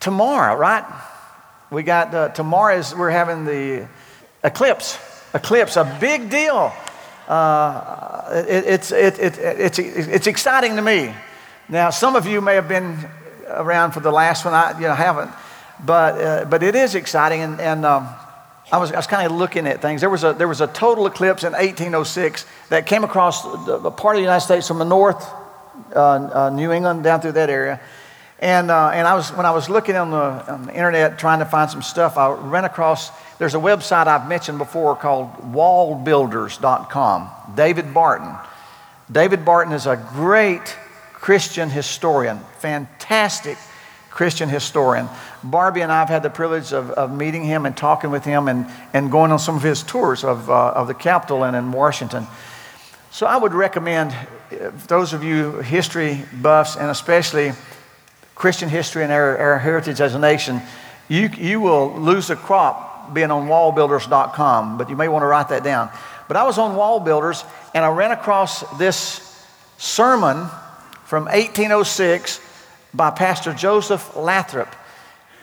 tomorrow, 0.00 0.56
right? 0.56 0.84
We 1.70 1.82
got 1.82 2.14
uh, 2.14 2.28
tomorrow 2.30 2.76
is 2.76 2.94
we're 2.94 3.10
having 3.10 3.44
the 3.44 3.86
eclipse. 4.42 4.98
Eclipse, 5.32 5.76
a 5.76 5.98
big 6.00 6.28
deal. 6.30 6.72
Uh, 7.28 8.44
it, 8.48 8.64
it's, 8.66 8.90
it, 8.90 9.18
it, 9.20 9.38
it's, 9.38 9.78
it's 9.78 10.26
exciting 10.26 10.74
to 10.74 10.82
me. 10.82 11.14
Now, 11.68 11.90
some 11.90 12.16
of 12.16 12.26
you 12.26 12.40
may 12.40 12.56
have 12.56 12.66
been 12.66 12.98
around 13.46 13.92
for 13.92 14.00
the 14.00 14.10
last 14.10 14.44
one. 14.44 14.54
I 14.54 14.72
you 14.80 14.88
know, 14.88 14.94
haven't, 14.94 15.30
but, 15.84 16.20
uh, 16.20 16.44
but 16.46 16.64
it 16.64 16.74
is 16.74 16.96
exciting. 16.96 17.42
And, 17.42 17.60
and 17.60 17.86
um, 17.86 18.08
I 18.72 18.78
was, 18.78 18.90
I 18.90 18.96
was 18.96 19.06
kind 19.06 19.24
of 19.24 19.32
looking 19.32 19.68
at 19.68 19.80
things. 19.80 20.00
There 20.00 20.10
was, 20.10 20.24
a, 20.24 20.32
there 20.32 20.48
was 20.48 20.60
a 20.60 20.66
total 20.66 21.06
eclipse 21.06 21.44
in 21.44 21.52
1806 21.52 22.46
that 22.70 22.86
came 22.86 23.04
across 23.04 23.42
the, 23.66 23.78
the 23.78 23.90
part 23.92 24.16
of 24.16 24.18
the 24.18 24.22
United 24.22 24.44
States 24.44 24.66
from 24.66 24.78
the 24.78 24.84
north, 24.84 25.24
uh, 25.94 26.00
uh, 26.00 26.50
New 26.50 26.72
England, 26.72 27.04
down 27.04 27.20
through 27.20 27.32
that 27.32 27.50
area. 27.50 27.80
And, 28.40 28.70
uh, 28.70 28.88
and 28.88 29.06
I 29.06 29.14
was, 29.14 29.30
when 29.32 29.44
I 29.44 29.50
was 29.50 29.68
looking 29.68 29.96
on 29.96 30.10
the, 30.10 30.52
on 30.52 30.64
the, 30.64 30.72
internet 30.72 31.18
trying 31.18 31.40
to 31.40 31.44
find 31.44 31.70
some 31.70 31.82
stuff, 31.82 32.16
I 32.16 32.32
ran 32.32 32.64
across, 32.64 33.10
there's 33.36 33.54
a 33.54 33.58
website 33.58 34.06
I've 34.06 34.26
mentioned 34.26 34.56
before 34.56 34.96
called 34.96 35.30
wallbuilders.com. 35.52 37.30
David 37.54 37.92
Barton. 37.92 38.34
David 39.12 39.44
Barton 39.44 39.74
is 39.74 39.86
a 39.86 39.96
great 40.14 40.74
Christian 41.12 41.68
historian, 41.68 42.40
fantastic 42.60 43.58
Christian 44.08 44.48
historian. 44.48 45.06
Barbie 45.44 45.82
and 45.82 45.92
I 45.92 45.98
have 45.98 46.08
had 46.08 46.22
the 46.22 46.30
privilege 46.30 46.72
of, 46.72 46.90
of 46.92 47.14
meeting 47.14 47.44
him 47.44 47.66
and 47.66 47.76
talking 47.76 48.10
with 48.10 48.24
him 48.24 48.48
and, 48.48 48.66
and 48.94 49.10
going 49.10 49.32
on 49.32 49.38
some 49.38 49.56
of 49.56 49.62
his 49.62 49.82
tours 49.82 50.24
of, 50.24 50.48
uh, 50.48 50.70
of 50.70 50.86
the 50.86 50.94
Capitol 50.94 51.44
and 51.44 51.54
in 51.54 51.72
Washington. 51.72 52.26
So 53.10 53.26
I 53.26 53.36
would 53.36 53.52
recommend 53.52 54.12
uh, 54.12 54.70
those 54.86 55.12
of 55.12 55.22
you 55.22 55.58
history 55.58 56.24
buffs 56.40 56.76
and 56.76 56.90
especially 56.90 57.52
Christian 58.40 58.70
history 58.70 59.02
and 59.02 59.12
our, 59.12 59.36
our 59.36 59.58
heritage 59.58 60.00
as 60.00 60.14
a 60.14 60.18
nation, 60.18 60.62
you, 61.08 61.28
you 61.36 61.60
will 61.60 61.92
lose 61.92 62.30
a 62.30 62.36
crop 62.36 63.12
being 63.12 63.30
on 63.30 63.48
wallbuilders.com, 63.48 64.78
but 64.78 64.88
you 64.88 64.96
may 64.96 65.08
want 65.08 65.24
to 65.24 65.26
write 65.26 65.50
that 65.50 65.62
down. 65.62 65.90
But 66.26 66.38
I 66.38 66.44
was 66.44 66.56
on 66.56 66.74
Wallbuilders 66.74 67.44
and 67.74 67.84
I 67.84 67.90
ran 67.90 68.12
across 68.12 68.60
this 68.78 69.46
sermon 69.76 70.46
from 71.04 71.24
1806 71.24 72.40
by 72.94 73.10
Pastor 73.10 73.52
Joseph 73.52 74.16
Lathrop. 74.16 74.74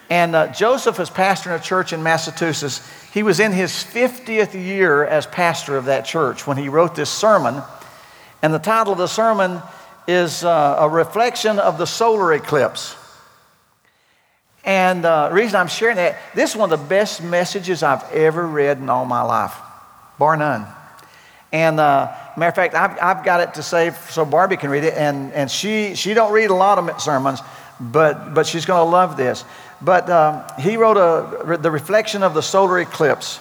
And 0.09 0.35
uh, 0.35 0.47
Joseph 0.47 0.99
is 0.99 1.11
pastoring 1.11 1.55
a 1.55 1.61
church 1.61 1.93
in 1.93 2.01
Massachusetts. 2.01 2.81
He 3.13 3.21
was 3.21 3.39
in 3.39 3.51
his 3.51 3.73
50th 3.73 4.55
year 4.55 5.05
as 5.05 5.27
pastor 5.27 5.77
of 5.77 5.85
that 5.85 6.05
church 6.05 6.47
when 6.47 6.57
he 6.57 6.67
wrote 6.67 6.95
this 6.95 7.11
sermon. 7.11 7.61
And 8.41 8.51
the 8.51 8.59
title 8.59 8.93
of 8.93 8.97
the 8.97 9.05
sermon 9.05 9.61
is 10.07 10.43
uh, 10.43 10.77
a 10.79 10.89
reflection 10.89 11.59
of 11.59 11.77
the 11.77 11.85
solar 11.85 12.33
eclipse. 12.33 12.95
And 14.63 15.05
uh, 15.05 15.29
the 15.29 15.35
reason 15.35 15.57
I'm 15.57 15.67
sharing 15.67 15.97
that, 15.97 16.17
this 16.33 16.51
is 16.51 16.55
one 16.55 16.71
of 16.71 16.79
the 16.79 16.85
best 16.87 17.21
messages 17.23 17.83
I've 17.83 18.03
ever 18.11 18.45
read 18.45 18.79
in 18.79 18.89
all 18.89 19.05
my 19.05 19.21
life, 19.21 19.55
bar 20.17 20.35
none. 20.35 20.65
And 21.51 21.79
uh, 21.79 22.13
matter 22.35 22.49
of 22.49 22.55
fact, 22.55 22.75
I've, 22.75 22.97
I've 23.01 23.23
got 23.23 23.39
it 23.41 23.53
to 23.55 23.63
save 23.63 23.95
so 24.09 24.25
Barbie 24.25 24.57
can 24.57 24.69
read 24.69 24.83
it. 24.83 24.93
And, 24.95 25.31
and 25.33 25.49
she, 25.49 25.95
she 25.95 26.13
don't 26.13 26.33
read 26.33 26.49
a 26.49 26.53
lot 26.53 26.77
of 26.77 27.01
sermons, 27.01 27.39
but, 27.79 28.33
but 28.33 28.45
she's 28.45 28.65
going 28.65 28.85
to 28.85 28.91
love 28.91 29.15
this. 29.15 29.45
But 29.81 30.09
um, 30.09 30.43
he 30.59 30.75
wrote 30.75 30.97
a, 30.97 31.57
the 31.57 31.71
reflection 31.71 32.23
of 32.23 32.33
the 32.33 32.41
solar 32.41 32.79
eclipse. 32.79 33.39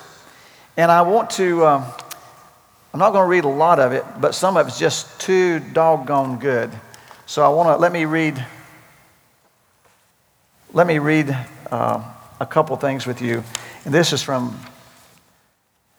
And 0.77 0.93
I 0.93 1.03
want 1.03 1.31
to, 1.31 1.67
um, 1.67 1.85
I'm 2.97 3.01
not 3.01 3.13
going 3.13 3.25
to 3.25 3.29
read 3.29 3.45
a 3.45 3.49
lot 3.49 3.79
of 3.79 3.93
it, 3.93 4.07
but 4.23 4.35
some 4.35 4.57
of 4.57 4.69
it's 4.69 4.79
just 4.79 5.21
too 5.21 5.61
doggone 5.61 6.39
good. 6.39 6.71
So 7.27 7.45
I 7.45 7.49
want 7.51 7.69
to 7.69 7.77
let 7.77 7.93
me 7.93 8.07
read. 8.07 8.43
Let 10.73 10.87
me 10.87 10.99
read 10.99 11.29
uh, 11.71 12.03
a 12.41 12.47
couple 12.47 12.75
things 12.77 13.07
with 13.07 13.21
you. 13.21 13.45
And 13.85 13.93
this 13.93 14.15
is 14.15 14.23
from. 14.23 14.59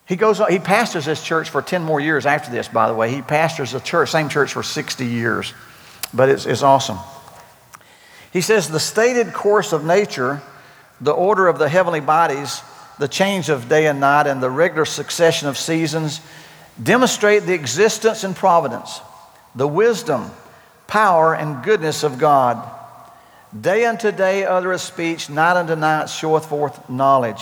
He 0.08 0.16
goes. 0.16 0.42
He 0.50 0.58
pastors 0.58 1.06
this 1.06 1.23
church 1.23 1.52
for 1.52 1.62
ten 1.62 1.84
more 1.84 2.00
years 2.00 2.26
after 2.26 2.50
this. 2.50 2.67
By 2.67 2.88
the 2.88 2.95
way, 2.95 3.11
he 3.11 3.22
pastors 3.22 3.73
the 3.73 3.80
church, 3.80 4.10
same 4.10 4.27
church 4.27 4.52
for 4.52 4.64
sixty 4.64 5.05
years, 5.05 5.54
but 6.16 6.30
it's, 6.30 6.48
it's 6.48 6.64
awesome. 6.64 6.98
He 8.33 8.42
says 8.42 8.70
the 8.70 8.80
stated 8.80 9.33
course 9.33 9.72
of 9.72 9.86
nature, 9.86 10.42
the 10.99 11.11
order 11.11 11.48
of 11.48 11.60
the 11.60 11.70
heavenly 11.70 12.02
bodies, 12.02 12.64
the 12.98 13.08
change 13.08 13.49
of 13.49 13.70
day 13.70 13.86
and 13.86 13.99
night, 13.99 14.26
and 14.26 14.42
the 14.42 14.49
regular 14.49 14.86
succession 14.86 15.48
of 15.48 15.60
seasons 15.60 16.22
demonstrate 16.82 17.43
the 17.43 17.54
existence 17.54 18.23
and 18.23 18.36
providence, 18.36 19.02
the 19.55 19.67
wisdom, 19.67 20.30
power, 20.88 21.33
and 21.36 21.64
goodness 21.64 22.04
of 22.04 22.17
God. 22.17 22.70
Day 23.60 23.86
unto 23.86 24.11
day 24.11 24.45
uttereth 24.45 24.82
speech, 24.82 25.30
night 25.30 25.58
unto 25.58 25.76
night 25.76 26.08
showeth 26.08 26.45
forth 26.45 26.89
knowledge. 26.89 27.42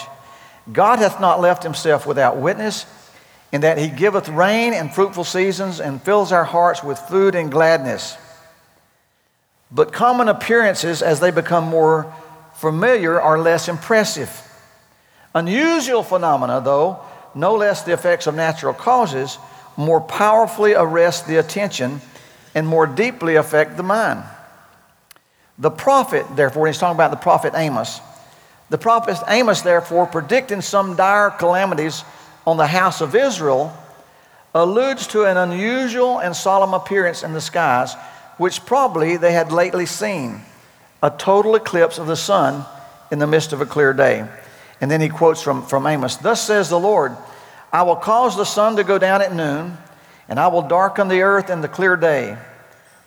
God 0.72 1.00
hath 1.00 1.20
not 1.20 1.42
left 1.42 1.64
himself 1.64 2.06
without 2.06 2.38
witness, 2.38 2.86
in 3.52 3.62
that 3.62 3.78
he 3.78 3.88
giveth 3.88 4.28
rain 4.30 4.74
and 4.74 4.94
fruitful 4.94 5.24
seasons, 5.24 5.80
and 5.80 6.02
fills 6.02 6.32
our 6.32 6.44
hearts 6.44 6.84
with 6.84 7.00
food 7.00 7.36
and 7.36 7.52
gladness. 7.52 8.18
But 9.72 9.94
common 9.94 10.30
appearances, 10.30 11.02
as 11.02 11.20
they 11.20 11.32
become 11.32 11.66
more 11.66 12.14
familiar, 12.56 13.20
are 13.20 13.38
less 13.40 13.68
impressive. 13.68 14.42
Unusual 15.34 16.04
phenomena, 16.04 16.62
though, 16.62 17.00
no 17.36 17.56
less 17.56 17.84
the 17.84 17.94
effects 17.94 18.28
of 18.28 18.36
natural 18.36 18.74
causes, 18.74 19.38
more 19.78 20.02
powerfully 20.02 20.74
arrest 20.74 21.28
the 21.28 21.38
attention 21.38 22.02
and 22.56 22.66
more 22.66 22.88
deeply 22.88 23.36
affect 23.36 23.76
the 23.76 23.84
mind. 23.84 24.24
The 25.60 25.72
prophet, 25.72 26.26
therefore, 26.36 26.68
he's 26.68 26.78
talking 26.78 26.96
about 26.96 27.12
the 27.12 27.18
prophet 27.18 27.54
Amos. 27.56 28.00
The 28.70 28.78
prophet 28.78 29.18
Amos, 29.28 29.62
therefore, 29.62 30.08
predicting 30.08 30.62
some 30.62 30.96
dire 30.96 31.30
calamities 31.30 32.04
on 32.48 32.58
the 32.58 32.68
house 32.68 33.02
of 33.02 33.16
Israel, 33.16 33.76
alludes 34.54 35.08
to 35.08 35.26
an 35.26 35.36
unusual 35.36 36.20
and 36.20 36.36
solemn 36.36 36.74
appearance 36.74 37.24
in 37.24 37.34
the 37.34 37.42
skies, 37.42 37.94
which 38.38 38.66
probably 38.66 39.18
they 39.18 39.34
had 39.34 39.52
lately 39.52 39.86
seen 39.86 40.42
a 41.04 41.10
total 41.10 41.56
eclipse 41.56 41.98
of 41.98 42.08
the 42.08 42.16
sun 42.16 42.66
in 43.12 43.20
the 43.20 43.28
midst 43.28 43.54
of 43.54 43.62
a 43.62 43.66
clear 43.66 43.94
day. 43.94 44.28
And 44.82 44.92
then 44.92 45.02
he 45.02 45.10
quotes 45.10 45.42
from, 45.42 45.66
from 45.66 45.88
Amos 45.88 46.18
Thus 46.18 46.46
says 46.46 46.70
the 46.70 46.80
Lord, 46.80 47.16
I 47.72 47.84
will 47.84 47.96
cause 47.96 48.38
the 48.38 48.46
sun 48.46 48.76
to 48.78 48.84
go 48.84 48.98
down 48.98 49.22
at 49.22 49.34
noon, 49.34 49.78
and 50.30 50.40
I 50.40 50.48
will 50.48 50.62
darken 50.62 51.08
the 51.08 51.22
earth 51.22 51.50
in 51.50 51.62
the 51.62 51.68
clear 51.68 51.96
day. 51.96 52.38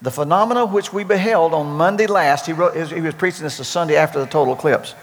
The 0.00 0.10
phenomena 0.10 0.66
which 0.66 0.92
we 0.92 1.04
beheld 1.04 1.52
on 1.54 1.76
Monday 1.76 2.06
last, 2.06 2.46
he, 2.46 2.52
wrote, 2.52 2.76
he 2.92 3.00
was 3.00 3.14
preaching 3.14 3.42
this 3.42 3.58
the 3.58 3.64
Sunday 3.64 3.96
after 3.96 4.20
the 4.20 4.26
total 4.26 4.54
eclipse. 4.54 4.94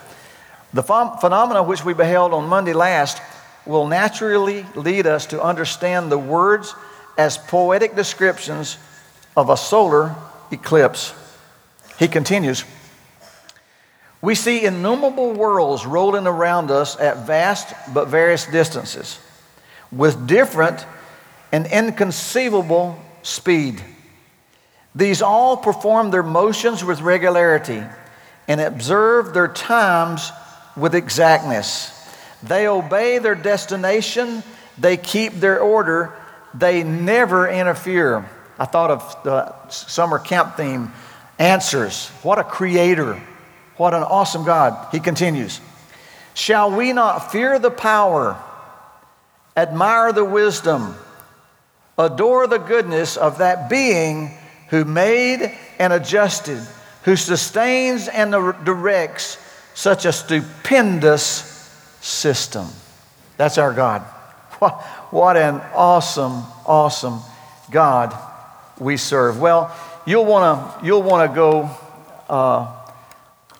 The 0.73 0.83
phenomena 0.83 1.63
which 1.63 1.83
we 1.83 1.93
beheld 1.93 2.33
on 2.33 2.47
Monday 2.47 2.73
last 2.73 3.21
will 3.65 3.87
naturally 3.87 4.65
lead 4.75 5.07
us 5.07 5.25
to 5.27 5.41
understand 5.41 6.11
the 6.11 6.17
words 6.17 6.75
as 7.17 7.37
poetic 7.37 7.95
descriptions 7.95 8.77
of 9.35 9.49
a 9.49 9.57
solar 9.57 10.15
eclipse. 10.51 11.13
He 11.97 12.07
continues 12.07 12.63
we 14.25 14.33
see 14.33 14.65
innumerable 14.65 15.33
worlds 15.33 15.85
rolling 15.85 16.25
around 16.25 16.71
us 16.71 16.99
at 16.99 17.27
vast 17.27 17.75
but 17.93 18.07
various 18.07 18.47
distances 18.47 19.19
with 19.91 20.25
different 20.25 20.83
and 21.51 21.67
inconceivable 21.67 22.99
speed. 23.21 23.79
These 24.95 25.21
all 25.21 25.55
perform 25.55 26.09
their 26.09 26.23
motions 26.23 26.83
with 26.83 27.01
regularity 27.01 27.83
and 28.47 28.59
observe 28.59 29.35
their 29.35 29.47
times 29.47 30.31
with 30.75 30.95
exactness. 30.95 31.91
They 32.41 32.67
obey 32.67 33.19
their 33.19 33.35
destination, 33.35 34.41
they 34.79 34.97
keep 34.97 35.33
their 35.33 35.59
order, 35.59 36.13
they 36.55 36.81
never 36.83 37.47
interfere. 37.47 38.27
I 38.57 38.65
thought 38.65 38.89
of 38.89 39.23
the 39.23 39.69
summer 39.69 40.17
camp 40.17 40.57
theme 40.57 40.91
answers. 41.37 42.07
What 42.23 42.39
a 42.39 42.43
creator! 42.43 43.21
What 43.77 43.93
an 43.93 44.03
awesome 44.03 44.43
God. 44.43 44.87
He 44.91 44.99
continues 44.99 45.59
Shall 46.33 46.75
we 46.75 46.93
not 46.93 47.31
fear 47.31 47.59
the 47.59 47.71
power, 47.71 48.37
admire 49.55 50.11
the 50.11 50.25
wisdom, 50.25 50.95
adore 51.97 52.47
the 52.47 52.57
goodness 52.57 53.17
of 53.17 53.37
that 53.37 53.69
being 53.69 54.31
who 54.69 54.83
made 54.83 55.55
and 55.79 55.93
adjusted, 55.93 56.61
who 57.03 57.15
sustains 57.15 58.07
and 58.07 58.31
directs 58.65 59.37
such 59.73 60.05
a 60.05 60.11
stupendous 60.11 61.69
system? 62.01 62.67
That's 63.37 63.57
our 63.57 63.73
God. 63.73 64.01
What 65.11 65.37
an 65.37 65.61
awesome, 65.73 66.43
awesome 66.65 67.19
God 67.71 68.13
we 68.79 68.97
serve. 68.97 69.39
Well, 69.39 69.73
you'll 70.05 70.25
want 70.25 70.79
to 70.79 70.85
you'll 70.85 71.03
want 71.03 71.29
to 71.29 71.35
go 71.35 71.69
uh, 72.27 72.74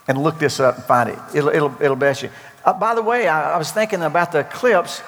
and 0.07 0.21
look 0.21 0.39
this 0.39 0.59
up 0.59 0.75
and 0.75 0.83
find 0.85 1.09
it. 1.09 1.19
It'll, 1.33 1.49
it'll, 1.49 1.81
it'll 1.81 1.95
bless 1.95 2.21
you. 2.21 2.29
Uh, 2.63 2.73
by 2.73 2.95
the 2.95 3.01
way, 3.01 3.27
I, 3.27 3.53
I, 3.53 3.57
was 3.57 3.71
thinking 3.71 4.01
about 4.01 4.31
the 4.31 4.39
eclipse, 4.39 5.01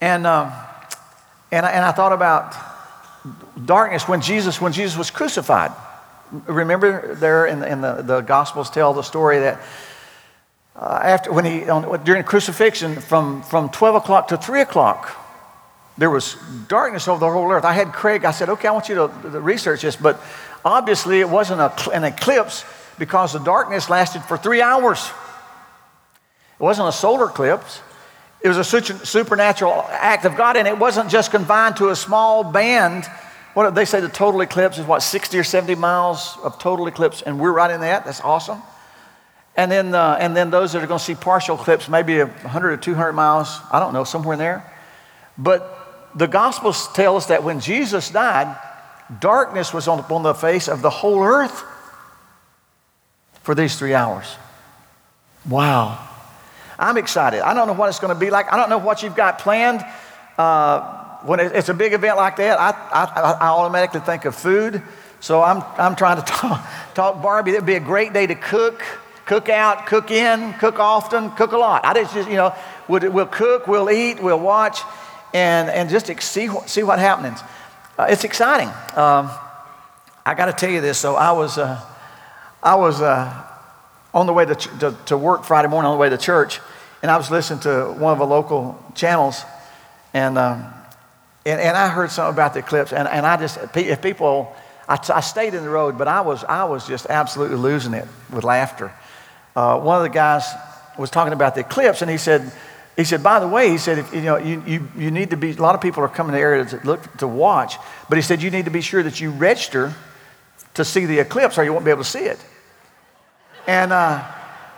and, 0.00 0.26
um, 0.26 0.52
and, 1.52 1.66
I, 1.66 1.70
and 1.70 1.84
I 1.84 1.92
thought 1.92 2.12
about 2.12 2.54
darkness 3.64 4.08
when 4.08 4.20
Jesus, 4.20 4.60
when 4.60 4.72
Jesus 4.72 4.96
was 4.96 5.10
crucified. 5.10 5.72
remember 6.46 7.14
there 7.14 7.46
in, 7.46 7.60
the, 7.60 7.70
in 7.70 7.80
the, 7.80 8.02
the 8.02 8.20
Gospels 8.20 8.70
tell 8.70 8.94
the 8.94 9.02
story 9.02 9.40
that 9.40 9.60
uh, 10.76 11.00
after 11.02 11.32
when 11.32 11.44
he 11.44 11.68
on, 11.68 12.02
during 12.04 12.24
crucifixion 12.24 12.96
from, 12.96 13.42
from 13.42 13.68
12 13.68 13.96
o'clock 13.96 14.28
to 14.28 14.36
3 14.36 14.62
o'clock 14.62 15.16
there 15.98 16.08
was 16.08 16.36
darkness 16.68 17.06
over 17.06 17.20
the 17.20 17.30
whole 17.30 17.50
earth 17.50 17.64
i 17.64 17.72
had 17.72 17.92
craig 17.92 18.24
i 18.24 18.30
said 18.30 18.48
okay 18.48 18.68
i 18.68 18.70
want 18.70 18.88
you 18.88 18.94
to, 18.94 19.30
to 19.30 19.40
research 19.40 19.82
this 19.82 19.96
but 19.96 20.22
obviously 20.64 21.20
it 21.20 21.28
wasn't 21.28 21.60
a, 21.60 21.90
an 21.92 22.04
eclipse 22.04 22.64
because 23.00 23.32
the 23.32 23.38
darkness 23.38 23.88
lasted 23.88 24.22
for 24.22 24.36
three 24.36 24.60
hours. 24.60 25.10
It 26.60 26.62
wasn't 26.62 26.90
a 26.90 26.92
solar 26.92 27.30
eclipse. 27.30 27.80
It 28.42 28.48
was 28.48 28.58
a 28.58 28.64
supernatural 28.64 29.86
act 29.88 30.26
of 30.26 30.36
god 30.36 30.56
and 30.56 30.68
it 30.68 30.78
wasn't 30.78 31.10
just 31.10 31.30
confined 31.30 31.78
to 31.78 31.88
a 31.88 31.96
small 31.96 32.44
band. 32.44 33.06
What 33.54 33.74
they 33.74 33.86
say 33.86 34.00
the 34.00 34.08
total 34.10 34.42
eclipse 34.42 34.78
is 34.78 34.84
what 34.86 35.02
60 35.02 35.38
or 35.38 35.44
70 35.44 35.74
miles 35.76 36.36
of 36.44 36.58
total 36.58 36.86
eclipse 36.86 37.22
and 37.22 37.40
we're 37.40 37.52
right 37.52 37.70
in 37.70 37.80
that? 37.80 38.04
That's 38.04 38.20
awesome. 38.20 38.62
And 39.56 39.72
then, 39.72 39.94
uh, 39.94 40.18
and 40.20 40.36
then 40.36 40.50
those 40.50 40.74
that 40.74 40.82
are 40.82 40.86
going 40.86 40.98
to 40.98 41.04
see 41.04 41.14
partial 41.14 41.56
eclipse, 41.56 41.88
maybe 41.88 42.18
100 42.18 42.72
or 42.72 42.76
200 42.76 43.12
miles, 43.14 43.58
I 43.72 43.80
don't 43.80 43.94
know, 43.94 44.04
somewhere 44.04 44.34
in 44.34 44.38
there. 44.38 44.72
But 45.38 46.10
the 46.14 46.28
Gospels 46.28 46.86
tell 46.92 47.16
us 47.16 47.26
that 47.26 47.44
when 47.44 47.60
Jesus 47.60 48.10
died, 48.10 48.56
darkness 49.20 49.72
was 49.72 49.88
on, 49.88 50.00
on 50.00 50.22
the 50.22 50.34
face 50.34 50.68
of 50.68 50.82
the 50.82 50.90
whole 50.90 51.24
earth 51.24 51.64
for 53.42 53.54
these 53.54 53.76
three 53.76 53.94
hours. 53.94 54.26
Wow. 55.48 56.06
I'm 56.78 56.96
excited. 56.96 57.40
I 57.40 57.54
don't 57.54 57.66
know 57.66 57.74
what 57.74 57.88
it's 57.88 57.98
going 57.98 58.14
to 58.14 58.18
be 58.18 58.30
like. 58.30 58.52
I 58.52 58.56
don't 58.56 58.70
know 58.70 58.78
what 58.78 59.02
you've 59.02 59.16
got 59.16 59.38
planned. 59.38 59.84
Uh, 60.38 61.18
when 61.22 61.40
it's 61.40 61.68
a 61.68 61.74
big 61.74 61.92
event 61.92 62.16
like 62.16 62.36
that, 62.36 62.58
I, 62.58 62.70
I, 62.70 63.32
I 63.32 63.48
automatically 63.48 64.00
think 64.00 64.24
of 64.24 64.34
food. 64.34 64.82
So 65.20 65.42
I'm, 65.42 65.62
I'm 65.76 65.96
trying 65.96 66.16
to 66.16 66.22
talk, 66.26 66.66
talk 66.94 67.22
Barbie. 67.22 67.52
It'd 67.52 67.66
be 67.66 67.74
a 67.74 67.80
great 67.80 68.12
day 68.12 68.26
to 68.26 68.34
cook 68.34 68.82
cook 69.30 69.48
out, 69.48 69.86
cook 69.86 70.10
in, 70.10 70.52
cook 70.54 70.80
often, 70.80 71.30
cook 71.36 71.52
a 71.52 71.56
lot. 71.56 71.84
I 71.84 71.94
just, 71.94 72.28
you 72.28 72.34
know, 72.34 72.52
we'll, 72.88 73.12
we'll 73.12 73.26
cook, 73.26 73.68
we'll 73.68 73.88
eat, 73.88 74.20
we'll 74.20 74.40
watch, 74.40 74.80
and, 75.32 75.70
and 75.70 75.88
just 75.88 76.08
see, 76.20 76.48
see 76.66 76.82
what 76.82 76.98
happens. 76.98 77.38
Uh, 77.96 78.08
it's 78.10 78.24
exciting. 78.24 78.66
Um, 78.96 79.30
I 80.26 80.34
got 80.36 80.46
to 80.46 80.52
tell 80.52 80.68
you 80.68 80.80
this. 80.80 80.98
So 80.98 81.14
I 81.14 81.30
was, 81.30 81.58
uh, 81.58 81.80
I 82.62 82.74
was 82.74 83.00
uh, 83.00 83.42
on 84.12 84.26
the 84.26 84.34
way 84.34 84.44
to, 84.44 84.54
to, 84.54 84.96
to, 85.06 85.16
work 85.16 85.44
Friday 85.44 85.68
morning 85.68 85.88
on 85.88 85.96
the 85.96 86.00
way 86.00 86.10
to 86.10 86.18
church, 86.18 86.60
and 87.00 87.10
I 87.10 87.16
was 87.16 87.30
listening 87.30 87.60
to 87.60 87.94
one 87.98 88.12
of 88.12 88.18
the 88.18 88.26
local 88.26 88.78
channels, 88.94 89.44
and, 90.12 90.36
um, 90.36 90.66
and, 91.46 91.58
and 91.58 91.74
I 91.74 91.88
heard 91.88 92.10
something 92.10 92.34
about 92.34 92.52
the 92.52 92.60
eclipse, 92.60 92.92
and, 92.92 93.08
and 93.08 93.24
I 93.24 93.38
just, 93.38 93.58
if 93.74 94.02
people, 94.02 94.54
I, 94.86 94.98
I 95.08 95.20
stayed 95.20 95.54
in 95.54 95.62
the 95.62 95.70
road, 95.70 95.96
but 95.96 96.06
I 96.06 96.20
was, 96.20 96.44
I 96.44 96.64
was 96.64 96.86
just 96.86 97.06
absolutely 97.06 97.56
losing 97.56 97.94
it 97.94 98.06
with 98.30 98.44
laughter. 98.44 98.92
Uh, 99.56 99.80
one 99.80 99.96
of 99.96 100.02
the 100.02 100.10
guys 100.10 100.44
was 100.98 101.08
talking 101.08 101.32
about 101.32 101.54
the 101.54 101.62
eclipse, 101.62 102.02
and 102.02 102.10
he 102.10 102.18
said, 102.18 102.52
he 102.94 103.04
said, 103.04 103.22
by 103.22 103.40
the 103.40 103.48
way, 103.48 103.70
he 103.70 103.78
said, 103.78 103.98
if, 103.98 104.12
you 104.12 104.20
know, 104.20 104.36
you, 104.36 104.62
you, 104.66 104.88
you 104.98 105.10
need 105.10 105.30
to 105.30 105.38
be, 105.38 105.52
a 105.52 105.62
lot 105.62 105.74
of 105.74 105.80
people 105.80 106.04
are 106.04 106.08
coming 106.08 106.32
to 106.32 106.36
the 106.36 106.42
area 106.42 106.66
to 106.66 106.80
look 106.84 107.16
to 107.16 107.26
watch, 107.26 107.76
but 108.10 108.18
he 108.18 108.22
said, 108.22 108.42
you 108.42 108.50
need 108.50 108.66
to 108.66 108.70
be 108.70 108.82
sure 108.82 109.02
that 109.02 109.18
you 109.18 109.30
register 109.30 109.94
to 110.80 110.84
see 110.84 111.06
the 111.06 111.18
eclipse 111.18 111.58
or 111.58 111.64
you 111.64 111.72
won't 111.72 111.84
be 111.84 111.90
able 111.90 112.02
to 112.02 112.08
see 112.08 112.24
it. 112.24 112.38
And, 113.66 113.92
uh, 113.92 114.24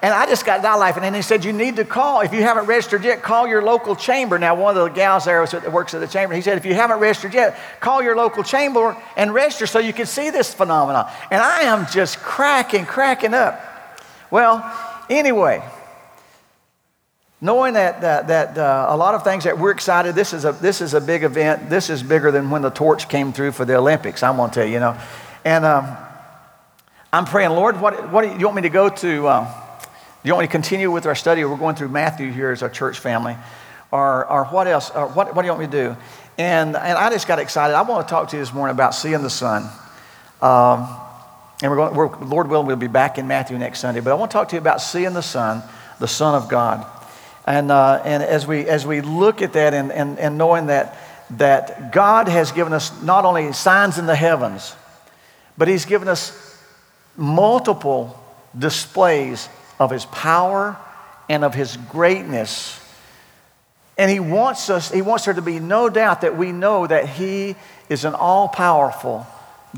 and 0.03 0.13
I 0.13 0.27
just 0.27 0.45
got 0.45 0.63
that 0.63 0.75
life. 0.75 0.97
And 0.97 1.05
then 1.05 1.15
he 1.15 1.23
said, 1.23 1.45
You 1.45 1.53
need 1.53 1.77
to 1.77 1.85
call. 1.85 2.23
If 2.23 2.33
you 2.33 2.43
haven't 2.43 2.67
registered 2.67 3.05
yet, 3.05 3.23
call 3.23 3.47
your 3.47 3.63
local 3.63 3.95
chamber. 3.95 4.37
Now, 4.37 4.57
one 4.57 4.77
of 4.77 4.83
the 4.83 4.89
gals 4.89 5.27
there 5.27 5.47
that 5.47 5.73
works 5.73 5.95
at 5.95 6.01
the 6.01 6.09
chamber, 6.09 6.35
he 6.35 6.41
said, 6.41 6.59
If 6.59 6.67
you 6.67 6.75
haven't 6.75 6.99
registered 6.99 7.33
yet, 7.33 7.57
call 7.79 8.03
your 8.03 8.17
local 8.17 8.43
chamber 8.43 8.97
and 9.17 9.33
register 9.33 9.67
so 9.67 9.79
you 9.79 9.93
can 9.93 10.07
see 10.07 10.31
this 10.31 10.53
phenomenon. 10.53 11.09
And 11.31 11.41
I 11.41 11.63
am 11.63 11.87
just 11.87 12.19
cracking, 12.19 12.85
cracking 12.85 13.33
up. 13.33 13.61
Well, 14.29 14.77
anyway, 15.09 15.63
knowing 17.41 17.75
that, 17.75 18.01
that, 18.01 18.27
that 18.27 18.59
uh, 18.59 18.87
a 18.89 18.97
lot 18.97 19.15
of 19.15 19.23
things 19.23 19.45
that 19.45 19.57
we're 19.57 19.71
excited, 19.71 20.17
this 20.17 20.33
is, 20.33 20.45
a, 20.45 20.51
this 20.51 20.81
is 20.81 20.95
a 20.95 21.01
big 21.01 21.23
event. 21.23 21.71
This 21.71 21.91
is 21.91 22.03
bigger 22.03 22.33
than 22.33 22.51
when 22.51 22.63
the 22.63 22.71
torch 22.71 23.09
came 23.09 23.33
through 23.33 23.53
for 23.53 23.65
the 23.65 23.77
Olympics, 23.77 24.25
I'm 24.25 24.37
going 24.37 24.51
to 24.51 24.55
tell 24.55 24.67
you, 24.67 24.75
you 24.75 24.81
know. 24.81 24.99
And 25.45 25.65
um, 25.65 25.97
I'm 27.13 27.25
praying, 27.25 27.51
Lord, 27.51 27.81
what, 27.81 28.11
what 28.11 28.23
do 28.23 28.39
you, 28.39 28.47
want 28.47 28.57
me 28.57 28.63
to 28.63 28.69
go 28.69 28.89
to? 28.89 29.27
Uh, 29.27 29.45
do 30.23 30.29
you 30.29 30.35
want 30.35 30.45
me 30.45 30.47
to 30.47 30.53
continue 30.53 30.91
with 30.91 31.05
our 31.07 31.15
study? 31.15 31.45
We're 31.45 31.57
going 31.57 31.75
through 31.75 31.89
Matthew 31.89 32.31
here 32.31 32.53
as 32.53 32.63
our 32.63 32.71
church 32.71 33.01
family. 33.01 33.37
Or, 33.91 34.25
or 34.27 34.45
what 34.47 34.67
else? 34.69 34.91
Or 34.91 35.09
what, 35.09 35.35
what 35.35 35.43
do 35.43 35.47
you 35.47 35.53
want 35.53 35.61
me 35.61 35.67
to 35.67 35.89
do? 35.89 35.97
And, 36.39 36.77
and 36.77 36.97
I 36.99 37.11
just 37.11 37.27
got 37.27 37.39
excited. 37.41 37.75
I 37.75 37.83
want 37.83 38.07
to 38.07 38.11
talk 38.11 38.29
to 38.29 38.37
you 38.37 38.43
this 38.43 38.55
morning 38.55 38.75
about 38.75 38.95
seeing 38.95 39.21
the 39.21 39.31
sun. 39.31 39.69
Um, 40.41 40.89
and 41.61 41.71
we're 41.71 41.77
going, 41.77 41.95
we're, 41.95 42.17
Lord 42.25 42.49
willing, 42.49 42.67
we'll 42.67 42.77
be 42.77 42.87
back 42.87 43.19
in 43.19 43.27
Matthew 43.27 43.59
next 43.59 43.81
Sunday. 43.81 44.01
But 44.01 44.13
I 44.13 44.15
want 44.15 44.31
to 44.31 44.33
talk 44.33 44.49
to 44.51 44.57
you 44.57 44.61
about 44.61 44.81
seeing 44.81 45.13
the 45.13 45.23
Son, 45.23 45.63
the 45.99 46.09
Son 46.09 46.35
of 46.35 46.49
God. 46.49 46.87
And, 47.47 47.71
uh, 47.71 48.01
and 48.05 48.23
as, 48.23 48.47
we, 48.47 48.67
as 48.69 48.87
we 48.87 49.01
look 49.01 49.43
at 49.43 49.53
that 49.55 49.75
and, 49.75 49.91
and, 49.93 50.19
and 50.19 50.39
knowing 50.39 50.67
that, 50.67 50.97
that 51.31 51.93
God 51.93 52.29
has 52.29 52.53
given 52.53 52.73
us 52.73 53.03
not 53.03 53.25
only 53.25 53.53
signs 53.53 53.99
in 53.99 54.07
the 54.07 54.15
heavens, 54.15 54.77
but 55.57 55.69
He's 55.69 55.85
given 55.85 56.09
us 56.09 56.59
multiple 57.17 58.19
displays 58.59 59.49
of 59.79 59.91
His 59.91 60.05
power 60.07 60.77
and 61.29 61.45
of 61.45 61.55
His 61.55 61.77
greatness. 61.77 62.79
And 63.99 64.11
He 64.11 64.21
wants 64.21 64.71
us, 64.71 64.91
He 64.91 65.03
wants 65.03 65.25
there 65.25 65.35
to 65.35 65.43
be 65.43 65.61
no 65.61 65.89
doubt 65.89 66.23
that 66.23 66.37
we 66.37 66.53
know 66.53 66.87
that 66.87 67.09
He 67.09 67.57
is 67.89 68.05
an 68.05 68.15
all 68.15 68.49
powerful 68.49 69.27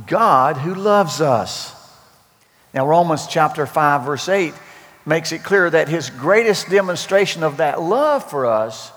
God 0.07 0.57
who 0.57 0.75
loves 0.75 1.21
us. 1.21 1.75
Now, 2.73 2.87
Romans 2.87 3.27
chapter 3.29 3.67
5, 3.67 4.05
verse 4.05 4.29
8 4.29 4.53
makes 5.07 5.33
it 5.33 5.45
clear 5.45 5.71
that 5.71 5.89
his 5.89 6.11
greatest 6.11 6.69
demonstration 6.71 7.43
of 7.43 7.59
that 7.59 7.81
love 7.81 8.29
for 8.29 8.47
us 8.47 8.91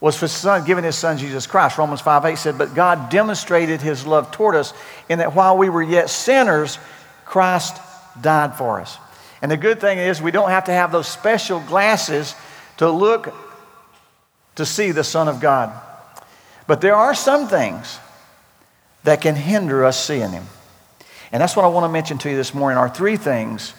was 0.00 0.16
for 0.16 0.28
son, 0.28 0.64
giving 0.64 0.84
his 0.84 0.96
son 0.96 1.18
Jesus 1.18 1.46
Christ. 1.46 1.78
Romans 1.78 2.00
5 2.00 2.24
8 2.24 2.38
said, 2.38 2.58
But 2.58 2.74
God 2.74 3.10
demonstrated 3.10 3.80
his 3.80 4.06
love 4.06 4.30
toward 4.30 4.54
us 4.54 4.72
in 5.08 5.18
that 5.18 5.34
while 5.34 5.56
we 5.56 5.68
were 5.68 5.82
yet 5.82 6.08
sinners, 6.08 6.78
Christ 7.24 7.76
died 8.20 8.56
for 8.56 8.80
us. 8.80 8.96
And 9.42 9.50
the 9.50 9.56
good 9.56 9.80
thing 9.80 9.98
is, 9.98 10.20
we 10.20 10.30
don't 10.30 10.50
have 10.50 10.64
to 10.64 10.72
have 10.72 10.92
those 10.92 11.08
special 11.08 11.60
glasses 11.60 12.34
to 12.78 12.90
look 12.90 13.34
to 14.56 14.66
see 14.66 14.90
the 14.90 15.04
Son 15.04 15.28
of 15.28 15.40
God. 15.40 15.72
But 16.66 16.80
there 16.80 16.94
are 16.94 17.14
some 17.14 17.48
things 17.48 17.98
that 19.04 19.20
can 19.20 19.34
hinder 19.34 19.84
us 19.84 20.02
seeing 20.04 20.30
him. 20.30 20.44
And 21.32 21.40
that's 21.40 21.56
what 21.56 21.64
I 21.64 21.68
want 21.68 21.84
to 21.84 21.88
mention 21.88 22.18
to 22.18 22.30
you 22.30 22.36
this 22.36 22.54
morning 22.54 22.78
are 22.78 22.88
three 22.88 23.16
things 23.16 23.74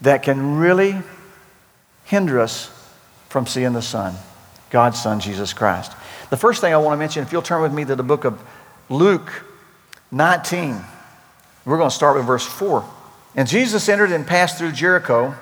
that 0.00 0.22
can 0.22 0.58
really 0.58 0.96
hinder 2.04 2.40
us 2.40 2.70
from 3.28 3.46
seeing 3.46 3.72
the 3.72 3.82
Son, 3.82 4.14
God's 4.76 5.00
Son, 5.00 5.20
Jesus 5.20 5.54
Christ. 5.54 5.90
The 6.28 6.36
first 6.36 6.60
thing 6.60 6.74
I 6.74 6.76
want 6.76 6.92
to 6.92 6.98
mention, 6.98 7.22
if 7.22 7.32
you'll 7.32 7.40
turn 7.40 7.62
with 7.62 7.72
me 7.72 7.86
to 7.86 7.96
the 7.96 8.02
book 8.02 8.26
of 8.26 8.38
Luke 8.90 9.42
19, 10.10 10.84
we're 11.64 11.78
going 11.78 11.88
to 11.88 11.96
start 11.96 12.14
with 12.14 12.26
verse 12.26 12.44
4. 12.44 12.86
And 13.36 13.48
Jesus 13.48 13.88
entered 13.88 14.12
and 14.12 14.26
passed 14.26 14.58
through 14.58 14.72
Jericho, 14.72 15.34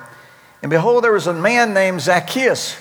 and 0.63 0.71
behold, 0.71 1.03
there 1.03 1.11
was 1.11 1.27
a 1.27 1.33
man 1.33 1.75
named 1.75 2.01
Zacchaeus, 2.01 2.77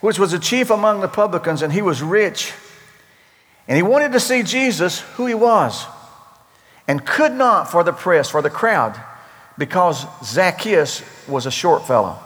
which 0.00 0.18
was 0.18 0.32
a 0.32 0.40
chief 0.40 0.70
among 0.70 0.98
the 1.00 1.06
publicans, 1.06 1.62
and 1.62 1.72
he 1.72 1.80
was 1.80 2.02
rich. 2.02 2.52
And 3.68 3.76
he 3.76 3.82
wanted 3.84 4.10
to 4.10 4.18
see 4.18 4.42
Jesus, 4.42 4.98
who 4.98 5.26
he 5.26 5.34
was 5.34 5.86
and 6.88 7.06
could 7.06 7.34
not 7.34 7.70
for 7.70 7.84
the 7.84 7.92
press, 7.92 8.28
for 8.28 8.42
the 8.42 8.50
crowd, 8.50 9.00
because 9.56 10.06
Zacchaeus 10.24 11.04
was 11.28 11.46
a 11.46 11.52
short 11.52 11.86
fellow. 11.86 12.18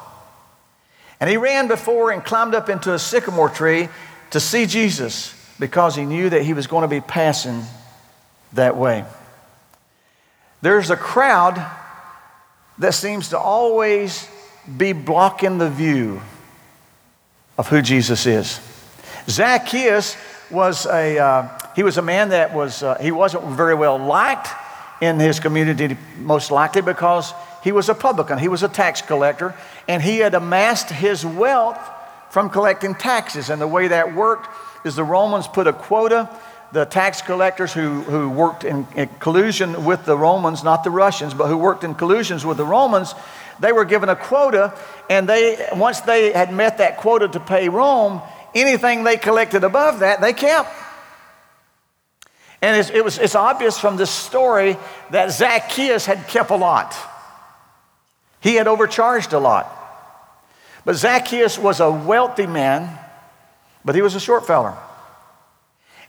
And 1.23 1.31
he 1.31 1.37
ran 1.37 1.69
before 1.69 2.11
and 2.11 2.25
climbed 2.25 2.53
up 2.53 2.69
into 2.69 2.93
a 2.93 2.99
sycamore 2.99 3.49
tree 3.49 3.89
to 4.31 4.41
see 4.41 4.67
Jesus 4.67 5.33
because 5.61 5.95
he 5.95 6.05
knew 6.05 6.29
that 6.29 6.43
he 6.43 6.53
was 6.53 6.67
going 6.67 6.83
to 6.83 6.89
be 6.89 7.01
passing 7.01 7.63
that 8.55 8.77
way. 8.77 9.05
There's 10.63 10.91
a 10.91 10.97
crowd 10.97 11.65
that 12.79 12.95
seems 12.95 13.29
to 13.29 13.39
always 13.39 14.29
be 14.77 14.93
blocking 14.93 15.59
the 15.59 15.71
view 15.71 16.21
of 17.57 17.69
who 17.69 17.83
Jesus 17.83 18.27
is. 18.27 18.59
Zacchaeus 19.29 20.17
was 20.51 20.87
a, 20.87 21.21
uh, 21.21 21.49
he 21.77 21.85
was 21.85 21.99
a 21.99 22.03
man 22.03 22.31
that 22.31 22.53
was, 22.53 22.83
uh, 22.83 22.99
he 22.99 23.13
wasn't 23.13 23.45
very 23.45 23.77
well 23.77 23.97
liked 23.97 24.49
in 25.01 25.21
his 25.21 25.39
community, 25.39 25.97
most 26.19 26.51
likely 26.51 26.83
because 26.83 27.33
he 27.63 27.73
was 27.73 27.89
a 27.89 27.95
publican, 27.95 28.39
he 28.39 28.49
was 28.49 28.63
a 28.63 28.69
tax 28.69 29.03
collector, 29.03 29.55
and 29.87 30.03
he 30.03 30.19
had 30.19 30.35
amassed 30.35 30.91
his 30.91 31.25
wealth 31.25 31.79
from 32.31 32.51
collecting 32.51 32.95
taxes. 32.95 33.51
And 33.51 33.61
the 33.61 33.69
way 33.69 33.89
that 33.89 34.15
worked 34.15 34.49
is 34.85 34.97
the 34.97 35.05
Romans 35.05 35.47
put 35.47 35.67
a 35.67 35.73
quota. 35.73 36.29
The 36.73 36.87
tax 36.87 37.21
collectors 37.21 37.73
who, 37.73 38.01
who 38.01 38.31
worked 38.31 38.65
in, 38.65 38.87
in 38.97 39.09
collusion 39.21 39.85
with 39.85 40.07
the 40.07 40.17
Romans, 40.17 40.65
not 40.65 40.83
the 40.83 40.91
Russians, 40.91 41.35
but 41.35 41.49
who 41.49 41.59
worked 41.59 41.85
in 41.85 41.95
collusions 41.95 42.47
with 42.47 42.57
the 42.57 42.65
Romans, 42.65 43.15
they 43.61 43.73
were 43.73 43.85
given 43.85 44.09
a 44.09 44.17
quota, 44.17 44.75
and 45.11 45.29
they 45.29 45.69
once 45.75 46.01
they 46.01 46.33
had 46.33 46.53
met 46.53 46.79
that 46.79 46.97
quota 46.97 47.29
to 47.29 47.39
pay 47.39 47.69
Rome, 47.69 48.23
anything 48.55 49.05
they 49.05 49.19
collected 49.19 49.63
above 49.65 50.01
that, 50.01 50.21
they 50.21 50.33
kept. 50.33 50.75
And 52.63 52.77
it's, 52.77 52.91
it 52.91 53.05
was, 53.05 53.19
it's 53.19 53.35
obvious 53.35 53.79
from 53.79 53.97
this 53.97 54.11
story 54.11 54.77
that 55.11 55.33
Zacchaeus 55.33 56.07
had 56.07 56.27
kept 56.29 56.51
a 56.51 56.57
lot. 56.57 56.97
He 58.43 58.57
had 58.57 58.67
overcharged 58.67 59.33
a 59.33 59.39
lot. 59.39 59.79
But 60.85 60.97
Zacchaeus 60.97 61.59
was 61.59 61.81
a 61.81 61.91
wealthy 61.91 62.47
man, 62.47 62.99
but 63.85 63.95
he 63.95 64.03
was 64.03 64.15
a 64.15 64.21
short 64.21 64.47
feller. 64.47 64.77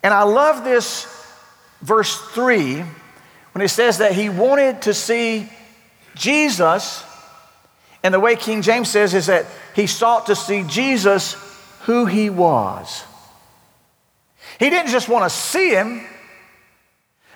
And 0.01 0.13
I 0.13 0.23
love 0.23 0.63
this 0.63 1.05
verse 1.81 2.17
3 2.31 2.83
when 3.51 3.61
it 3.63 3.69
says 3.69 3.99
that 3.99 4.13
he 4.13 4.29
wanted 4.29 4.81
to 4.83 4.93
see 4.93 5.47
Jesus. 6.15 7.03
And 8.01 8.13
the 8.13 8.19
way 8.19 8.35
King 8.35 8.63
James 8.63 8.89
says 8.89 9.13
is 9.13 9.27
that 9.27 9.45
he 9.75 9.85
sought 9.85 10.25
to 10.25 10.35
see 10.35 10.63
Jesus 10.63 11.35
who 11.81 12.05
he 12.05 12.29
was. 12.29 13.03
He 14.59 14.69
didn't 14.69 14.91
just 14.91 15.07
want 15.07 15.23
to 15.23 15.29
see 15.29 15.69
him, 15.69 16.05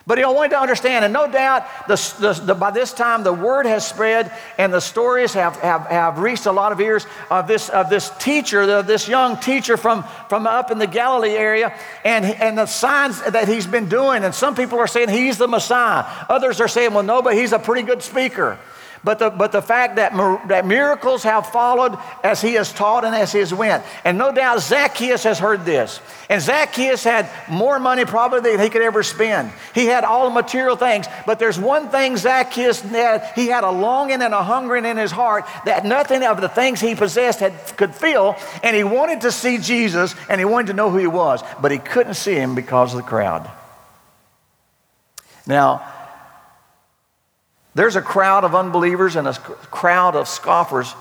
but 0.07 0.17
he 0.17 0.23
wanted 0.23 0.51
to 0.51 0.59
understand. 0.59 1.03
And 1.03 1.13
no 1.13 1.29
doubt, 1.29 1.67
the, 1.87 1.95
the, 2.19 2.45
the, 2.45 2.55
by 2.55 2.71
this 2.71 2.93
time, 2.93 3.23
the 3.23 3.33
word 3.33 3.65
has 3.65 3.85
spread 3.85 4.31
and 4.57 4.73
the 4.73 4.79
stories 4.79 5.33
have, 5.33 5.57
have, 5.57 5.85
have 5.87 6.19
reached 6.19 6.45
a 6.45 6.51
lot 6.51 6.71
of 6.71 6.79
ears 6.79 7.05
of 7.29 7.47
this, 7.47 7.67
of 7.67 7.89
this 7.89 8.09
teacher, 8.17 8.61
of 8.61 8.87
this 8.87 9.09
young 9.09 9.37
teacher 9.37 9.75
from, 9.75 10.03
from 10.29 10.47
up 10.47 10.71
in 10.71 10.79
the 10.79 10.87
Galilee 10.87 11.35
area, 11.35 11.77
and, 12.05 12.23
and 12.25 12.57
the 12.57 12.65
signs 12.65 13.21
that 13.21 13.49
he's 13.49 13.67
been 13.67 13.89
doing. 13.89 14.23
And 14.23 14.33
some 14.33 14.55
people 14.55 14.79
are 14.79 14.87
saying 14.87 15.09
he's 15.09 15.37
the 15.37 15.47
Messiah. 15.47 16.05
Others 16.29 16.61
are 16.61 16.69
saying, 16.69 16.93
well, 16.93 17.03
no, 17.03 17.21
but 17.21 17.33
he's 17.33 17.51
a 17.51 17.59
pretty 17.59 17.83
good 17.83 18.01
speaker. 18.01 18.57
But 19.03 19.19
the, 19.19 19.29
but 19.29 19.51
the 19.51 19.61
fact 19.61 19.97
that, 19.97 20.11
that 20.47 20.65
miracles 20.65 21.23
have 21.23 21.47
followed 21.47 21.97
as 22.23 22.41
he 22.41 22.53
has 22.53 22.73
taught 22.73 23.05
and 23.05 23.15
as 23.15 23.31
he 23.31 23.39
has 23.39 23.53
went. 23.53 23.83
And 24.03 24.17
no 24.17 24.31
doubt 24.31 24.61
Zacchaeus 24.61 25.23
has 25.23 25.39
heard 25.39 25.65
this. 25.65 25.99
And 26.29 26.41
Zacchaeus 26.41 27.03
had 27.03 27.29
more 27.49 27.79
money 27.79 28.05
probably 28.05 28.51
than 28.51 28.59
he 28.59 28.69
could 28.69 28.81
ever 28.81 29.03
spend. 29.03 29.51
He 29.73 29.85
had 29.85 30.03
all 30.03 30.29
the 30.29 30.33
material 30.33 30.75
things. 30.75 31.05
But 31.25 31.39
there's 31.39 31.59
one 31.59 31.89
thing 31.89 32.17
Zacchaeus 32.17 32.81
had. 32.81 33.31
He 33.35 33.47
had 33.47 33.63
a 33.63 33.71
longing 33.71 34.21
and 34.21 34.33
a 34.33 34.43
hungering 34.43 34.85
in 34.85 34.97
his 34.97 35.11
heart 35.11 35.45
that 35.65 35.85
nothing 35.85 36.23
of 36.23 36.41
the 36.41 36.49
things 36.49 36.79
he 36.79 36.95
possessed 36.95 37.39
had, 37.39 37.53
could 37.77 37.93
fill. 37.93 38.35
And 38.63 38.75
he 38.75 38.83
wanted 38.83 39.21
to 39.21 39.31
see 39.31 39.57
Jesus 39.57 40.15
and 40.29 40.39
he 40.41 40.45
wanted 40.45 40.67
to 40.67 40.73
know 40.73 40.89
who 40.89 40.97
he 40.97 41.07
was. 41.07 41.43
But 41.61 41.71
he 41.71 41.77
couldn't 41.77 42.15
see 42.15 42.35
him 42.35 42.55
because 42.55 42.93
of 42.93 42.97
the 42.97 43.07
crowd. 43.07 43.49
Now, 45.45 45.93
there's 47.77 47.95
a 47.95 48.01
crowd 48.01 48.43
of 48.43 48.55
unbelievers 48.55 49.15
and 49.15 49.27
a 49.27 49.33
crowd 49.33 50.15
of 50.15 50.27
scoffers 50.27 50.93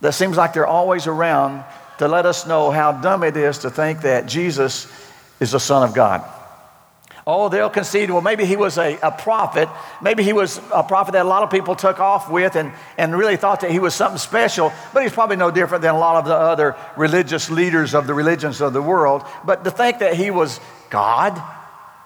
that 0.00 0.12
seems 0.12 0.36
like 0.36 0.52
they're 0.52 0.66
always 0.66 1.08
around 1.08 1.64
to 1.98 2.06
let 2.06 2.24
us 2.24 2.46
know 2.46 2.70
how 2.70 2.92
dumb 2.92 3.24
it 3.24 3.36
is 3.36 3.58
to 3.58 3.70
think 3.70 4.02
that 4.02 4.26
Jesus 4.26 4.86
is 5.40 5.50
the 5.50 5.58
Son 5.58 5.82
of 5.82 5.92
God. 5.92 6.24
Oh, 7.26 7.48
they'll 7.48 7.68
concede, 7.68 8.12
well, 8.12 8.20
maybe 8.20 8.44
he 8.44 8.54
was 8.54 8.78
a, 8.78 8.96
a 9.02 9.10
prophet. 9.10 9.68
Maybe 10.00 10.22
he 10.22 10.32
was 10.32 10.60
a 10.72 10.84
prophet 10.84 11.12
that 11.12 11.26
a 11.26 11.28
lot 11.28 11.42
of 11.42 11.50
people 11.50 11.74
took 11.74 11.98
off 11.98 12.30
with 12.30 12.54
and, 12.54 12.72
and 12.96 13.16
really 13.16 13.36
thought 13.36 13.62
that 13.62 13.72
he 13.72 13.80
was 13.80 13.96
something 13.96 14.18
special, 14.18 14.72
but 14.94 15.02
he's 15.02 15.10
probably 15.10 15.34
no 15.34 15.50
different 15.50 15.82
than 15.82 15.96
a 15.96 15.98
lot 15.98 16.14
of 16.14 16.26
the 16.26 16.36
other 16.36 16.76
religious 16.96 17.50
leaders 17.50 17.96
of 17.96 18.06
the 18.06 18.14
religions 18.14 18.60
of 18.60 18.72
the 18.72 18.82
world. 18.82 19.24
But 19.44 19.64
to 19.64 19.72
think 19.72 19.98
that 19.98 20.14
he 20.14 20.30
was 20.30 20.60
God, 20.90 21.42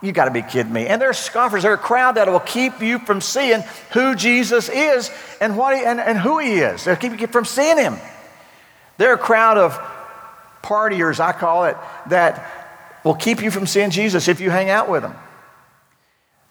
you 0.02 0.12
got 0.12 0.26
to 0.26 0.30
be 0.30 0.42
kidding 0.42 0.73
me. 0.73 0.87
And 0.87 1.00
there's 1.00 1.19
scoffers, 1.19 1.62
there 1.62 1.73
are 1.73 1.76
a 1.76 1.78
crowd 1.78 2.16
that 2.16 2.28
will 2.28 2.40
keep 2.40 2.80
you 2.80 2.99
from 2.99 3.21
seeing 3.21 3.62
who 3.92 4.14
Jesus 4.14 4.69
is 4.69 5.11
and, 5.40 5.57
what 5.57 5.76
he, 5.76 5.85
and, 5.85 6.00
and 6.00 6.19
who 6.19 6.38
he 6.38 6.59
is. 6.59 6.85
They'll 6.85 6.97
keep 6.97 7.21
you 7.21 7.26
from 7.26 7.45
seeing 7.45 7.76
him. 7.76 7.97
They're 8.97 9.14
a 9.14 9.19
crowd 9.19 9.59
of 9.59 9.78
partiers, 10.62 11.21
I 11.21 11.33
call 11.33 11.66
it, 11.66 11.76
that 12.09 12.50
will 13.04 13.14
keep 13.14 13.42
you 13.42 13.50
from 13.50 13.66
seeing 13.66 13.90
Jesus 13.90 14.28
if 14.28 14.40
you 14.40 14.50
hang 14.50 14.71
out 14.71 14.90
with 14.90 15.02
them. 15.02 15.14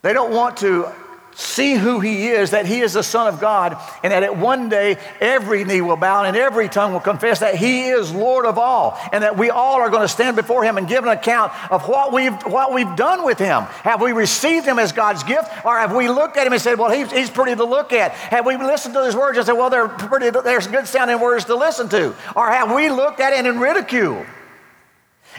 They 0.02 0.14
don't 0.14 0.34
want 0.34 0.58
to 0.58 0.92
see 1.40 1.74
who 1.74 2.02
he 2.02 2.28
is, 2.28 2.52
that 2.52 2.66
he 2.66 2.82
is 2.82 2.94
the 2.94 3.02
Son 3.02 3.34
of 3.34 3.40
God, 3.40 3.78
and 4.04 4.12
that 4.12 4.24
at 4.24 4.38
one 4.38 4.68
day 4.68 4.98
every 5.22 5.64
knee 5.64 5.80
will 5.80 5.96
bow 5.96 6.26
and 6.26 6.36
every 6.36 6.68
tongue 6.68 6.92
will 6.92 7.00
confess 7.00 7.40
that 7.40 7.56
he 7.56 7.88
is 7.88 8.12
Lord 8.12 8.46
of 8.46 8.58
all, 8.58 9.00
and 9.14 9.24
that 9.24 9.38
we 9.38 9.50
all 9.50 9.76
are 9.76 9.90
going 9.90 10.02
to 10.02 10.10
stand 10.10 10.36
before 10.36 10.66
him 10.66 10.78
and 10.78 10.86
give 10.86 11.06
an 11.06 11.10
account 11.10 11.54
of 11.72 11.88
what 11.88 12.12
we've, 12.12 12.34
what 12.44 12.74
we've 12.74 12.94
done 12.98 13.24
with 13.24 13.40
him. 13.40 13.64
Have 13.84 14.02
we 14.02 14.12
received 14.12 14.66
him 14.66 14.80
as 14.80 14.92
God's 14.92 15.24
gift, 15.24 15.50
or 15.66 15.80
have 15.80 15.96
we 15.96 16.10
looked 16.10 16.36
at 16.36 16.46
him 16.46 16.52
and 16.52 16.62
said, 16.62 16.78
Well, 16.78 16.92
he's, 16.92 17.10
he's 17.10 17.30
pretty 17.30 17.56
to 17.56 17.64
look 17.64 17.94
at? 17.94 18.12
Have 18.12 18.46
we 18.46 18.58
listened 18.58 18.94
to 18.96 19.06
his 19.06 19.16
words 19.16 19.38
and 19.38 19.48
said, 19.48 19.54
Well, 19.54 19.70
they're 19.70 19.88
pretty, 19.88 20.32
there's 20.32 20.68
good 20.68 20.88
sounding 20.88 21.22
words 21.22 21.46
to 21.46 21.56
listen 21.56 21.88
to? 21.90 22.14
Or 22.36 22.50
have 22.50 22.76
we 22.76 22.90
looked 22.90 23.22
at 23.22 23.32
it 23.32 23.46
in 23.46 23.60
ridicule? 23.60 24.26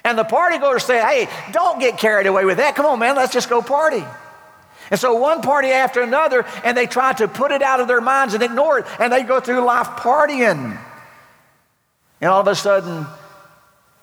And 0.03 0.17
the 0.17 0.25
party 0.25 0.57
goers 0.57 0.85
say, 0.85 0.99
Hey, 0.99 1.53
don't 1.53 1.79
get 1.79 1.99
carried 1.99 2.27
away 2.27 2.47
with 2.47 2.57
that. 2.57 2.75
Come 2.75 2.87
on, 2.87 2.99
man, 2.99 3.17
let's 3.17 3.35
just 3.35 3.51
go 3.51 3.61
party. 3.61 4.03
And 4.91 4.99
so 4.99 5.15
one 5.15 5.41
party 5.41 5.69
after 5.69 6.03
another, 6.03 6.45
and 6.65 6.77
they 6.77 6.87
try 6.87 7.13
to 7.15 7.29
put 7.29 7.53
it 7.53 7.63
out 7.63 7.81
of 7.81 7.87
their 7.87 8.01
minds 8.01 8.35
and 8.35 8.43
ignore 8.43 8.81
it, 8.81 8.87
and 8.99 9.13
they 9.13 9.23
go 9.23 9.41
through 9.41 9.65
life 9.65 9.87
partying. 9.87 10.79
And 12.21 12.31
all 12.31 12.41
of 12.41 12.49
a 12.49 12.55
sudden, 12.57 13.07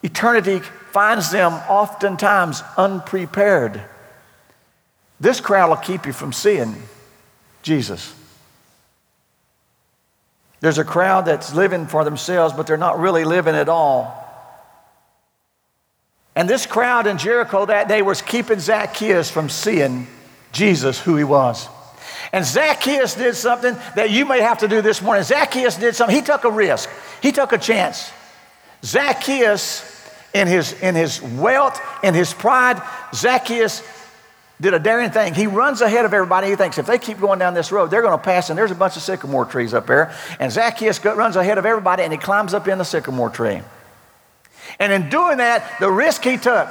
eternity 0.02 0.60
finds 0.92 1.30
them 1.30 1.54
oftentimes 1.54 2.64
unprepared. 2.78 3.82
This 5.20 5.42
crowd 5.42 5.70
will 5.70 5.76
keep 5.78 6.06
you 6.06 6.14
from 6.14 6.32
seeing 6.32 6.76
Jesus. 7.64 8.14
There's 10.60 10.78
a 10.78 10.86
crowd 10.86 11.26
that's 11.26 11.54
living 11.54 11.86
for 11.86 12.04
themselves, 12.04 12.54
but 12.54 12.66
they're 12.66 12.78
not 12.78 13.00
really 13.00 13.26
living 13.26 13.56
at 13.56 13.70
all. 13.70 14.24
And 16.36 16.50
this 16.50 16.66
crowd 16.66 17.08
in 17.08 17.18
Jericho 17.18 17.66
that 17.66 17.88
day 17.88 18.02
was 18.02 18.22
keeping 18.22 18.60
Zacchaeus 18.60 19.30
from 19.30 19.50
seeing 19.50 20.08
Jesus 20.52 21.00
who 21.00 21.16
he 21.16 21.24
was. 21.24 21.68
And 22.34 22.46
Zacchaeus 22.46 23.16
did 23.16 23.36
something 23.36 23.76
that 23.96 24.10
you 24.12 24.26
may 24.26 24.42
have 24.42 24.60
to 24.60 24.68
do 24.68 24.82
this 24.82 25.02
morning. 25.02 25.24
Zacchaeus 25.24 25.78
did 25.78 25.96
something. 25.96 26.16
He 26.16 26.22
took 26.22 26.44
a 26.44 26.52
risk, 26.52 26.90
he 27.22 27.32
took 27.32 27.54
a 27.54 27.58
chance. 27.58 28.12
Zacchaeus, 28.84 29.94
in 30.34 30.48
his, 30.48 30.74
in 30.82 30.94
his 30.94 31.22
wealth, 31.22 31.82
in 32.04 32.14
his 32.14 32.34
pride, 32.34 32.82
Zacchaeus 33.14 33.82
did 34.60 34.74
a 34.74 34.80
daring 34.80 35.12
thing. 35.12 35.34
He 35.34 35.48
runs 35.48 35.82
ahead 35.82 36.06
of 36.06 36.14
everybody. 36.14 36.50
He 36.50 36.56
thinks 36.56 36.78
if 36.78 36.86
they 36.86 36.98
keep 36.98 37.20
going 37.20 37.40
down 37.40 37.54
this 37.54 37.72
road, 37.72 37.92
they're 37.92 38.02
going 38.02 38.18
to 38.18 38.24
pass, 38.24 38.50
and 38.50 38.58
there's 38.58 38.72
a 38.72 38.76
bunch 38.76 38.96
of 38.96 39.04
sycamore 39.04 39.46
trees 39.46 39.74
up 39.74 39.88
there. 39.88 40.14
And 40.40 40.52
Zacchaeus 40.52 41.04
runs 41.04 41.36
ahead 41.36 41.58
of 41.58 41.66
everybody 41.66 42.04
and 42.04 42.12
he 42.12 42.18
climbs 42.18 42.54
up 42.54 42.68
in 42.68 42.78
the 42.78 42.86
sycamore 42.86 43.30
tree. 43.30 43.62
And 44.80 44.92
in 44.92 45.10
doing 45.10 45.38
that, 45.38 45.80
the 45.80 45.92
risk 45.92 46.24
he 46.24 46.38
took, 46.38 46.68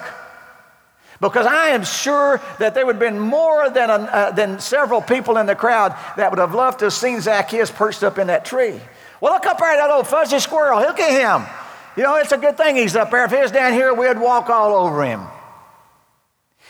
because 1.21 1.47
I 1.47 1.69
am 1.69 1.85
sure 1.85 2.41
that 2.59 2.75
there 2.75 2.85
would 2.85 2.97
have 2.97 3.01
been 3.01 3.19
more 3.19 3.71
than, 3.71 3.91
a, 3.91 3.95
uh, 3.95 4.31
than 4.33 4.61
several 4.61 5.01
people 5.01 5.39
in 5.39 5.47
the 5.47 5.55
crowd 5.55 5.95
that 6.17 6.31
would 6.31 6.39
have 6.39 6.55
loved 6.55 6.81
to 6.81 6.87
have 6.87 6.93
seen 6.93 7.21
Zacchaeus 7.21 7.71
perched 7.71 8.03
up 8.03 8.19
in 8.19 8.27
that 8.27 8.45
tree. 8.45 8.81
Well, 9.21 9.33
look 9.33 9.47
up 9.47 9.59
there 9.59 9.71
at 9.71 9.77
that 9.77 9.91
old 9.91 10.07
fuzzy 10.07 10.39
squirrel. 10.39 10.81
Look 10.81 11.01
at 11.01 11.11
him. 11.11 11.47
You 11.97 12.03
know, 12.03 12.17
it's 12.17 12.33
a 12.33 12.39
good 12.39 12.57
thing 12.57 12.77
he's 12.77 12.95
up 12.95 13.11
there. 13.11 13.25
If 13.25 13.31
he 13.31 13.39
was 13.39 13.51
down 13.51 13.73
here, 13.73 13.95
we'd 13.95 14.19
walk 14.19 14.51
all 14.51 14.75
over 14.75 15.05
him. 15.05 15.23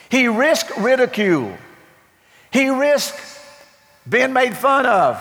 He 0.08 0.28
risked 0.28 0.76
ridicule. 0.76 1.56
He 2.52 2.68
risked 2.68 3.20
being 4.08 4.32
made 4.32 4.56
fun 4.56 4.86
of. 4.86 5.20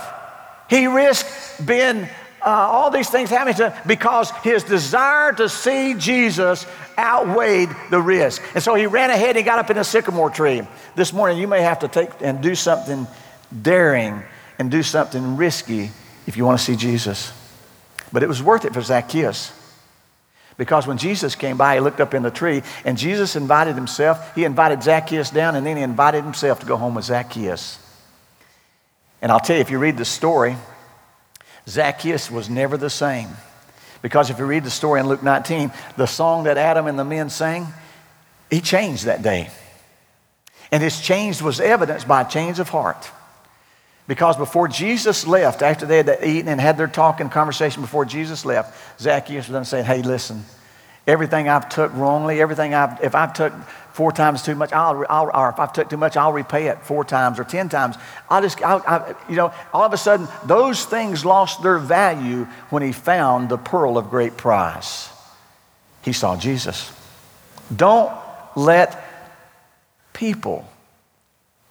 He 0.70 0.86
risked 0.86 1.66
being 1.66 2.08
uh, 2.46 2.50
all 2.50 2.92
these 2.92 3.10
things 3.10 3.32
happening 3.32 3.56
to 3.56 3.72
him 3.72 3.82
because 3.88 4.30
his 4.44 4.64
desire 4.64 5.34
to 5.34 5.50
see 5.50 5.96
Jesus 5.96 6.68
outweighed 6.98 7.70
the 7.90 8.00
risk. 8.00 8.42
And 8.54 8.64
so 8.64 8.76
he 8.76 8.86
ran 8.86 9.10
ahead 9.10 9.30
and 9.30 9.38
he 9.38 9.44
got 9.44 9.58
up 9.58 9.72
in 9.72 9.78
a 9.78 9.84
sycamore 9.84 10.30
tree. 10.30 10.62
This 10.96 11.12
morning, 11.12 11.40
you 11.40 11.48
may 11.48 11.62
have 11.62 11.80
to 11.80 11.88
take 11.88 12.12
and 12.22 12.42
do 12.42 12.54
something 12.54 13.08
daring 13.62 14.22
and 14.60 14.70
do 14.70 14.84
something 14.84 15.38
risky 15.38 15.90
if 16.28 16.38
you 16.38 16.46
want 16.46 16.60
to 16.60 16.64
see 16.64 16.76
Jesus. 16.76 17.34
But 18.14 18.22
it 18.22 18.28
was 18.28 18.44
worth 18.44 18.64
it 18.64 18.74
for 18.74 18.82
Zacchaeus. 18.82 19.52
Because 20.58 20.88
when 20.88 20.98
Jesus 20.98 21.36
came 21.36 21.58
by, 21.58 21.76
he 21.76 21.80
looked 21.82 22.00
up 22.00 22.14
in 22.14 22.24
the 22.24 22.32
tree 22.32 22.62
and 22.86 22.98
Jesus 22.98 23.36
invited 23.36 23.76
himself. 23.76 24.36
He 24.36 24.46
invited 24.46 24.84
Zacchaeus 24.84 25.32
down 25.32 25.56
and 25.56 25.66
then 25.66 25.78
he 25.78 25.84
invited 25.84 26.24
himself 26.24 26.60
to 26.60 26.66
go 26.66 26.78
home 26.78 26.96
with 26.96 27.06
Zacchaeus. 27.06 27.80
And 29.22 29.32
I'll 29.32 29.40
tell 29.40 29.56
you, 29.56 29.62
if 29.62 29.72
you 29.72 29.80
read 29.80 29.98
the 29.98 30.06
story, 30.06 30.56
Zacchaeus 31.68 32.30
was 32.30 32.50
never 32.50 32.78
the 32.78 32.90
same. 32.90 33.30
Because 34.02 34.30
if 34.30 34.38
you 34.38 34.46
read 34.46 34.64
the 34.64 34.70
story 34.70 35.00
in 35.00 35.08
Luke 35.08 35.24
19, 35.24 35.72
the 35.98 36.06
song 36.06 36.44
that 36.44 36.58
Adam 36.58 36.88
and 36.88 36.98
the 36.98 37.06
men 37.06 37.30
sang, 37.30 37.68
he 38.50 38.62
changed 38.62 39.06
that 39.06 39.24
day. 39.24 39.50
And 40.72 40.84
his 40.84 41.02
change 41.02 41.42
was 41.42 41.60
evidenced 41.60 42.08
by 42.08 42.22
a 42.22 42.30
change 42.30 42.60
of 42.60 42.70
heart. 42.70 43.10
Because 44.08 44.38
before 44.38 44.68
Jesus 44.68 45.26
left, 45.26 45.62
after 45.62 45.86
they 45.86 45.98
had 45.98 46.20
eaten 46.24 46.48
and 46.48 46.62
had 46.62 46.78
their 46.78 46.88
talk 46.88 47.20
and 47.20 47.32
conversation 47.32 47.82
before 47.82 48.06
Jesus 48.06 48.46
left, 48.46 49.00
Zacchaeus 49.00 49.48
was 49.48 49.54
done 49.54 49.66
saying, 49.66 49.86
Hey, 49.86 50.04
listen, 50.04 50.44
everything 51.08 51.48
I've 51.48 51.70
took 51.70 51.94
wrongly, 51.94 52.42
everything 52.42 52.74
I've, 52.74 53.02
if 53.04 53.16
I've 53.16 53.34
took 53.34 53.54
four 53.94 54.12
times 54.12 54.44
too 54.44 54.56
much, 54.56 54.74
I'll, 54.74 55.06
I'll, 55.10 55.32
or 55.34 55.50
if 55.50 55.60
I've 55.60 55.72
took 55.72 55.90
too 55.90 55.98
much, 55.98 56.18
I'll 56.18 56.34
repay 56.34 56.68
it 56.68 56.80
four 56.84 57.06
times 57.06 57.40
or 57.40 57.44
ten 57.44 57.70
times. 57.70 57.96
I'll 58.30 58.42
just, 58.42 58.62
I'll, 58.62 58.84
I, 58.88 59.16
you 59.30 59.36
know, 59.36 59.54
all 59.74 59.84
of 59.84 59.94
a 59.94 59.98
sudden, 59.98 60.28
those 60.46 60.84
things 60.86 61.24
lost 61.24 61.64
their 61.64 61.78
value 61.78 62.46
when 62.70 62.84
he 62.84 62.92
found 62.92 63.50
the 63.50 63.58
pearl 63.58 63.98
of 63.98 64.10
great 64.10 64.36
price. 64.36 65.10
He 66.02 66.12
saw 66.12 66.38
Jesus. 66.38 66.92
Don't 67.76 68.12
let 68.56 69.04
people 70.14 70.68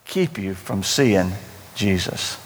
keep 0.05 0.39
you 0.39 0.55
from 0.55 0.83
seeing 0.83 1.33
Jesus. 1.75 2.41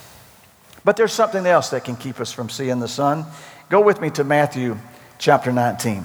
But 0.84 0.96
there's 0.96 1.12
something 1.12 1.46
else 1.46 1.70
that 1.70 1.84
can 1.84 1.96
keep 1.96 2.18
us 2.20 2.32
from 2.32 2.48
seeing 2.48 2.80
the 2.80 2.88
Son. 2.88 3.26
Go 3.68 3.80
with 3.80 4.00
me 4.00 4.10
to 4.10 4.24
Matthew 4.24 4.78
chapter 5.18 5.52
19. 5.52 6.04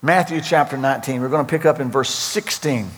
Matthew 0.00 0.40
chapter 0.40 0.76
19. 0.76 1.20
We're 1.20 1.28
going 1.28 1.44
to 1.44 1.50
pick 1.50 1.66
up 1.66 1.80
in 1.80 1.90
verse 1.90 2.10
16. 2.10 2.88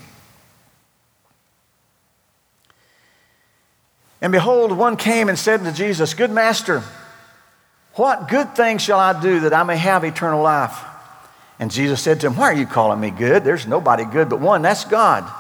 And 4.23 4.33
behold, 4.33 4.73
one 4.73 4.97
came 4.97 5.29
and 5.29 5.39
said 5.39 5.65
to 5.65 5.73
Jesus, 5.73 6.13
Good 6.13 6.31
master, 6.31 6.83
what 7.95 8.29
good 8.29 8.55
thing 8.55 8.79
shall 8.79 8.99
I 8.99 9.21
do 9.21 9.41
that 9.41 9.55
I 9.55 9.63
may 9.63 9.79
have 9.79 10.05
eternal 10.05 10.43
life? 10.43 10.79
And 11.59 11.71
Jesus 11.71 12.03
said 12.03 12.21
to 12.21 12.27
him, 12.27 12.37
Why 12.37 12.47
are 12.51 12.55
you 12.55 12.67
calling 12.67 13.01
me 13.01 13.11
good? 13.11 13.45
There's 13.45 13.67
nobody 13.67 14.05
good 14.05 14.29
but 14.29 14.41
one, 14.41 14.61
that's 14.61 14.85
God. 14.85 15.31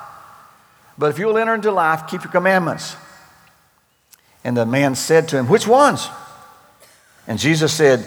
But 0.96 1.10
if 1.10 1.18
you'll 1.18 1.38
enter 1.38 1.54
into 1.54 1.72
life, 1.72 2.06
keep 2.08 2.22
your 2.22 2.32
commandments. 2.32 2.96
And 4.44 4.56
the 4.56 4.66
man 4.66 4.94
said 4.94 5.28
to 5.28 5.38
him, 5.38 5.48
Which 5.48 5.66
ones? 5.66 6.08
And 7.26 7.38
Jesus 7.38 7.72
said, 7.72 8.06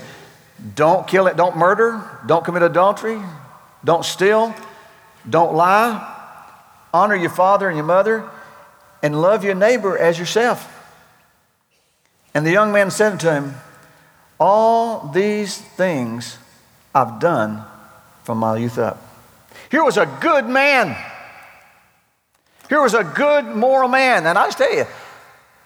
Don't 0.76 1.08
kill 1.08 1.28
it, 1.28 1.38
don't 1.38 1.56
murder, 1.56 2.04
don't 2.26 2.44
commit 2.44 2.64
adultery, 2.64 3.22
don't 3.84 4.06
steal, 4.06 4.54
don't 5.30 5.56
lie, 5.56 6.10
honor 6.94 7.16
your 7.16 7.30
father 7.30 7.68
and 7.68 7.78
your 7.78 7.86
mother, 7.86 8.30
and 9.02 9.22
love 9.22 9.44
your 9.44 9.56
neighbor 9.56 9.98
as 9.98 10.18
yourself. 10.18 10.70
And 12.34 12.46
the 12.46 12.52
young 12.52 12.72
man 12.72 12.92
said 12.92 13.20
to 13.22 13.34
him, 13.34 13.56
All 14.40 15.10
these 15.10 15.58
things 15.58 16.38
I've 16.96 17.20
done 17.20 17.63
from 18.24 18.38
my 18.38 18.58
youth 18.58 18.78
up. 18.78 19.02
Here 19.70 19.84
was 19.84 19.98
a 19.98 20.06
good 20.22 20.48
man. 20.48 20.96
Here 22.70 22.82
was 22.82 22.94
a 22.94 23.04
good 23.04 23.46
moral 23.46 23.90
man. 23.90 24.25
And 24.25 24.38
I 24.38 24.46
just 24.46 24.58
tell 24.58 24.74
you, 24.74 24.86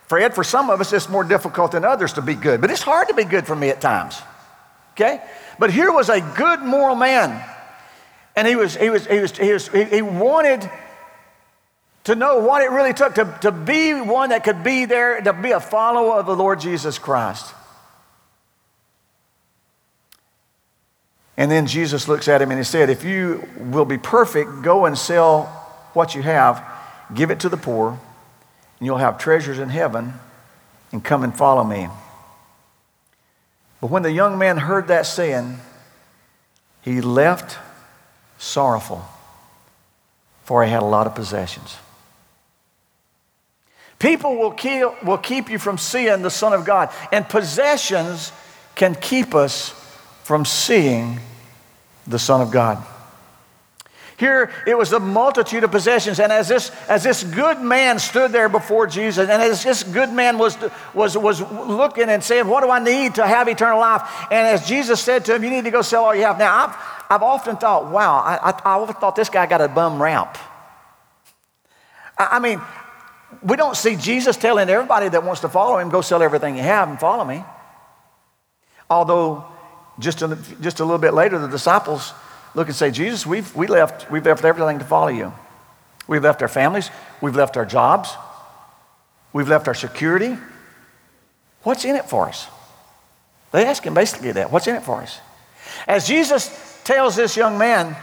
Fred, 0.07 0.33
for 0.33 0.43
some 0.43 0.69
of 0.69 0.81
us, 0.81 0.91
it's 0.93 1.09
more 1.09 1.23
difficult 1.23 1.73
than 1.73 1.85
others 1.85 2.13
to 2.13 2.21
be 2.21 2.33
good, 2.33 2.61
but 2.61 2.71
it's 2.71 2.81
hard 2.81 3.09
to 3.09 3.13
be 3.13 3.25
good 3.25 3.45
for 3.45 3.55
me 3.55 3.69
at 3.69 3.81
times. 3.81 4.21
Okay? 4.93 5.21
But 5.59 5.71
here 5.71 5.91
was 5.91 6.09
a 6.09 6.21
good 6.21 6.61
moral 6.61 6.95
man. 6.95 7.43
And 8.37 8.47
he 8.47 8.55
was, 8.55 8.77
he 8.77 8.91
was, 8.91 9.07
he 9.07 9.17
was, 9.17 9.35
he 9.35 9.51
was, 9.51 9.67
he, 9.67 10.03
wanted 10.03 10.69
to 12.03 12.13
know 12.13 12.37
what 12.37 12.61
it 12.61 12.69
really 12.69 12.93
took 12.93 13.15
to, 13.15 13.35
to 13.41 13.51
be 13.51 13.99
one 13.99 14.29
that 14.29 14.43
could 14.43 14.63
be 14.63 14.85
there, 14.85 15.19
to 15.19 15.33
be 15.33 15.51
a 15.51 15.59
follower 15.59 16.19
of 16.19 16.27
the 16.27 16.35
Lord 16.35 16.59
Jesus 16.59 16.99
Christ. 16.99 17.51
And 21.35 21.49
then 21.49 21.65
Jesus 21.65 22.07
looks 22.07 22.27
at 22.27 22.39
him 22.39 22.51
and 22.51 22.59
he 22.59 22.63
said, 22.63 22.91
If 22.91 23.03
you 23.03 23.43
will 23.57 23.85
be 23.85 23.97
perfect, 23.97 24.61
go 24.61 24.85
and 24.85 24.95
sell 24.95 25.45
what 25.93 26.13
you 26.13 26.21
have, 26.21 26.63
give 27.15 27.31
it 27.31 27.39
to 27.39 27.49
the 27.49 27.57
poor, 27.57 27.89
and 27.89 28.85
you'll 28.85 28.97
have 28.97 29.17
treasures 29.17 29.57
in 29.57 29.69
heaven, 29.69 30.13
and 30.91 31.03
come 31.03 31.23
and 31.23 31.35
follow 31.35 31.63
me. 31.63 31.87
But 33.81 33.89
when 33.89 34.03
the 34.03 34.11
young 34.11 34.37
man 34.37 34.57
heard 34.57 34.89
that 34.89 35.07
saying, 35.07 35.57
he 36.83 37.01
left 37.01 37.57
sorrowful, 38.37 39.03
for 40.43 40.63
he 40.63 40.71
had 40.71 40.81
a 40.81 40.85
lot 40.85 41.07
of 41.07 41.15
possessions. 41.15 41.77
People 43.99 44.37
will, 44.37 44.51
kill, 44.51 44.95
will 45.03 45.17
keep 45.17 45.49
you 45.49 45.57
from 45.57 45.77
seeing 45.77 46.21
the 46.21 46.29
Son 46.29 46.53
of 46.53 46.65
God, 46.65 46.89
and 47.11 47.27
possessions 47.27 48.31
can 48.75 48.93
keep 48.93 49.33
us 49.33 49.69
from 50.23 50.45
seeing 50.45 51.19
the 52.05 52.19
Son 52.19 52.41
of 52.41 52.51
God. 52.51 52.83
Here 54.17 54.51
it 54.65 54.75
was 54.75 54.93
a 54.93 54.99
multitude 54.99 55.63
of 55.63 55.69
possessions, 55.69 56.19
and 56.19 56.31
as 56.31 56.47
this, 56.47 56.71
as 56.89 57.03
this 57.03 57.23
good 57.23 57.61
man 57.61 57.99
stood 57.99 58.31
there 58.31 58.49
before 58.49 58.87
Jesus, 58.87 59.29
and 59.29 59.41
as 59.41 59.63
this 59.63 59.83
good 59.83 60.11
man 60.11 60.39
was, 60.39 60.57
was, 60.95 61.15
was 61.15 61.39
looking 61.41 62.09
and 62.09 62.23
saying, 62.23 62.47
What 62.47 62.63
do 62.63 62.71
I 62.71 62.79
need 62.79 63.15
to 63.15 63.27
have 63.27 63.47
eternal 63.47 63.79
life? 63.79 64.01
And 64.31 64.47
as 64.47 64.67
Jesus 64.67 64.99
said 64.99 65.23
to 65.25 65.35
him, 65.35 65.43
You 65.43 65.51
need 65.51 65.65
to 65.65 65.71
go 65.71 65.83
sell 65.83 66.05
all 66.05 66.15
you 66.15 66.23
have. 66.23 66.39
Now, 66.39 66.65
I've, 66.65 66.96
I've 67.09 67.23
often 67.23 67.57
thought, 67.57 67.91
Wow, 67.91 68.17
I, 68.17 68.35
I, 68.35 68.61
I 68.65 68.79
often 68.79 68.95
thought 68.95 69.15
this 69.15 69.29
guy 69.29 69.45
got 69.45 69.61
a 69.61 69.67
bum 69.67 70.01
rap. 70.01 70.37
I, 72.17 72.29
I 72.33 72.39
mean, 72.39 72.61
we 73.43 73.55
don't 73.55 73.75
see 73.75 73.95
Jesus 73.95 74.37
telling 74.37 74.69
everybody 74.69 75.09
that 75.09 75.23
wants 75.23 75.41
to 75.41 75.49
follow 75.49 75.77
him, 75.77 75.89
go 75.89 76.01
sell 76.01 76.21
everything 76.21 76.57
you 76.57 76.63
have 76.63 76.89
and 76.89 76.99
follow 76.99 77.25
me. 77.25 77.43
Although, 78.89 79.45
just 79.99 80.21
a, 80.21 80.37
just 80.61 80.79
a 80.79 80.83
little 80.83 80.97
bit 80.97 81.13
later, 81.13 81.37
the 81.39 81.47
disciples 81.47 82.13
look 82.55 82.67
and 82.67 82.75
say, 82.75 82.91
Jesus, 82.91 83.25
we've, 83.25 83.53
we 83.55 83.67
left, 83.67 84.09
we've 84.09 84.25
left 84.25 84.45
everything 84.45 84.79
to 84.79 84.85
follow 84.85 85.09
you. 85.09 85.33
We've 86.07 86.23
left 86.23 86.41
our 86.41 86.47
families, 86.47 86.89
we've 87.21 87.35
left 87.35 87.57
our 87.57 87.65
jobs, 87.65 88.11
we've 89.33 89.49
left 89.49 89.67
our 89.67 89.73
security. 89.73 90.37
What's 91.63 91.83
in 91.83 91.97
it 91.97 92.05
for 92.05 92.29
us? 92.29 92.47
They 93.51 93.65
ask 93.65 93.83
him 93.83 93.93
basically 93.93 94.31
that. 94.33 94.51
What's 94.51 94.67
in 94.67 94.75
it 94.75 94.83
for 94.83 95.01
us? 95.01 95.19
As 95.85 96.07
Jesus 96.07 96.47
tells 96.87 97.17
this 97.17 97.35
young 97.35 97.57
man, 97.57 97.95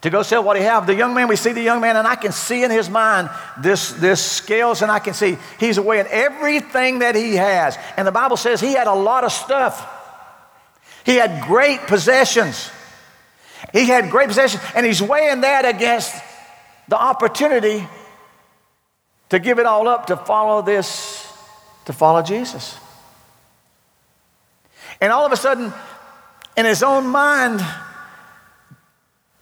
to 0.00 0.10
go 0.10 0.22
sell 0.22 0.44
what 0.44 0.58
he 0.58 0.62
have. 0.62 0.86
The 0.86 0.94
young 0.94 1.14
man, 1.14 1.28
we 1.28 1.36
see 1.36 1.52
the 1.52 1.62
young 1.62 1.80
man, 1.80 1.96
and 1.96 2.06
I 2.06 2.14
can 2.14 2.30
see 2.30 2.62
in 2.62 2.70
his 2.70 2.90
mind 2.90 3.30
this, 3.58 3.92
this 3.92 4.22
scales, 4.22 4.82
and 4.82 4.92
I 4.92 4.98
can 4.98 5.14
see 5.14 5.38
he's 5.58 5.80
weighing 5.80 6.06
everything 6.10 6.98
that 6.98 7.14
he 7.14 7.36
has. 7.36 7.78
And 7.96 8.06
the 8.06 8.12
Bible 8.12 8.36
says 8.36 8.60
he 8.60 8.74
had 8.74 8.86
a 8.86 8.92
lot 8.92 9.24
of 9.24 9.32
stuff. 9.32 9.86
He 11.06 11.16
had 11.16 11.46
great 11.46 11.80
possessions. 11.86 12.70
He 13.72 13.86
had 13.86 14.10
great 14.10 14.28
possessions, 14.28 14.62
and 14.74 14.84
he's 14.84 15.00
weighing 15.00 15.40
that 15.40 15.64
against 15.64 16.14
the 16.88 17.00
opportunity 17.00 17.88
to 19.30 19.38
give 19.38 19.58
it 19.58 19.64
all 19.64 19.88
up 19.88 20.08
to 20.08 20.16
follow 20.16 20.60
this, 20.60 21.26
to 21.86 21.94
follow 21.94 22.20
Jesus. 22.20 22.78
And 25.00 25.12
all 25.12 25.24
of 25.24 25.32
a 25.32 25.36
sudden, 25.36 25.72
in 26.56 26.64
his 26.64 26.82
own 26.82 27.06
mind, 27.06 27.64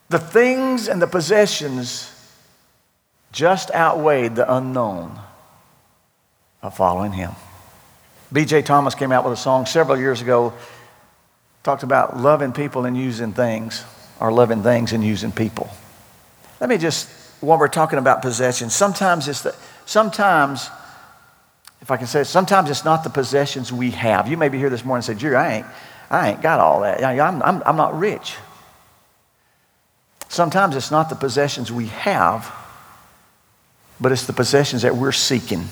the 0.09 0.19
things 0.19 0.89
and 0.89 1.01
the 1.01 1.07
possessions 1.07 2.09
just 3.33 3.71
outweighed 3.71 4.37
the 4.37 4.55
unknown 4.55 5.19
of 6.63 6.77
following 6.77 7.13
him. 7.13 7.33
B.J. 8.33 8.63
Thomas 8.63 8.95
came 8.95 9.13
out 9.13 9.25
with 9.25 9.33
a 9.33 9.37
song 9.37 9.67
several 9.67 9.99
years 9.99 10.23
ago, 10.23 10.53
talked 11.63 11.83
about 11.83 12.19
loving 12.19 12.53
people 12.53 12.85
and 12.85 12.97
using 12.97 13.33
things, 13.33 13.85
or 14.21 14.33
loving 14.33 14.63
things 14.63 14.93
and 14.93 15.05
using 15.05 15.33
people. 15.33 15.69
Let 16.61 16.71
me 16.71 16.79
just, 16.79 17.09
while 17.41 17.59
we're 17.59 17.69
talking 17.69 17.99
about 17.99 18.23
possessions, 18.23 18.75
sometimes 18.75 19.29
it's 19.29 19.43
the, 19.43 19.55
sometimes, 19.85 20.71
if 21.81 21.91
I 21.91 21.97
can 21.97 22.07
say 22.07 22.21
it, 22.21 22.27
sometimes 22.27 22.71
it's 22.71 22.85
not 22.85 23.03
the 23.05 23.11
possessions 23.11 23.73
we 23.73 23.91
have. 23.91 24.29
You 24.29 24.37
may 24.37 24.49
be 24.49 24.59
here 24.59 24.71
this 24.71 24.85
morning 24.85 25.05
and 25.09 25.17
say, 25.17 25.21
Jerry, 25.21 25.37
I 25.37 25.55
ain't, 25.57 25.67
I 26.13 26.31
ain't 26.31 26.43
got 26.43 26.61
all 26.61 26.83
that. 26.83 27.03
I'm, 27.03 27.43
I'm, 27.43 27.63
I'm 27.65 27.77
not 27.77 27.99
rich. 27.99 28.37
Sometimes 30.29 30.77
it's 30.77 30.91
not 30.91 31.09
the 31.09 31.17
possessions 31.17 31.73
we 31.73 31.87
have, 31.87 32.55
but 33.99 34.13
it's 34.13 34.27
the 34.27 34.33
possessions 34.35 34.83
that 34.83 34.95
we're 34.95 35.13
seeking. 35.13 35.65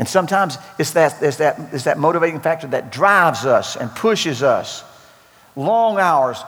And 0.00 0.08
sometimes 0.08 0.58
it's 0.78 0.92
that, 0.92 1.22
it's 1.22 1.36
that, 1.36 1.60
it's 1.72 1.84
that 1.84 1.98
motivating 1.98 2.40
factor 2.40 2.66
that 2.68 2.90
drives 2.90 3.46
us 3.46 3.76
and 3.76 3.94
pushes 3.94 4.42
us. 4.42 4.82
Long 5.54 5.98
hours, 5.98 6.42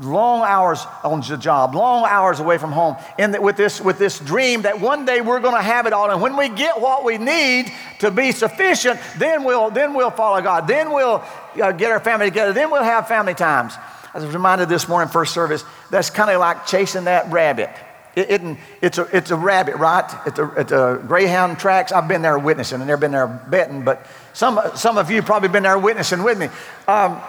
long 0.00 0.42
hours 0.42 0.84
on 1.04 1.20
the 1.20 1.36
job, 1.36 1.74
long 1.74 2.06
hours 2.06 2.40
away 2.40 2.58
from 2.58 2.72
home, 2.72 2.96
and 3.18 3.38
with 3.38 3.56
this, 3.56 3.80
with 3.80 3.98
this 3.98 4.18
dream 4.18 4.62
that 4.62 4.80
one 4.80 5.04
day 5.04 5.20
we're 5.20 5.40
going 5.40 5.54
to 5.54 5.62
have 5.62 5.86
it 5.86 5.92
all. 5.92 6.10
And 6.10 6.22
when 6.22 6.36
we 6.36 6.48
get 6.48 6.80
what 6.80 7.04
we 7.04 7.18
need 7.18 7.72
to 8.00 8.10
be 8.10 8.32
sufficient, 8.32 8.98
then 9.18 9.44
we'll, 9.44 9.70
then 9.70 9.94
we'll 9.94 10.10
follow 10.10 10.40
God. 10.40 10.66
Then 10.66 10.92
we'll 10.92 11.22
uh, 11.62 11.72
get 11.72 11.90
our 11.90 12.00
family 12.00 12.26
together. 12.26 12.52
Then 12.52 12.70
we'll 12.70 12.82
have 12.82 13.08
family 13.08 13.34
times. 13.34 13.74
I 14.12 14.18
was 14.18 14.34
reminded 14.34 14.68
this 14.68 14.88
morning, 14.88 15.10
first 15.10 15.34
service, 15.34 15.64
that's 15.90 16.10
kind 16.10 16.30
of 16.30 16.40
like 16.40 16.66
chasing 16.66 17.04
that 17.04 17.30
rabbit. 17.30 17.70
It, 18.16 18.30
it, 18.30 18.56
it's, 18.82 18.98
a, 18.98 19.16
it's 19.16 19.30
a 19.30 19.36
rabbit, 19.36 19.76
right? 19.76 20.04
At 20.26 20.34
the, 20.34 21.00
Greyhound 21.06 21.60
tracks. 21.60 21.92
I've 21.92 22.08
been 22.08 22.22
there 22.22 22.38
witnessing. 22.38 22.76
And 22.76 22.82
I've 22.82 22.88
never 22.88 23.00
been 23.00 23.12
there 23.12 23.28
betting, 23.28 23.84
but 23.84 24.04
some, 24.32 24.60
some 24.74 24.98
of 24.98 25.10
you 25.10 25.22
probably 25.22 25.48
been 25.48 25.62
there 25.62 25.78
witnessing 25.78 26.24
with 26.24 26.38
me. 26.38 26.48
Um, 26.88 27.20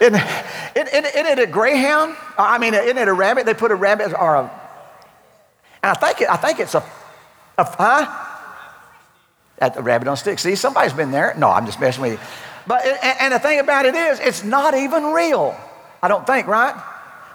isn't, 0.00 0.14
isn't, 0.76 1.06
isn't 1.06 1.26
it 1.26 1.38
a 1.38 1.46
greyhound? 1.46 2.16
I 2.38 2.58
mean, 2.58 2.74
isn't 2.74 2.98
it 2.98 3.08
a 3.08 3.12
rabbit? 3.12 3.46
They 3.46 3.54
put 3.54 3.70
a 3.70 3.74
rabbit 3.74 4.12
or 4.18 4.34
a. 4.36 4.50
And 5.82 5.90
I 5.90 5.94
think, 5.94 6.22
it, 6.22 6.30
I 6.30 6.36
think 6.36 6.58
it's 6.58 6.74
a, 6.74 6.82
a 7.58 7.64
huh? 7.64 8.26
At 9.58 9.74
the 9.74 9.82
rabbit 9.82 10.08
on 10.08 10.16
stick. 10.16 10.38
See, 10.38 10.54
somebody's 10.54 10.94
been 10.94 11.10
there. 11.10 11.34
No, 11.36 11.50
I'm 11.50 11.66
just 11.66 11.80
messing 11.80 12.02
with 12.02 12.12
you. 12.12 12.18
But, 12.66 12.84
and 13.02 13.34
the 13.34 13.38
thing 13.38 13.58
about 13.58 13.84
it 13.84 13.94
is, 13.94 14.20
it's 14.20 14.42
not 14.44 14.74
even 14.74 15.12
real. 15.12 15.56
I 16.02 16.08
don't 16.08 16.26
think, 16.26 16.46
right? 16.46 16.74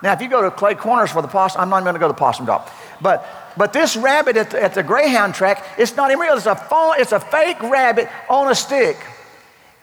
Now, 0.02 0.14
if 0.14 0.22
you 0.22 0.28
go 0.28 0.42
to 0.42 0.52
Clay 0.52 0.76
Corners 0.76 1.12
for 1.12 1.22
the 1.22 1.28
possum, 1.28 1.62
I'm 1.62 1.70
not 1.70 1.78
even 1.78 1.86
going 1.86 1.96
to 1.96 2.00
go 2.00 2.08
to 2.08 2.14
the 2.14 2.20
possum 2.20 2.46
drop. 2.46 2.72
But, 3.02 3.28
but 3.58 3.74
this 3.74 3.96
rabbit 3.96 4.38
at 4.38 4.52
the, 4.52 4.62
at 4.62 4.74
the 4.74 4.84
Greyhound 4.84 5.36
track, 5.36 5.64
it's 5.78 5.96
not 5.96 6.10
even 6.12 6.20
real. 6.20 6.36
It's 6.36 6.46
a, 6.46 6.56
phone, 6.56 6.96
it's 6.98 7.12
a 7.12 7.20
fake 7.20 7.62
rabbit 7.62 8.10
on 8.30 8.50
a 8.50 8.56
stick. 8.56 8.98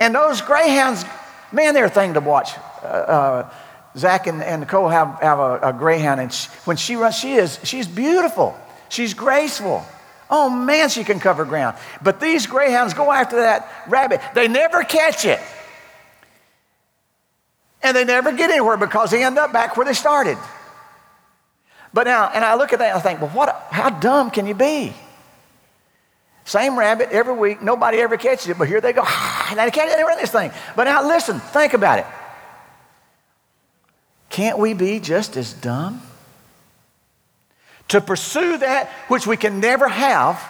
And 0.00 0.14
those 0.14 0.40
Greyhounds, 0.40 1.04
man, 1.52 1.74
they're 1.74 1.86
a 1.86 1.90
thing 1.90 2.14
to 2.14 2.20
watch. 2.20 2.52
Uh, 2.82 2.86
uh, 2.86 3.50
Zach 3.96 4.26
and, 4.26 4.42
and 4.42 4.60
Nicole 4.60 4.88
have, 4.88 5.18
have 5.20 5.38
a, 5.38 5.58
a 5.62 5.72
greyhound, 5.72 6.20
and 6.20 6.32
she, 6.32 6.48
when 6.64 6.76
she 6.76 6.96
runs, 6.96 7.18
she 7.18 7.34
is 7.34 7.58
she's 7.62 7.86
beautiful. 7.86 8.56
She's 8.88 9.14
graceful. 9.14 9.84
Oh 10.30 10.48
man, 10.48 10.88
she 10.88 11.04
can 11.04 11.20
cover 11.20 11.44
ground. 11.44 11.76
But 12.02 12.20
these 12.20 12.46
greyhounds 12.46 12.94
go 12.94 13.12
after 13.12 13.36
that 13.36 13.68
rabbit. 13.86 14.20
They 14.34 14.48
never 14.48 14.82
catch 14.82 15.24
it. 15.26 15.40
And 17.82 17.96
they 17.96 18.04
never 18.04 18.32
get 18.32 18.50
anywhere 18.50 18.76
because 18.76 19.10
they 19.10 19.24
end 19.24 19.38
up 19.38 19.52
back 19.52 19.76
where 19.76 19.84
they 19.84 19.92
started. 19.92 20.38
But 21.92 22.04
now, 22.04 22.30
and 22.32 22.44
I 22.44 22.54
look 22.54 22.72
at 22.72 22.78
that 22.78 22.92
and 22.92 22.98
I 22.98 23.00
think, 23.00 23.20
well, 23.20 23.30
what, 23.30 23.66
how 23.70 23.90
dumb 23.90 24.30
can 24.30 24.46
you 24.46 24.54
be? 24.54 24.94
Same 26.44 26.78
rabbit 26.78 27.10
every 27.10 27.34
week, 27.34 27.62
nobody 27.62 27.98
ever 27.98 28.16
catches 28.16 28.48
it, 28.48 28.58
but 28.58 28.68
here 28.68 28.80
they 28.80 28.92
go, 28.92 29.02
and 29.50 29.58
they 29.58 29.70
can't 29.70 29.88
get 29.88 29.98
anywhere 29.98 30.16
this 30.16 30.30
thing. 30.30 30.50
But 30.74 30.84
now 30.84 31.06
listen, 31.06 31.40
think 31.40 31.74
about 31.74 31.98
it. 31.98 32.06
Can't 34.32 34.58
we 34.58 34.72
be 34.72 34.98
just 34.98 35.36
as 35.36 35.52
dumb? 35.52 36.00
To 37.88 38.00
pursue 38.00 38.56
that 38.56 38.88
which 39.08 39.26
we 39.26 39.36
can 39.36 39.60
never 39.60 39.86
have, 39.86 40.40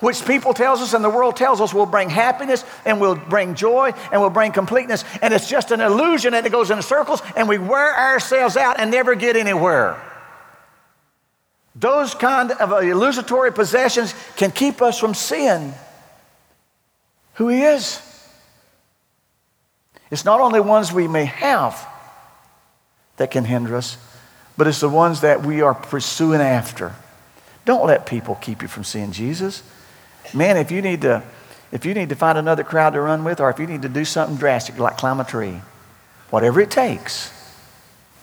which 0.00 0.26
people 0.26 0.52
tells 0.52 0.82
us 0.82 0.94
and 0.94 1.04
the 1.04 1.08
world 1.08 1.36
tells 1.36 1.60
us 1.60 1.72
will 1.72 1.86
bring 1.86 2.10
happiness 2.10 2.64
and 2.84 3.00
will 3.00 3.14
bring 3.14 3.54
joy 3.54 3.92
and 4.10 4.20
will 4.20 4.30
bring 4.30 4.50
completeness, 4.50 5.04
and 5.22 5.32
it's 5.32 5.48
just 5.48 5.70
an 5.70 5.80
illusion 5.80 6.34
and 6.34 6.44
it 6.44 6.50
goes 6.50 6.72
in 6.72 6.82
circles 6.82 7.22
and 7.36 7.48
we 7.48 7.56
wear 7.56 7.96
ourselves 7.96 8.56
out 8.56 8.80
and 8.80 8.90
never 8.90 9.14
get 9.14 9.36
anywhere. 9.36 9.96
Those 11.76 12.14
kind 12.16 12.50
of 12.50 12.82
illusory 12.82 13.52
possessions 13.52 14.12
can 14.34 14.50
keep 14.50 14.82
us 14.82 14.98
from 14.98 15.14
seeing 15.14 15.72
who 17.34 17.46
He 17.46 17.62
is. 17.62 18.02
It's 20.10 20.24
not 20.24 20.40
only 20.40 20.58
ones 20.58 20.92
we 20.92 21.06
may 21.06 21.26
have, 21.26 21.93
that 23.16 23.30
can 23.30 23.44
hinder 23.44 23.76
us, 23.76 23.96
but 24.56 24.66
it's 24.66 24.80
the 24.80 24.88
ones 24.88 25.20
that 25.20 25.44
we 25.44 25.62
are 25.62 25.74
pursuing 25.74 26.40
after. 26.40 26.94
Don't 27.64 27.86
let 27.86 28.06
people 28.06 28.34
keep 28.36 28.62
you 28.62 28.68
from 28.68 28.84
seeing 28.84 29.12
Jesus. 29.12 29.62
Man, 30.32 30.56
if 30.56 30.70
you 30.70 30.82
need 30.82 31.02
to, 31.02 31.22
if 31.72 31.84
you 31.84 31.94
need 31.94 32.08
to 32.10 32.14
find 32.14 32.38
another 32.38 32.64
crowd 32.64 32.90
to 32.90 33.00
run 33.00 33.24
with, 33.24 33.40
or 33.40 33.50
if 33.50 33.58
you 33.58 33.66
need 33.66 33.82
to 33.82 33.88
do 33.88 34.04
something 34.04 34.36
drastic 34.36 34.78
like 34.78 34.96
climb 34.96 35.20
a 35.20 35.24
tree, 35.24 35.60
whatever 36.30 36.60
it 36.60 36.70
takes, 36.70 37.32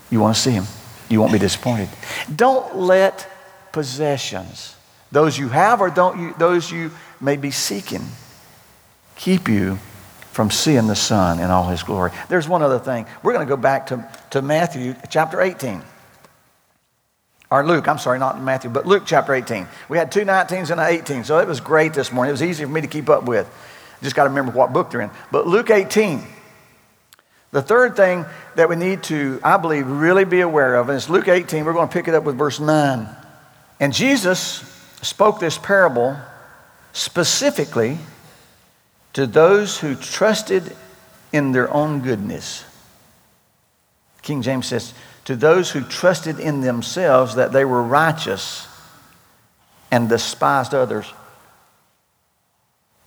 you 0.10 0.19
want 0.19 0.36
to 0.36 0.41
see 0.41 0.51
him. 0.51 0.65
You 1.10 1.19
won't 1.19 1.34
be 1.34 1.39
disappointed. 1.39 1.89
Don't 2.34 2.77
let 2.77 3.27
possessions, 3.71 4.75
those 5.12 5.38
you 5.38 5.49
have 5.49 5.82
or 5.82 5.89
don't 5.89 6.19
you, 6.19 6.34
those 6.38 6.71
you 6.71 6.91
may 7.19 7.38
be 7.38 7.51
seeking, 7.51 8.06
keep 9.15 9.47
you 9.47 9.80
from 10.32 10.50
seeing 10.50 10.88
the 10.88 10.96
Son 10.96 11.39
in 11.39 11.52
all 11.52 11.67
his 11.67 11.84
glory. 11.84 12.12
There's 12.30 12.48
one 12.48 12.63
other 12.63 12.80
thing. 12.80 13.06
We're 13.22 13.34
going 13.34 13.46
to 13.46 13.50
go 13.50 13.62
back 13.62 13.88
to, 13.88 14.10
to 14.32 14.41
Matthew 14.41 14.96
chapter 15.10 15.41
18. 15.41 15.82
Or 17.50 17.65
Luke, 17.65 17.89
I'm 17.89 17.98
sorry, 17.98 18.17
not 18.17 18.41
Matthew, 18.41 18.70
but 18.70 18.88
Luke 18.88 19.04
chapter 19.06 19.34
18. 19.34 19.67
We 19.89 19.98
had 19.98 20.10
two 20.10 20.22
19s 20.22 20.72
and 20.72 20.80
an 20.80 20.88
18, 20.88 21.26
so 21.26 21.39
it 21.39 21.48
was 21.48 21.60
great 21.60 21.94
this 21.94 22.12
morning. 22.12 22.30
It 22.30 22.34
was 22.34 22.44
easy 22.44 22.63
for 22.63 22.70
me 22.70 22.80
to 22.80 22.88
keep 22.88 23.10
up 23.10 23.26
with. 23.26 23.50
Just 24.02 24.15
got 24.15 24.24
to 24.24 24.30
remember 24.30 24.54
what 24.54 24.72
book 24.72 24.89
they're 24.89 25.02
in. 25.02 25.12
But 25.32 25.48
Luke 25.48 25.70
18, 25.70 26.24
the 27.52 27.62
third 27.62 27.98
thing 27.98 28.26
that 28.56 28.70
we 28.70 28.78
need 28.78 29.04
to, 29.04 29.41
I 29.44 29.58
believe, 29.58 29.86
really 29.86 30.24
be 30.24 30.39
aware 30.39 30.76
of, 30.76 30.88
and 30.88 30.96
it's 30.96 31.10
Luke 31.10 31.28
18, 31.28 31.65
we're 31.65 31.74
going 31.74 31.89
to 31.89 31.94
pick 31.94 32.08
it 32.08 32.13
up 32.13 32.24
with 32.24 32.38
verse 32.38 32.62
9. 32.62 33.08
And 33.82 33.94
Jesus 33.94 34.39
spoke 35.02 35.41
this 35.41 35.58
parable 35.58 36.15
specifically 36.94 37.98
to 39.13 39.28
those 39.28 39.80
who 39.80 39.95
trusted 39.95 40.76
in 41.34 41.52
their 41.52 41.71
own 41.74 42.02
goodness. 42.02 42.65
King 44.21 44.41
James 44.41 44.67
says, 44.67 44.93
to 45.26 45.36
those 45.36 45.71
who 45.71 45.82
trusted 45.82 46.39
in 46.39 46.62
themselves 46.62 47.36
that 47.36 47.52
they 47.52 47.65
were 47.65 47.82
righteous 47.82 48.67
and 49.91 50.10
despised 50.10 50.74
others. 50.74 51.12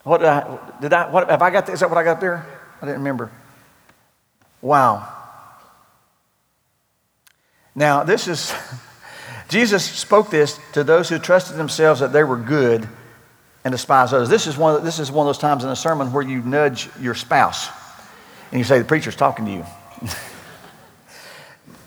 What 0.02 0.18
did 0.18 0.28
I, 0.28 0.58
did 0.80 0.92
I 0.92 1.10
what, 1.10 1.30
have 1.30 1.42
I 1.42 1.50
got, 1.50 1.68
is 1.68 1.80
that 1.80 1.88
what 1.88 1.98
I 1.98 2.04
got 2.04 2.20
there? 2.20 2.46
I 2.80 2.86
didn't 2.86 2.98
remember. 2.98 3.30
Wow. 4.60 5.10
Now, 7.74 8.04
this 8.04 8.28
is, 8.28 8.54
Jesus 9.48 9.84
spoke 9.84 10.30
this 10.30 10.60
to 10.72 10.84
those 10.84 11.08
who 11.08 11.18
trusted 11.18 11.56
themselves 11.56 12.00
that 12.00 12.12
they 12.12 12.22
were 12.22 12.36
good 12.36 12.88
and 13.64 13.72
despise 13.72 14.12
others. 14.12 14.28
This 14.28 14.46
is, 14.46 14.56
one 14.56 14.76
of, 14.76 14.84
this 14.84 14.98
is 14.98 15.10
one 15.10 15.26
of 15.26 15.28
those 15.28 15.38
times 15.38 15.64
in 15.64 15.70
a 15.70 15.76
sermon 15.76 16.12
where 16.12 16.22
you 16.22 16.42
nudge 16.42 16.90
your 17.00 17.14
spouse 17.14 17.68
and 18.50 18.58
you 18.58 18.64
say, 18.64 18.78
The 18.78 18.84
preacher's 18.84 19.16
talking 19.16 19.46
to 19.46 19.52
you. 19.52 19.64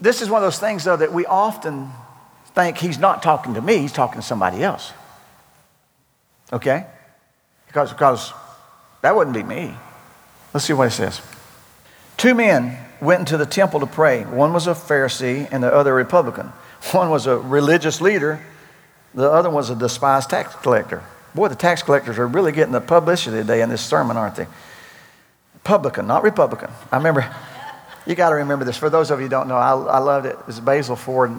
this 0.02 0.22
is 0.22 0.30
one 0.30 0.42
of 0.42 0.48
those 0.48 0.60
things, 0.60 0.84
though, 0.84 0.98
that 0.98 1.14
we 1.14 1.26
often 1.26 1.90
think 2.56 2.78
he's 2.78 2.98
not 2.98 3.22
talking 3.22 3.54
to 3.54 3.62
me, 3.62 3.78
he's 3.78 3.92
talking 3.92 4.20
to 4.20 4.26
somebody 4.26 4.64
else. 4.64 4.92
Okay? 6.52 6.88
Because, 7.68 7.92
because 7.92 8.34
that 9.02 9.16
wouldn't 9.16 9.36
be 9.36 9.44
me. 9.44 9.76
Let's 10.54 10.66
see 10.66 10.74
what 10.74 10.88
it 10.88 10.92
says. 10.92 11.22
Two 12.16 12.34
men 12.34 12.78
went 13.00 13.20
into 13.20 13.38
the 13.38 13.46
temple 13.46 13.82
to 13.82 13.86
pray. 13.86 14.24
One 14.24 14.54
was 14.54 14.66
a 14.66 14.72
Pharisee 14.72 15.48
and 15.52 15.62
the 15.62 15.72
other 15.72 15.92
a 15.92 15.96
Republican. 15.96 16.52
One 16.92 17.10
was 17.10 17.28
a 17.28 17.38
religious 17.38 18.02
leader, 18.02 18.44
the 19.14 19.30
other 19.30 19.50
was 19.50 19.70
a 19.70 19.76
despised 19.76 20.30
tax 20.30 20.56
collector. 20.56 21.04
Boy, 21.38 21.50
the 21.50 21.56
tax 21.56 21.84
collectors 21.84 22.18
are 22.18 22.26
really 22.26 22.52
getting 22.52 22.74
the 22.74 22.82
publicity 22.82 23.38
today 23.38 23.62
in 23.62 23.70
this 23.70 23.86
sermon, 23.86 24.18
aren't 24.18 24.38
they? 24.38 24.48
Publican, 25.64 26.08
not 26.08 26.24
Republican. 26.24 26.72
I 26.92 26.98
remember, 26.98 27.32
you 28.08 28.16
got 28.16 28.30
to 28.30 28.38
remember 28.38 28.66
this. 28.66 28.76
For 28.76 28.90
those 28.90 29.12
of 29.12 29.20
you 29.20 29.26
who 29.26 29.30
don't 29.30 29.48
know, 29.48 29.56
I, 29.56 29.74
I 29.74 30.00
loved 30.00 30.26
it. 30.26 30.32
It 30.32 30.48
was 30.48 30.60
Basil 30.60 30.96
Ford, 30.96 31.32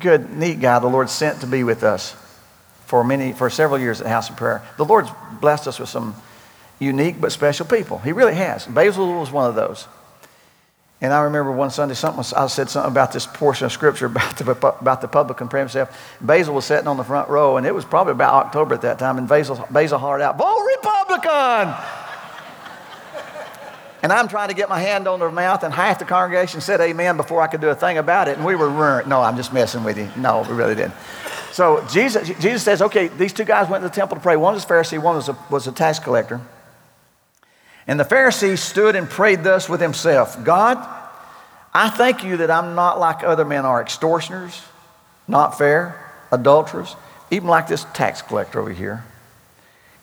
good, 0.00 0.36
neat 0.36 0.58
guy 0.58 0.80
the 0.80 0.88
Lord 0.88 1.08
sent 1.08 1.42
to 1.42 1.46
be 1.46 1.62
with 1.62 1.84
us 1.84 2.16
for 2.86 3.04
many, 3.04 3.32
for 3.32 3.48
several 3.50 3.78
years 3.78 4.00
at 4.00 4.08
House 4.08 4.28
of 4.30 4.36
Prayer. 4.36 4.66
The 4.76 4.84
Lord's 4.84 5.10
blessed 5.40 5.68
us 5.68 5.78
with 5.78 5.90
some 5.90 6.16
unique 6.80 7.20
but 7.20 7.30
special 7.30 7.66
people. 7.66 7.98
He 7.98 8.10
really 8.10 8.34
has. 8.34 8.66
Basil 8.66 9.14
was 9.20 9.30
one 9.30 9.48
of 9.48 9.54
those. 9.54 9.86
And 11.02 11.14
I 11.14 11.22
remember 11.22 11.50
one 11.50 11.70
Sunday, 11.70 11.94
something 11.94 12.22
I 12.36 12.46
said 12.48 12.68
something 12.68 12.90
about 12.90 13.12
this 13.12 13.26
portion 13.26 13.64
of 13.64 13.72
scripture 13.72 14.06
about 14.06 14.36
the, 14.36 14.50
about 14.50 15.00
the 15.00 15.08
publican 15.08 15.48
praying 15.48 15.68
himself. 15.68 16.16
Basil 16.20 16.54
was 16.54 16.66
sitting 16.66 16.86
on 16.86 16.98
the 16.98 17.04
front 17.04 17.30
row, 17.30 17.56
and 17.56 17.66
it 17.66 17.74
was 17.74 17.86
probably 17.86 18.12
about 18.12 18.46
October 18.46 18.74
at 18.74 18.82
that 18.82 18.98
time, 18.98 19.16
and 19.16 19.26
Basil, 19.26 19.66
Basil 19.70 19.98
hollered 19.98 20.20
out, 20.20 20.36
Vote 20.36 20.66
Republican! 20.76 21.74
and 24.02 24.12
I'm 24.12 24.28
trying 24.28 24.48
to 24.48 24.54
get 24.54 24.68
my 24.68 24.80
hand 24.80 25.08
on 25.08 25.20
their 25.20 25.30
mouth, 25.30 25.62
and 25.62 25.72
half 25.72 25.98
the 25.98 26.04
congregation 26.04 26.60
said 26.60 26.80
amen 26.80 27.16
before 27.16 27.40
I 27.40 27.46
could 27.46 27.60
do 27.60 27.68
a 27.68 27.74
thing 27.74 27.98
about 27.98 28.28
it, 28.28 28.36
and 28.36 28.46
we 28.46 28.54
were, 28.54 29.02
no, 29.06 29.22
I'm 29.22 29.36
just 29.36 29.52
messing 29.52 29.84
with 29.84 29.96
you. 29.96 30.08
No, 30.16 30.44
we 30.48 30.54
really 30.54 30.74
didn't. 30.74 30.94
So 31.52 31.84
Jesus, 31.90 32.28
Jesus 32.40 32.62
says, 32.62 32.80
okay, 32.82 33.08
these 33.08 33.32
two 33.32 33.44
guys 33.44 33.68
went 33.68 33.82
to 33.82 33.88
the 33.88 33.94
temple 33.94 34.16
to 34.16 34.22
pray. 34.22 34.36
One 34.36 34.54
was 34.54 34.64
a 34.64 34.66
Pharisee, 34.66 35.02
one 35.02 35.16
was 35.16 35.28
a, 35.28 35.36
was 35.50 35.66
a 35.66 35.72
tax 35.72 35.98
collector. 35.98 36.40
And 37.90 37.98
the 37.98 38.04
Pharisee 38.04 38.56
stood 38.56 38.94
and 38.94 39.10
prayed 39.10 39.42
thus 39.42 39.68
with 39.68 39.80
himself 39.80 40.44
God, 40.44 40.78
I 41.74 41.90
thank 41.90 42.22
you 42.22 42.36
that 42.36 42.48
I'm 42.48 42.76
not 42.76 43.00
like 43.00 43.24
other 43.24 43.44
men 43.44 43.66
are 43.66 43.82
extortioners, 43.82 44.62
not 45.26 45.58
fair, 45.58 46.00
adulterers, 46.30 46.94
even 47.32 47.48
like 47.48 47.66
this 47.66 47.84
tax 47.92 48.22
collector 48.22 48.60
over 48.60 48.70
here. 48.70 49.04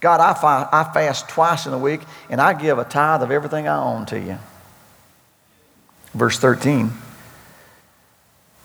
God, 0.01 0.19
I, 0.19 0.33
fi- 0.33 0.67
I 0.69 0.83
fast 0.93 1.29
twice 1.29 1.65
in 1.65 1.71
a 1.71 1.77
week 1.77 2.01
and 2.29 2.41
I 2.41 2.53
give 2.53 2.77
a 2.77 2.83
tithe 2.83 3.23
of 3.23 3.31
everything 3.31 3.69
I 3.69 3.81
own 3.81 4.05
to 4.07 4.19
you. 4.19 4.37
Verse 6.13 6.37
13 6.37 6.91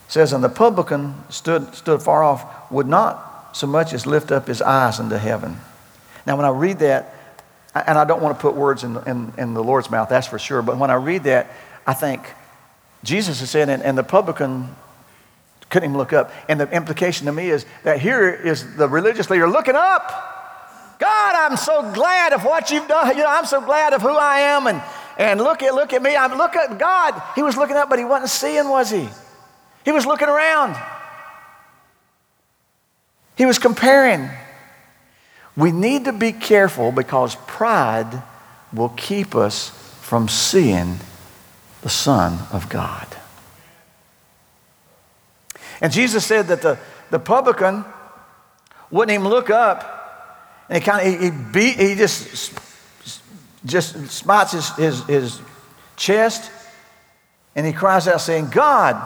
says, 0.09 0.33
And 0.33 0.43
the 0.43 0.49
publican 0.49 1.15
stood, 1.29 1.73
stood 1.77 2.03
far 2.03 2.25
off, 2.25 2.73
would 2.73 2.89
not 2.89 3.57
so 3.57 3.69
much 3.69 3.93
as 3.93 4.05
lift 4.05 4.33
up 4.33 4.49
his 4.49 4.61
eyes 4.61 4.99
into 4.99 5.17
heaven. 5.17 5.59
Now, 6.27 6.35
when 6.35 6.45
I 6.45 6.51
read 6.51 6.81
that, 6.81 7.15
and 7.75 7.99
I 7.99 8.05
don't 8.05 8.23
want 8.23 8.37
to 8.37 8.41
put 8.41 8.55
words 8.55 8.85
in, 8.85 8.97
in, 9.07 9.33
in, 9.39 9.55
the 9.55 9.65
Lord's 9.65 9.91
mouth, 9.91 10.09
that's 10.09 10.27
for 10.27 10.39
sure. 10.39 10.61
But 10.63 10.77
when 10.77 10.91
I 10.91 10.95
read 10.95 11.25
that, 11.25 11.51
I 11.87 11.95
think 11.95 12.23
Jesus 13.03 13.41
is 13.41 13.51
saying, 13.51 13.71
and, 13.71 13.83
and 13.83 13.97
the 13.97 14.03
publican 14.03 14.75
couldn't 15.71 15.89
even 15.89 15.99
look 15.99 16.13
up. 16.13 16.31
And 16.49 16.61
the 16.61 16.71
implication 16.71 17.27
to 17.27 17.33
me 17.33 17.49
is 17.49 17.65
that 17.83 17.99
here 17.99 18.29
is 18.29 18.77
the 18.77 18.89
religious 18.89 19.31
leader 19.31 19.49
looking 19.49 19.75
up. 19.75 20.99
God, 20.99 21.35
I'm 21.35 21.57
so 21.57 21.91
glad 21.93 22.35
of 22.35 22.45
what 22.45 22.71
you've 22.71 22.87
done. 22.87 23.17
You 23.17 23.23
know, 23.23 23.31
I'm 23.31 23.47
so 23.47 23.61
glad 23.61 23.95
of 23.95 24.03
who 24.03 24.11
I 24.15 24.41
am. 24.41 24.67
And, 24.67 24.83
and 25.19 25.41
look 25.41 25.63
at 25.63 25.75
look 25.75 25.93
at 25.93 26.03
me. 26.03 26.15
I'm 26.15 26.37
look 26.37 26.55
at 26.55 26.79
God. 26.79 27.21
He 27.35 27.43
was 27.43 27.57
looking 27.57 27.77
up, 27.77 27.89
but 27.89 27.99
he 27.99 28.05
wasn't 28.05 28.31
seeing, 28.31 28.69
was 28.69 28.91
he? 28.91 29.09
He 29.85 29.93
was 29.93 30.07
looking 30.07 30.29
around. 30.29 30.77
He 33.37 33.47
was 33.47 33.59
comparing. 33.59 34.29
We 35.57 35.71
need 35.73 36.07
to 36.07 36.13
be 36.13 36.33
careful 36.33 36.93
because 36.93 37.35
pride 37.47 38.23
will 38.73 38.89
keep 38.91 39.35
us 39.35 39.71
from 40.01 40.29
seeing 40.29 40.99
the 41.83 41.89
Son 41.89 42.39
of 42.53 42.69
God. 42.69 43.07
And 45.81 45.93
Jesus 45.93 46.25
said 46.25 46.47
that 46.49 46.63
the, 46.63 46.79
the 47.11 47.19
publican 47.19 47.85
wouldn't 48.91 49.15
even 49.15 49.29
look 49.29 49.51
up. 49.51 50.65
And 50.69 50.83
he 50.83 50.89
kind 50.89 51.07
of, 51.07 51.21
he, 51.21 51.27
he 51.27 51.31
beat, 51.31 51.77
he 51.77 51.95
just, 51.97 52.59
just 53.65 54.11
smites 54.11 54.53
his, 54.53 54.69
his, 54.77 55.05
his 55.05 55.41
chest 55.97 56.51
And 57.55 57.67
he 57.67 57.73
cries 57.73 58.09
out, 58.09 58.21
saying, 58.21 58.49
God, 58.51 58.97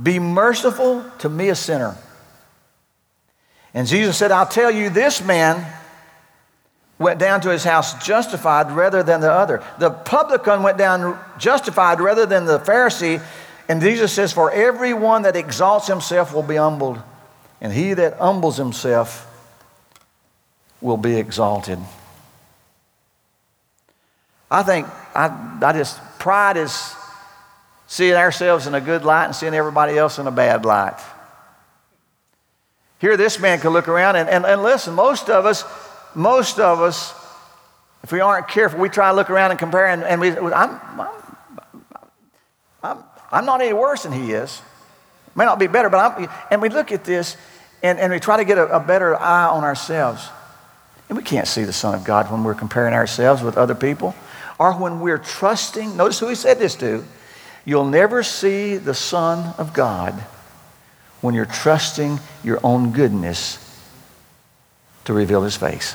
be 0.00 0.18
merciful 0.18 1.04
to 1.18 1.28
me, 1.28 1.48
a 1.48 1.54
sinner. 1.54 1.96
And 3.74 3.86
Jesus 3.86 4.16
said, 4.16 4.32
I'll 4.32 4.46
tell 4.46 4.70
you, 4.70 4.90
this 4.90 5.22
man 5.22 5.66
went 6.98 7.18
down 7.18 7.40
to 7.40 7.50
his 7.50 7.64
house 7.64 8.04
justified 8.04 8.70
rather 8.72 9.02
than 9.02 9.20
the 9.20 9.32
other. 9.32 9.64
The 9.78 9.90
publican 9.90 10.62
went 10.62 10.76
down 10.76 11.18
justified 11.38 12.00
rather 12.00 12.26
than 12.26 12.44
the 12.44 12.58
Pharisee. 12.58 13.22
And 13.68 13.80
Jesus 13.80 14.12
says, 14.12 14.32
For 14.32 14.50
everyone 14.50 15.22
that 15.22 15.36
exalts 15.36 15.86
himself 15.86 16.34
will 16.34 16.42
be 16.42 16.56
humbled, 16.56 17.00
and 17.60 17.72
he 17.72 17.94
that 17.94 18.18
humbles 18.18 18.56
himself 18.56 19.26
will 20.80 20.96
be 20.96 21.16
exalted. 21.16 21.78
I 24.50 24.62
think 24.62 24.88
I, 25.14 25.58
I 25.62 25.72
just, 25.72 26.00
pride 26.18 26.56
is 26.56 26.94
seeing 27.86 28.14
ourselves 28.14 28.66
in 28.66 28.74
a 28.74 28.80
good 28.80 29.04
light 29.04 29.26
and 29.26 29.34
seeing 29.34 29.54
everybody 29.54 29.96
else 29.96 30.18
in 30.18 30.26
a 30.26 30.32
bad 30.32 30.64
light. 30.64 30.98
Here, 33.00 33.16
this 33.16 33.40
man 33.40 33.60
could 33.60 33.72
look 33.72 33.88
around 33.88 34.16
and, 34.16 34.28
and, 34.28 34.44
and 34.44 34.62
listen, 34.62 34.94
most 34.94 35.30
of 35.30 35.46
us, 35.46 35.64
most 36.14 36.60
of 36.60 36.80
us, 36.80 37.14
if 38.02 38.12
we 38.12 38.20
aren't 38.20 38.46
careful, 38.46 38.78
we 38.78 38.90
try 38.90 39.10
to 39.10 39.16
look 39.16 39.30
around 39.30 39.52
and 39.52 39.58
compare, 39.58 39.86
and, 39.86 40.04
and 40.04 40.20
we, 40.20 40.30
I'm, 40.30 40.78
I'm, 40.98 41.08
I'm, 42.82 43.04
I'm 43.32 43.46
not 43.46 43.62
any 43.62 43.72
worse 43.72 44.02
than 44.02 44.12
he 44.12 44.32
is. 44.32 44.60
May 45.34 45.46
not 45.46 45.58
be 45.58 45.66
better, 45.66 45.88
but 45.88 45.96
I'm, 45.98 46.28
and 46.50 46.60
we 46.60 46.68
look 46.68 46.92
at 46.92 47.04
this 47.04 47.36
and, 47.82 47.98
and 47.98 48.12
we 48.12 48.20
try 48.20 48.36
to 48.36 48.44
get 48.44 48.58
a, 48.58 48.76
a 48.76 48.80
better 48.80 49.16
eye 49.16 49.48
on 49.48 49.64
ourselves. 49.64 50.28
And 51.08 51.16
we 51.16 51.24
can't 51.24 51.48
see 51.48 51.64
the 51.64 51.72
Son 51.72 51.94
of 51.94 52.04
God 52.04 52.30
when 52.30 52.44
we're 52.44 52.54
comparing 52.54 52.92
ourselves 52.92 53.42
with 53.42 53.56
other 53.56 53.74
people 53.74 54.14
or 54.58 54.74
when 54.74 55.00
we're 55.00 55.18
trusting. 55.18 55.96
Notice 55.96 56.18
who 56.20 56.28
he 56.28 56.34
said 56.34 56.58
this 56.58 56.74
to. 56.76 57.04
You'll 57.64 57.88
never 57.88 58.22
see 58.22 58.76
the 58.76 58.94
Son 58.94 59.54
of 59.56 59.72
God 59.72 60.22
when 61.20 61.34
you're 61.34 61.44
trusting 61.44 62.18
your 62.42 62.58
own 62.62 62.92
goodness 62.92 63.58
to 65.04 65.12
reveal 65.12 65.42
his 65.42 65.56
face. 65.56 65.94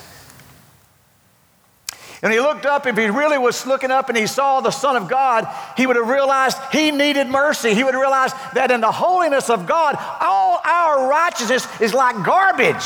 And 2.22 2.34
he 2.34 2.40
looked 2.40 2.66
up, 2.66 2.88
if 2.88 2.98
he 2.98 3.06
really 3.08 3.38
was 3.38 3.68
looking 3.68 3.92
up 3.92 4.10
and 4.10 4.18
he 4.18 4.26
saw 4.26 4.60
the 4.60 4.72
Son 4.72 4.96
of 4.96 5.08
God, 5.08 5.48
he 5.78 5.86
would 5.86 5.96
have 5.96 6.08
realized 6.08 6.58
he 6.72 6.90
needed 6.90 7.28
mercy. 7.28 7.76
He 7.76 7.84
would 7.84 7.94
have 7.94 8.02
realized 8.02 8.36
that 8.56 8.72
in 8.72 8.82
the 8.82 8.92
holiness 8.92 9.50
of 9.50 9.68
God, 9.68 9.96
all 10.22 10.60
our 10.64 11.08
righteousness 11.08 11.68
is 11.80 11.94
like 11.94 12.26
garbage. 12.26 12.84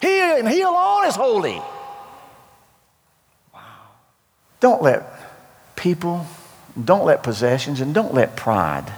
He 0.00 0.20
and 0.20 0.48
He 0.48 0.62
alone 0.62 1.06
is 1.06 1.16
holy. 1.16 1.60
Wow. 3.52 3.60
Don't 4.60 4.80
let 4.80 5.04
people, 5.76 6.26
don't 6.82 7.04
let 7.04 7.22
possessions, 7.22 7.80
and 7.80 7.92
don't 7.92 8.14
let 8.14 8.36
pride 8.36 8.90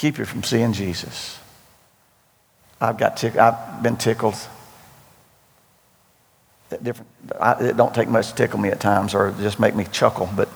keep 0.00 0.16
you 0.16 0.24
from 0.24 0.42
seeing 0.42 0.72
Jesus. 0.72 1.38
I've 2.80 2.96
got 2.96 3.18
tick, 3.18 3.36
I've 3.36 3.82
been 3.82 3.96
tickled 3.96 4.34
different. 6.82 7.10
I, 7.38 7.52
it 7.64 7.76
don't 7.76 7.94
take 7.94 8.08
much 8.08 8.28
to 8.28 8.34
tickle 8.34 8.58
me 8.58 8.68
at 8.68 8.80
times, 8.80 9.14
or 9.14 9.34
just 9.40 9.58
make 9.58 9.74
me 9.74 9.84
chuckle. 9.90 10.28
But 10.34 10.48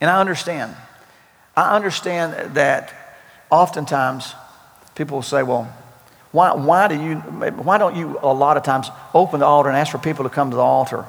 and 0.00 0.08
I 0.08 0.20
understand. 0.20 0.74
I 1.56 1.74
understand 1.76 2.54
that 2.54 2.92
oftentimes 3.50 4.34
people 4.94 5.16
will 5.18 5.22
say, 5.22 5.42
"Well, 5.42 5.72
why, 6.32 6.54
why 6.54 6.88
do 6.88 6.94
you? 6.94 7.16
Why 7.16 7.78
don't 7.78 7.96
you 7.96 8.18
a 8.22 8.32
lot 8.32 8.56
of 8.56 8.62
times 8.62 8.88
open 9.12 9.40
the 9.40 9.46
altar 9.46 9.68
and 9.68 9.76
ask 9.76 9.90
for 9.90 9.98
people 9.98 10.24
to 10.24 10.30
come 10.30 10.50
to 10.50 10.56
the 10.56 10.62
altar?" 10.62 11.04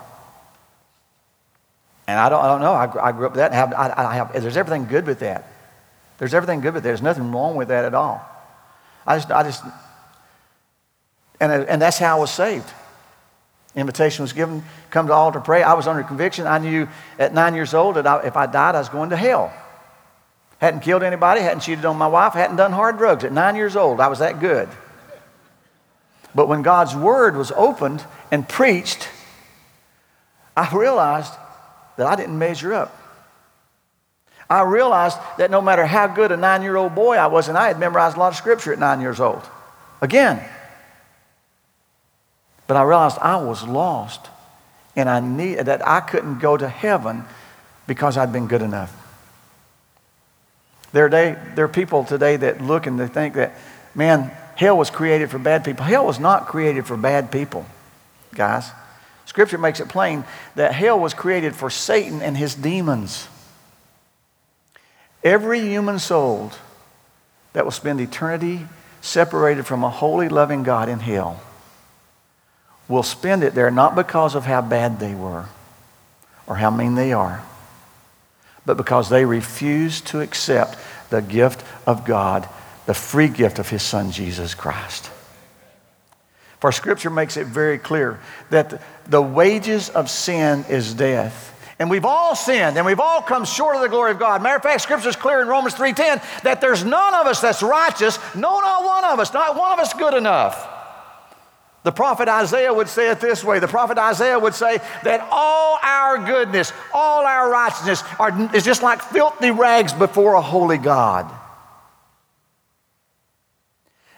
And 2.08 2.19
I 2.19 2.30
don't, 2.30 2.43
I 2.43 2.47
don't 2.47 2.62
know. 2.62 2.73
I, 2.73 3.08
I 3.08 3.12
grew 3.12 3.25
up 3.25 3.32
with 3.32 3.38
that. 3.38 3.51
And 3.51 3.56
have, 3.56 3.73
I, 3.73 4.12
I 4.12 4.15
have, 4.15 4.34
there's 4.34 4.58
everything 4.58 4.86
good 4.86 5.08
with 5.08 5.19
that. 5.19 5.55
There's 6.17 6.34
everything 6.34 6.62
good 6.62 6.73
with 6.73 6.84
that. 6.84 6.89
There's 6.89 7.01
nothing 7.01 7.32
wrong 7.32 7.56
with 7.56 7.67
that 7.67 7.86
at 7.86 7.93
all. 7.93 8.25
I 9.06 9.17
just, 9.17 9.32
I 9.32 9.43
just, 9.43 9.63
and, 11.39 11.51
and 11.51 11.82
that's 11.82 11.97
how 11.97 12.17
I 12.17 12.19
was 12.19 12.32
saved. 12.32 12.71
Invitation 13.75 14.23
was 14.23 14.32
given, 14.32 14.63
come 14.89 15.08
to 15.08 15.13
altar, 15.13 15.41
pray. 15.41 15.62
I 15.62 15.73
was 15.73 15.88
under 15.88 16.01
conviction. 16.04 16.47
I 16.47 16.60
knew 16.60 16.88
at 17.19 17.34
nine 17.34 17.56
years 17.56 17.73
old 17.73 17.97
that 17.97 18.08
I, 18.08 18.25
if 18.25 18.38
I 18.38 18.45
died, 18.45 18.75
I 18.75 18.80
was 18.80 18.89
going 18.89 19.10
to 19.10 19.17
hell. 19.17 19.54
Hadn't 20.60 20.80
killed 20.80 21.04
anybody, 21.04 21.41
hadn't 21.41 21.60
cheated 21.60 21.84
on 21.84 21.97
my 21.97 22.08
wife, 22.08 22.34
hadn't 22.34 22.56
done 22.56 22.71
hard 22.71 22.97
drugs. 22.97 23.25
At 23.25 23.34
nine 23.34 23.58
years 23.58 23.75
old, 23.75 23.99
I 23.99 24.08
was 24.08 24.19
that 24.19 24.39
good. 24.39 24.69
But 26.34 26.47
when 26.47 26.62
God's 26.62 26.95
word 26.95 27.36
was 27.36 27.51
opened 27.51 28.04
and 28.32 28.47
preached, 28.47 29.10
I 30.56 30.73
realized 30.73 31.34
that 31.97 32.08
I 32.08 32.15
didn't 32.15 32.38
measure 32.38 32.73
up. 32.73 32.97
I 34.50 34.62
realized 34.62 35.18
that 35.38 35.50
no 35.50 35.62
matter 35.62 35.86
how 35.86 36.08
good 36.08 36.32
a 36.32 36.38
nine 36.38 36.62
year 36.62 36.76
old 36.76 36.94
boy 36.94 37.16
I 37.18 37.28
was, 37.28 37.48
and 37.48 37.58
I 37.58 37.68
had 37.68 37.80
memorized 37.80 38.16
a 38.16 38.20
lot 38.20 38.30
of 38.30 38.36
scripture 38.36 38.72
at 38.72 38.80
nine 38.80 39.02
years 39.02 39.20
old. 39.20 39.42
Again, 40.02 40.44
but 42.68 42.78
I 42.78 42.84
realized 42.84 43.18
I 43.20 43.38
was 43.38 43.64
lost 43.64 44.30
and 44.96 45.10
I 45.10 45.20
need, 45.20 45.60
that 45.60 45.88
I 45.88 46.00
couldn't 46.00 46.40
go 46.40 46.58
to 46.58 46.68
heaven 46.68 47.26
because 47.88 48.18
I'd 48.18 48.32
been 48.32 48.48
good 48.48 48.62
enough. 48.62 48.96
There 50.94 51.06
are, 51.06 51.10
day, 51.10 51.38
there 51.56 51.66
are 51.66 51.70
people 51.70 52.06
today 52.06 52.38
that 52.38 52.62
look 52.62 52.88
and 52.88 53.00
they 53.00 53.08
think 53.08 53.36
that, 53.36 53.54
man, 53.94 54.32
hell 54.56 54.78
was 54.78 54.90
created 54.90 55.30
for 55.30 55.40
bad 55.40 55.66
people. 55.66 55.84
Hell 55.86 56.06
was 56.06 56.20
not 56.20 56.48
created 56.48 56.86
for 56.86 56.96
bad 56.96 57.32
people, 57.32 57.66
guys. 58.34 58.70
Scripture 59.26 59.58
makes 59.58 59.80
it 59.80 59.90
plain 59.90 60.24
that 60.56 60.72
hell 60.72 61.00
was 61.00 61.14
created 61.14 61.56
for 61.56 61.70
Satan 61.70 62.22
and 62.22 62.38
his 62.38 62.56
demons. 62.56 63.28
Every 65.26 65.60
human 65.60 65.98
soul 65.98 66.52
that 67.54 67.66
will 67.66 67.72
spend 67.72 68.00
eternity 68.00 68.68
separated 69.02 69.66
from 69.66 69.84
a 69.84 69.90
holy, 69.90 70.30
loving 70.30 70.62
God 70.62 70.88
in 70.88 71.00
hell 71.00 71.42
will 72.88 73.04
spend 73.04 73.44
it 73.44 73.56
there 73.56 73.72
not 73.72 73.96
because 73.96 74.36
of 74.36 74.46
how 74.46 74.62
bad 74.62 75.00
they 75.00 75.16
were 75.16 75.46
or 76.46 76.56
how 76.56 76.70
mean 76.70 76.94
they 76.94 77.12
are, 77.12 77.44
but 78.68 78.78
because 78.78 79.10
they 79.10 79.26
refuse 79.26 80.00
to 80.02 80.22
accept 80.22 80.78
the 81.10 81.22
gift 81.22 81.64
of 81.88 82.06
God, 82.06 82.48
the 82.86 82.94
free 82.94 83.28
gift 83.28 83.58
of 83.58 83.68
His 83.68 83.82
Son, 83.82 84.12
Jesus 84.12 84.54
Christ. 84.54 85.10
For 86.60 86.72
Scripture 86.72 87.10
makes 87.10 87.36
it 87.36 87.48
very 87.48 87.80
clear 87.80 88.20
that 88.52 88.80
the 89.10 89.22
wages 89.22 89.90
of 89.90 90.10
sin 90.10 90.66
is 90.70 90.94
death. 90.94 91.52
And 91.78 91.90
we've 91.90 92.06
all 92.06 92.36
sinned 92.36 92.78
and 92.78 92.86
we've 92.86 93.00
all 93.02 93.22
come 93.22 93.44
short 93.44 93.76
of 93.76 93.82
the 93.82 93.90
glory 93.90 94.12
of 94.12 94.20
God. 94.20 94.42
Matter 94.42 94.56
of 94.56 94.64
fact, 94.64 94.82
Scripture 94.82 95.10
is 95.10 95.16
clear 95.16 95.42
in 95.42 95.48
Romans 95.48 95.76
3.10 95.76 96.44
that 96.44 96.62
there's 96.62 96.86
none 96.86 97.14
of 97.14 97.28
us 97.28 97.42
that's 97.42 97.62
righteous, 97.62 98.18
no, 98.34 98.60
not 98.60 98.86
one 98.86 99.04
of 99.04 99.20
us, 99.20 99.34
not 99.34 99.58
one 99.58 99.74
of 99.74 99.80
us 99.80 99.94
good 99.94 100.14
enough. 100.14 100.72
The 101.84 101.92
prophet 101.92 102.28
Isaiah 102.28 102.74
would 102.74 102.88
say 102.88 103.12
it 103.12 103.20
this 103.20 103.44
way. 103.44 103.60
The 103.60 103.68
prophet 103.68 103.98
Isaiah 103.98 104.40
would 104.40 104.56
say 104.56 104.80
that 105.04 105.28
all 105.32 105.78
our 105.84 106.18
goodness, 106.26 106.74
all 106.94 107.26
our 107.26 107.52
righteousness 107.52 108.04
are, 108.20 108.56
is 108.56 108.64
just 108.64 108.82
like 108.82 109.02
filthy 109.02 109.52
rags 109.52 109.94
before 109.94 110.34
a 110.34 110.42
holy 110.42 110.80
God. 110.80 111.32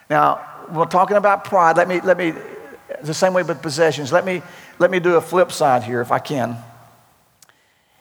Now, 0.08 0.46
we're 0.72 0.86
talking 0.86 1.16
about 1.16 1.44
pride. 1.44 1.76
Let 1.76 1.88
me, 1.88 2.00
let 2.00 2.16
me, 2.16 2.32
the 3.02 3.12
same 3.12 3.34
way 3.34 3.42
with 3.42 3.60
possessions. 3.60 4.12
Let 4.12 4.24
me, 4.24 4.42
let 4.78 4.90
me 4.90 5.00
do 5.00 5.16
a 5.16 5.20
flip 5.20 5.52
side 5.52 5.82
here 5.82 6.00
if 6.00 6.10
I 6.10 6.20
can. 6.20 6.56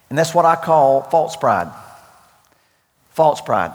And 0.10 0.18
that's 0.18 0.34
what 0.34 0.46
I 0.46 0.56
call 0.56 1.04
false 1.04 1.36
pride. 1.36 1.72
False 3.12 3.42
pride. 3.42 3.74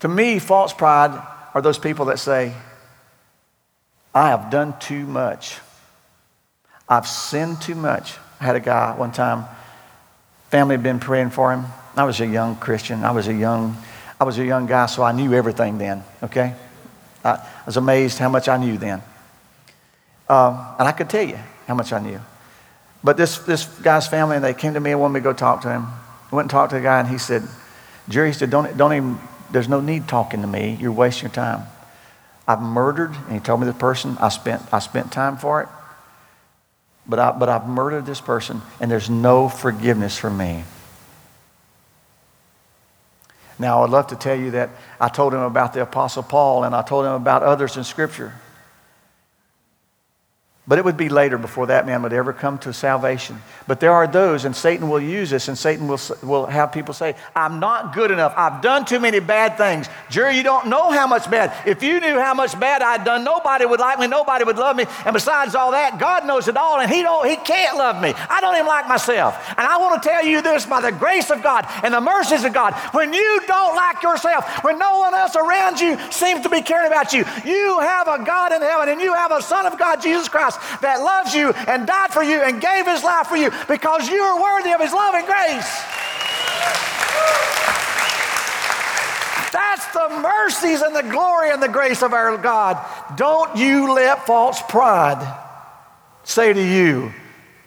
To 0.00 0.08
me, 0.08 0.38
false 0.38 0.72
pride 0.72 1.20
are 1.54 1.62
those 1.62 1.78
people 1.78 2.06
that 2.06 2.18
say, 2.18 2.52
I 4.14 4.28
have 4.28 4.50
done 4.50 4.78
too 4.78 5.06
much. 5.06 5.58
I've 6.88 7.06
sinned 7.06 7.62
too 7.62 7.74
much. 7.74 8.16
I 8.40 8.44
had 8.44 8.56
a 8.56 8.60
guy 8.60 8.94
one 8.96 9.12
time, 9.12 9.44
family 10.50 10.74
had 10.74 10.82
been 10.82 11.00
praying 11.00 11.30
for 11.30 11.52
him. 11.52 11.64
I 11.96 12.04
was 12.04 12.20
a 12.20 12.26
young 12.26 12.56
Christian. 12.56 13.04
I 13.04 13.12
was 13.12 13.28
a 13.28 13.34
young, 13.34 13.76
I 14.20 14.24
was 14.24 14.38
a 14.38 14.44
young 14.44 14.66
guy, 14.66 14.86
so 14.86 15.02
I 15.02 15.12
knew 15.12 15.32
everything 15.32 15.78
then, 15.78 16.02
okay? 16.22 16.54
I, 17.24 17.38
was 17.64 17.76
amazed 17.76 18.18
how 18.18 18.28
much 18.28 18.48
I 18.48 18.56
knew 18.56 18.76
then. 18.76 19.02
Um, 20.28 20.66
and 20.78 20.88
I 20.88 20.92
could 20.92 21.08
tell 21.08 21.26
you 21.26 21.38
how 21.66 21.74
much 21.74 21.92
I 21.92 22.00
knew. 22.00 22.20
But 23.04 23.16
this, 23.16 23.38
this 23.38 23.66
guy's 23.80 24.06
family, 24.06 24.36
and 24.36 24.44
they 24.44 24.54
came 24.54 24.74
to 24.74 24.80
me 24.80 24.92
and 24.92 25.00
wanted 25.00 25.14
me 25.14 25.20
to 25.20 25.24
go 25.24 25.32
talk 25.32 25.62
to 25.62 25.70
him. 25.70 25.86
I 26.30 26.36
went 26.36 26.44
and 26.44 26.50
talked 26.50 26.70
to 26.70 26.76
the 26.76 26.82
guy, 26.82 27.00
and 27.00 27.08
he 27.08 27.18
said, 27.18 27.42
Jerry, 28.08 28.28
he 28.28 28.32
said, 28.32 28.50
don't, 28.50 28.76
don't 28.76 28.92
even, 28.92 29.18
there's 29.50 29.68
no 29.68 29.80
need 29.80 30.08
talking 30.08 30.40
to 30.42 30.46
me. 30.46 30.76
You're 30.80 30.92
wasting 30.92 31.24
your 31.24 31.34
time. 31.34 31.66
I've 32.46 32.62
murdered, 32.62 33.14
and 33.14 33.32
he 33.32 33.40
told 33.40 33.60
me 33.60 33.66
the 33.66 33.72
person, 33.72 34.16
I 34.20 34.28
spent, 34.28 34.62
I 34.72 34.78
spent 34.78 35.12
time 35.12 35.36
for 35.36 35.62
it, 35.62 35.68
but, 37.06 37.18
I, 37.18 37.32
but 37.32 37.48
I've 37.48 37.68
murdered 37.68 38.06
this 38.06 38.20
person, 38.20 38.62
and 38.80 38.90
there's 38.90 39.10
no 39.10 39.48
forgiveness 39.48 40.16
for 40.18 40.30
me. 40.30 40.64
Now, 43.58 43.84
I'd 43.84 43.90
love 43.90 44.08
to 44.08 44.16
tell 44.16 44.34
you 44.34 44.52
that 44.52 44.70
I 45.00 45.08
told 45.08 45.34
him 45.34 45.40
about 45.40 45.72
the 45.72 45.82
Apostle 45.82 46.22
Paul, 46.24 46.64
and 46.64 46.74
I 46.74 46.82
told 46.82 47.06
him 47.06 47.12
about 47.12 47.42
others 47.42 47.76
in 47.76 47.84
Scripture. 47.84 48.34
But 50.64 50.78
it 50.78 50.84
would 50.84 50.96
be 50.96 51.08
later 51.08 51.38
before 51.38 51.66
that 51.66 51.86
man 51.86 52.04
would 52.04 52.12
ever 52.12 52.32
come 52.32 52.56
to 52.58 52.72
salvation. 52.72 53.42
But 53.66 53.80
there 53.80 53.92
are 53.92 54.06
those, 54.06 54.44
and 54.44 54.54
Satan 54.54 54.88
will 54.88 55.00
use 55.00 55.28
this, 55.28 55.48
and 55.48 55.58
Satan 55.58 55.88
will, 55.88 55.98
will 56.22 56.46
have 56.46 56.70
people 56.70 56.94
say, 56.94 57.16
I'm 57.34 57.58
not 57.58 57.92
good 57.92 58.12
enough. 58.12 58.32
I've 58.36 58.62
done 58.62 58.84
too 58.84 59.00
many 59.00 59.18
bad 59.18 59.58
things. 59.58 59.88
Jerry, 60.08 60.36
you 60.36 60.44
don't 60.44 60.68
know 60.68 60.92
how 60.92 61.08
much 61.08 61.28
bad. 61.28 61.52
If 61.66 61.82
you 61.82 61.98
knew 61.98 62.16
how 62.16 62.32
much 62.32 62.58
bad 62.60 62.80
I'd 62.80 63.04
done, 63.04 63.24
nobody 63.24 63.66
would 63.66 63.80
like 63.80 63.98
me, 63.98 64.06
nobody 64.06 64.44
would 64.44 64.56
love 64.56 64.76
me. 64.76 64.86
And 65.04 65.12
besides 65.12 65.56
all 65.56 65.72
that, 65.72 65.98
God 65.98 66.28
knows 66.28 66.46
it 66.46 66.56
all, 66.56 66.78
and 66.78 66.88
He, 66.88 67.02
don't, 67.02 67.28
he 67.28 67.34
can't 67.34 67.76
love 67.76 68.00
me. 68.00 68.14
I 68.30 68.40
don't 68.40 68.54
even 68.54 68.68
like 68.68 68.86
myself. 68.86 69.36
And 69.58 69.66
I 69.66 69.78
want 69.78 70.00
to 70.00 70.08
tell 70.08 70.24
you 70.24 70.42
this 70.42 70.64
by 70.64 70.80
the 70.80 70.92
grace 70.92 71.30
of 71.30 71.42
God 71.42 71.66
and 71.82 71.92
the 71.92 72.00
mercies 72.00 72.44
of 72.44 72.52
God. 72.52 72.74
When 72.92 73.12
you 73.12 73.42
don't 73.48 73.74
like 73.74 74.00
yourself, 74.04 74.62
when 74.62 74.78
no 74.78 75.00
one 75.00 75.12
else 75.12 75.34
around 75.34 75.80
you 75.80 75.98
seems 76.12 76.42
to 76.42 76.48
be 76.48 76.62
caring 76.62 76.86
about 76.86 77.12
you, 77.12 77.24
you 77.44 77.80
have 77.80 78.06
a 78.06 78.24
God 78.24 78.52
in 78.52 78.62
heaven, 78.62 78.90
and 78.90 79.00
you 79.00 79.12
have 79.12 79.32
a 79.32 79.42
Son 79.42 79.66
of 79.66 79.76
God, 79.76 80.00
Jesus 80.00 80.28
Christ 80.28 80.51
that 80.80 81.00
loves 81.00 81.34
you 81.34 81.50
and 81.68 81.86
died 81.86 82.12
for 82.12 82.22
you 82.22 82.40
and 82.40 82.60
gave 82.60 82.86
his 82.86 83.02
life 83.02 83.26
for 83.26 83.36
you 83.36 83.50
because 83.68 84.08
you 84.08 84.20
are 84.20 84.40
worthy 84.40 84.72
of 84.72 84.80
his 84.80 84.92
love 84.92 85.14
and 85.14 85.26
grace. 85.26 85.70
That's 89.52 89.86
the 89.92 90.08
mercies 90.20 90.80
and 90.80 90.96
the 90.96 91.02
glory 91.02 91.50
and 91.50 91.62
the 91.62 91.68
grace 91.68 92.02
of 92.02 92.12
our 92.12 92.36
God. 92.38 92.78
Don't 93.16 93.56
you 93.56 93.92
let 93.92 94.26
false 94.26 94.62
pride 94.62 95.20
say 96.24 96.52
to 96.52 96.62
you, 96.62 97.12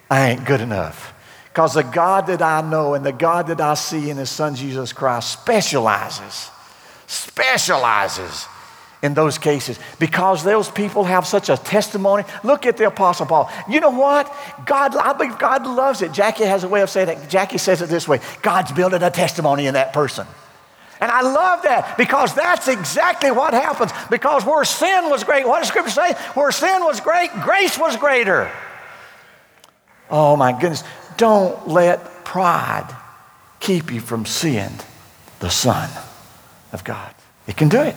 I 0.10 0.32
ain't 0.32 0.46
good 0.46 0.62
enough. 0.62 1.14
Because 1.46 1.74
the 1.76 1.84
God 1.84 2.28
that 2.28 2.42
I 2.42 2.62
know 2.62 2.96
and 2.96 3.06
the 3.06 3.14
God 3.14 3.48
that 3.48 3.62
I 3.62 3.76
see 3.76 4.10
in 4.10 4.18
his 4.18 4.30
son 4.30 4.56
Jesus 4.56 4.92
Christ 4.92 5.32
specializes, 5.32 6.50
specializes 7.08 8.48
in 9.06 9.14
those 9.14 9.38
cases 9.38 9.80
because 10.00 10.44
those 10.44 10.70
people 10.70 11.06
have 11.06 11.26
such 11.26 11.50
a 11.50 11.56
testimony. 11.56 12.24
Look 12.44 12.66
at 12.66 12.76
the 12.76 12.88
Apostle 12.88 13.26
Paul. 13.26 13.50
You 13.70 13.80
know 13.80 13.92
what? 13.92 14.34
God, 14.66 14.96
I 14.98 15.14
believe 15.14 15.38
God 15.40 15.66
loves 15.66 16.02
it. 16.02 16.12
Jackie 16.12 16.44
has 16.44 16.64
a 16.64 16.68
way 16.68 16.82
of 16.82 16.90
saying 16.90 17.10
it. 17.10 17.30
Jackie 17.30 17.58
says 17.58 17.82
it 17.82 17.90
this 17.90 18.08
way 18.08 18.20
God's 18.42 18.72
building 18.72 19.02
a 19.02 19.12
testimony 19.12 19.68
in 19.68 19.76
that 19.76 19.94
person. 19.94 20.28
And 21.00 21.12
I 21.12 21.22
love 21.22 21.64
that 21.64 21.98
because 21.98 22.34
that's 22.34 22.68
exactly 22.68 23.30
what 23.30 23.54
happens. 23.54 23.92
Because 24.10 24.46
where 24.46 24.64
sin 24.64 25.10
was 25.10 25.24
great, 25.24 25.48
what 25.48 25.60
does 25.60 25.68
Scripture 25.68 25.92
say? 25.92 26.14
Where 26.34 26.52
sin 26.52 26.84
was 26.84 27.00
great, 27.00 27.32
grace 27.44 27.78
was 27.78 27.98
greater. 27.98 28.52
Oh 30.10 30.36
my 30.36 30.52
goodness. 30.52 30.84
Don't 31.18 31.68
let 31.68 32.26
pride 32.26 32.88
keep 33.60 33.92
you 33.92 34.00
from 34.00 34.26
seeing 34.26 34.72
the 35.40 35.50
Son 35.50 35.90
of 36.72 36.84
God. 36.84 37.14
It 37.48 37.58
can 37.58 37.70
do 37.70 37.82
it. 37.82 37.96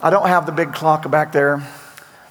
I 0.00 0.10
don't 0.10 0.28
have 0.28 0.46
the 0.46 0.52
big 0.52 0.72
clock 0.72 1.10
back 1.10 1.32
there. 1.32 1.66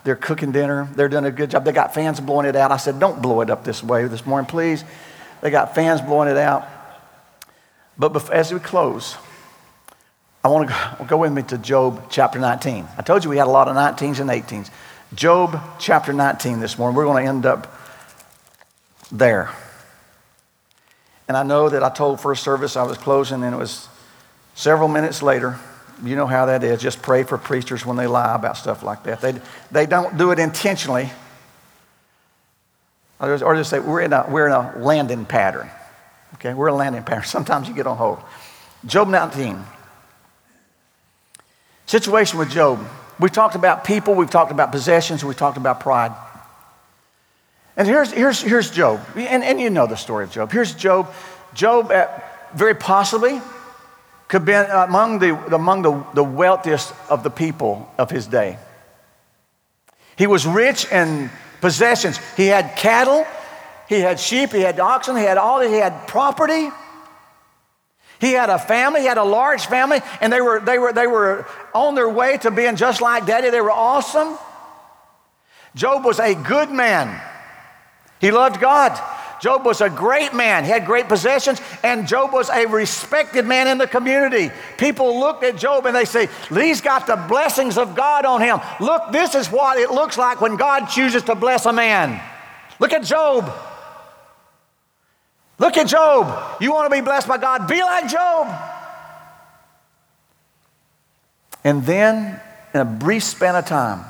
They're 0.06 0.16
cooking 0.16 0.54
dinner. 0.54 0.88
They're 0.96 1.10
doing 1.10 1.26
a 1.26 1.32
good 1.32 1.52
job. 1.52 1.66
They 1.66 1.74
got 1.74 1.94
fans 1.94 2.22
blowing 2.22 2.46
it 2.46 2.56
out. 2.56 2.72
I 2.72 2.78
said, 2.78 2.98
don't 2.98 3.22
blow 3.22 3.42
it 3.42 3.50
up 3.50 3.66
this 3.66 3.84
way 3.84 4.08
this 4.08 4.26
morning, 4.26 4.48
please. 4.48 4.86
They 5.42 5.50
got 5.50 5.76
fans 5.76 6.00
blowing 6.00 6.30
it 6.30 6.38
out. 6.38 6.66
But 7.98 8.32
as 8.32 8.54
we 8.54 8.60
close, 8.60 9.18
I 10.46 10.48
want 10.48 10.70
to 10.70 11.06
go 11.06 11.18
with 11.18 11.34
me 11.34 11.44
to 11.44 11.58
Job 11.58 12.10
chapter 12.10 12.40
19. 12.40 12.88
I 12.98 13.02
told 13.02 13.26
you 13.26 13.30
we 13.30 13.38
had 13.38 13.48
a 13.48 13.52
lot 13.52 13.68
of 13.68 13.76
19s 13.76 14.22
and 14.22 14.30
18s. 14.30 14.70
Job 15.14 15.62
chapter 15.78 16.14
19 16.14 16.62
this 16.62 16.78
morning. 16.78 16.96
We're 16.96 17.04
going 17.04 17.26
to 17.26 17.30
end 17.30 17.46
up 17.46 17.74
there. 19.12 19.50
And 21.28 21.36
I 21.36 21.44
know 21.44 21.68
that 21.68 21.84
I 21.84 21.90
told 21.90 22.22
first 22.22 22.44
service 22.44 22.78
I 22.78 22.84
was 22.84 22.98
closing, 22.98 23.44
and 23.44 23.54
it 23.54 23.58
was 23.58 23.90
several 24.56 24.88
minutes 24.88 25.22
later. 25.22 25.60
You 26.04 26.16
know 26.16 26.28
how 26.28 26.46
that 26.46 26.64
is. 26.64 26.82
Just 26.82 27.02
pray 27.02 27.24
for 27.24 27.38
preachers 27.38 27.86
when 27.86 27.98
they 27.98 28.08
lie 28.08 28.36
about 28.36 28.58
stuff 28.58 28.84
like 28.84 29.04
that. 29.04 29.22
They, 29.22 29.40
they 29.72 29.86
don't 29.86 30.18
do 30.18 30.32
it 30.32 30.40
intentionally. 30.40 31.10
Or 33.20 33.56
just, 33.56 33.72
say, 33.72 33.80
we're 33.80 34.02
in, 34.02 34.14
a, 34.14 34.28
we're 34.30 34.46
in 34.46 34.54
a 34.54 34.78
landing 34.78 35.26
pattern. 35.26 35.70
Okay, 36.36 36.54
we're 36.54 36.68
a 36.68 36.74
landing 36.74 37.04
pattern. 37.04 37.24
Sometimes 37.26 37.68
you 37.68 37.74
get 37.74 37.88
on 37.88 37.98
hold. 37.98 38.20
Job 38.86 39.08
19. 39.08 39.64
Situation 41.88 42.38
with 42.38 42.52
Job. 42.52 42.86
We've 43.20 43.32
talked 43.32 43.56
about 43.56 43.84
people, 43.84 44.14
we've 44.14 44.30
talked 44.30 44.52
about 44.52 44.72
possessions, 44.72 45.26
we've 45.26 45.38
talked 45.38 45.58
about 45.58 45.80
pride. 45.80 46.12
And 47.76 47.88
here's, 47.88 48.12
here's, 48.12 48.42
here's 48.42 48.70
Job. 48.70 49.00
And, 49.16 49.44
and 49.44 49.60
you 49.60 49.72
know 49.72 49.88
the 49.88 49.96
story 49.96 50.24
of 50.24 50.32
Job. 50.32 50.52
Here's 50.52 50.76
Job. 50.76 51.12
Job, 51.54 51.92
uh, 51.92 52.08
very 52.54 52.76
possibly, 52.76 53.42
could 54.28 54.46
be 54.46 54.54
uh, 54.54 54.86
among 54.86 55.20
the, 55.20 55.36
among 55.54 55.82
the, 55.82 56.04
the 56.14 56.24
wealthiest 56.24 56.94
of 57.10 57.24
the 57.24 57.30
people 57.30 57.90
of 57.98 58.12
his 58.12 58.28
day. 58.28 58.58
He 60.18 60.28
was 60.28 60.46
rich 60.46 60.92
in 60.92 61.30
possessions. 61.62 62.20
He 62.36 62.48
had 62.48 62.76
cattle, 62.76 63.26
he 63.88 64.00
had 64.00 64.20
sheep, 64.20 64.52
he 64.52 64.62
had 64.62 64.80
oxen, 64.80 65.16
he 65.16 65.24
had 65.24 65.38
all, 65.38 65.62
he 65.62 65.76
had 65.76 66.08
property. 66.08 66.70
He 68.20 68.32
had 68.32 68.50
a 68.50 68.58
family, 68.58 69.02
he 69.02 69.06
had 69.06 69.20
a 69.20 69.24
large 69.24 69.68
family, 69.68 70.02
and 70.22 70.34
they 70.34 70.42
were, 70.42 70.60
they 70.60 70.80
were, 70.80 70.92
they 70.92 71.06
were 71.06 71.46
on 71.74 71.94
their 71.94 72.10
way 72.10 72.38
to 72.40 72.50
being 72.50 72.76
just 72.76 73.00
like 73.00 73.28
daddy. 73.28 73.52
They 73.52 73.62
were 73.62 73.72
awesome. 73.72 74.38
Job 75.76 76.04
was 76.04 76.20
a 76.20 76.34
good 76.34 76.72
man. 76.72 77.22
He 78.20 78.32
loved 78.32 78.60
God. 78.60 79.00
Job 79.40 79.66
was 79.66 79.82
a 79.82 79.90
great 79.90 80.34
man. 80.34 80.64
He 80.64 80.70
had 80.70 80.86
great 80.86 81.08
possessions, 81.08 81.62
and 81.84 82.08
Job 82.08 82.34
was 82.34 82.50
a 82.50 82.66
respected 82.66 83.46
man 83.46 83.68
in 83.68 83.78
the 83.78 83.88
community. 83.88 84.52
People 84.78 85.20
looked 85.20 85.44
at 85.44 85.58
Job 85.58 85.86
and 85.86 85.96
they 85.96 86.06
say, 86.06 86.28
He's 86.50 86.82
got 86.82 87.08
the 87.08 87.16
blessings 87.16 87.78
of 87.78 87.96
God 87.96 88.26
on 88.26 88.42
him. 88.42 88.60
Look, 88.80 89.12
this 89.12 89.36
is 89.36 89.52
what 89.52 89.78
it 89.78 89.92
looks 89.92 90.18
like 90.18 90.42
when 90.42 90.56
God 90.56 90.88
chooses 90.88 91.24
to 91.24 91.36
bless 91.36 91.66
a 91.66 91.74
man. 91.74 92.22
Look 92.80 92.94
at 92.94 93.04
Job. 93.04 93.52
Look 95.60 95.78
at 95.78 95.88
Job. 95.88 96.62
You 96.62 96.72
want 96.72 96.92
to 96.92 96.96
be 96.96 97.02
blessed 97.02 97.28
by 97.28 97.38
God? 97.38 97.68
Be 97.68 97.82
like 97.82 98.10
Job. 98.10 98.48
And 101.64 101.86
then, 101.86 102.40
in 102.74 102.80
a 102.80 102.86
brief 102.86 103.24
span 103.24 103.56
of 103.56 103.66
time, 103.66 104.06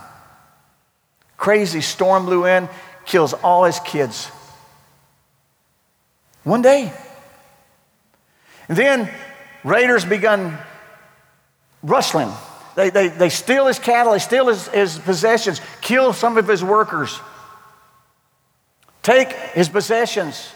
crazy 1.37 1.81
storm 1.81 2.25
blew 2.25 2.45
in, 2.45 2.69
kills 3.05 3.33
all 3.33 3.63
his 3.63 3.79
kids. 3.79 4.31
One 6.47 6.61
day. 6.61 6.93
And 8.69 8.77
then 8.77 9.11
raiders 9.65 10.05
begun 10.05 10.57
rustling. 11.83 12.31
They, 12.75 12.89
they, 12.89 13.09
they 13.09 13.27
steal 13.27 13.67
his 13.67 13.79
cattle, 13.79 14.13
they 14.13 14.19
steal 14.19 14.47
his, 14.47 14.69
his 14.69 14.97
possessions, 14.97 15.59
kill 15.81 16.13
some 16.13 16.37
of 16.37 16.47
his 16.47 16.63
workers, 16.63 17.19
take 19.03 19.33
his 19.33 19.67
possessions. 19.67 20.53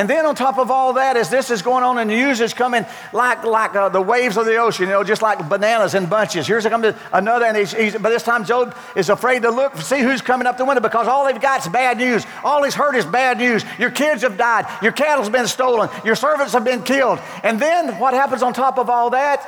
And 0.00 0.08
then 0.08 0.24
on 0.24 0.34
top 0.34 0.56
of 0.56 0.70
all 0.70 0.94
that, 0.94 1.18
as 1.18 1.28
this 1.28 1.50
is 1.50 1.60
going 1.60 1.84
on, 1.84 1.98
and 1.98 2.08
the 2.08 2.14
news 2.14 2.40
is 2.40 2.54
coming 2.54 2.86
like, 3.12 3.44
like 3.44 3.76
uh, 3.76 3.90
the 3.90 4.00
waves 4.00 4.38
of 4.38 4.46
the 4.46 4.56
ocean, 4.56 4.86
you 4.86 4.92
know, 4.92 5.04
just 5.04 5.20
like 5.20 5.46
bananas 5.46 5.94
in 5.94 6.06
bunches. 6.06 6.46
Here's 6.46 6.64
another, 6.64 7.44
and 7.44 7.54
he's, 7.54 7.72
he's, 7.72 7.94
by 7.98 8.08
this 8.08 8.22
time 8.22 8.46
Job 8.46 8.74
is 8.96 9.10
afraid 9.10 9.42
to 9.42 9.50
look, 9.50 9.76
see 9.76 10.00
who's 10.00 10.22
coming 10.22 10.46
up 10.46 10.56
the 10.56 10.64
window 10.64 10.80
because 10.80 11.06
all 11.06 11.26
they've 11.26 11.38
got 11.38 11.60
is 11.60 11.68
bad 11.70 11.98
news. 11.98 12.24
All 12.42 12.62
he's 12.62 12.74
heard 12.74 12.96
is 12.96 13.04
bad 13.04 13.36
news. 13.36 13.62
Your 13.78 13.90
kids 13.90 14.22
have 14.22 14.38
died. 14.38 14.64
Your 14.82 14.92
cattle's 14.92 15.28
been 15.28 15.46
stolen. 15.46 15.90
Your 16.02 16.16
servants 16.16 16.54
have 16.54 16.64
been 16.64 16.82
killed. 16.82 17.18
And 17.42 17.60
then 17.60 17.98
what 17.98 18.14
happens 18.14 18.42
on 18.42 18.54
top 18.54 18.78
of 18.78 18.88
all 18.88 19.10
that? 19.10 19.46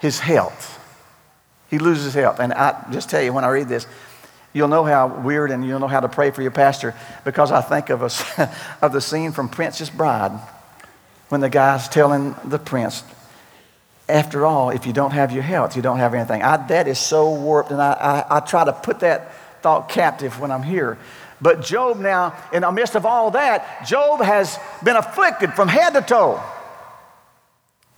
His 0.00 0.18
health. 0.18 0.74
He 1.70 1.78
loses 1.78 2.14
health. 2.14 2.40
And 2.40 2.52
I 2.52 2.84
just 2.90 3.10
tell 3.10 3.22
you, 3.22 3.32
when 3.32 3.44
I 3.44 3.48
read 3.50 3.68
this, 3.68 3.86
You'll 4.58 4.66
know 4.66 4.82
how 4.82 5.06
weird 5.06 5.52
and 5.52 5.64
you'll 5.64 5.78
know 5.78 5.86
how 5.86 6.00
to 6.00 6.08
pray 6.08 6.32
for 6.32 6.42
your 6.42 6.50
pastor 6.50 6.92
because 7.24 7.52
I 7.52 7.60
think 7.60 7.90
of, 7.90 8.02
a, 8.02 8.50
of 8.82 8.92
the 8.92 9.00
scene 9.00 9.30
from 9.30 9.48
Princess 9.48 9.88
Bride 9.88 10.32
when 11.28 11.40
the 11.40 11.48
guy's 11.48 11.88
telling 11.88 12.34
the 12.44 12.58
prince, 12.58 13.04
after 14.08 14.44
all, 14.44 14.70
if 14.70 14.84
you 14.84 14.92
don't 14.92 15.12
have 15.12 15.30
your 15.30 15.44
health, 15.44 15.76
you 15.76 15.82
don't 15.82 15.98
have 15.98 16.12
anything. 16.12 16.42
I, 16.42 16.56
that 16.66 16.88
is 16.88 16.98
so 16.98 17.34
warped, 17.34 17.70
and 17.70 17.80
I, 17.80 17.92
I, 17.92 18.38
I 18.38 18.40
try 18.40 18.64
to 18.64 18.72
put 18.72 18.98
that 19.00 19.32
thought 19.62 19.88
captive 19.88 20.40
when 20.40 20.50
I'm 20.50 20.64
here. 20.64 20.98
But 21.40 21.62
Job 21.62 22.00
now, 22.00 22.34
in 22.52 22.62
the 22.62 22.72
midst 22.72 22.96
of 22.96 23.06
all 23.06 23.30
that, 23.30 23.86
Job 23.86 24.20
has 24.22 24.58
been 24.82 24.96
afflicted 24.96 25.52
from 25.52 25.68
head 25.68 25.90
to 25.90 26.00
toe. 26.00 26.42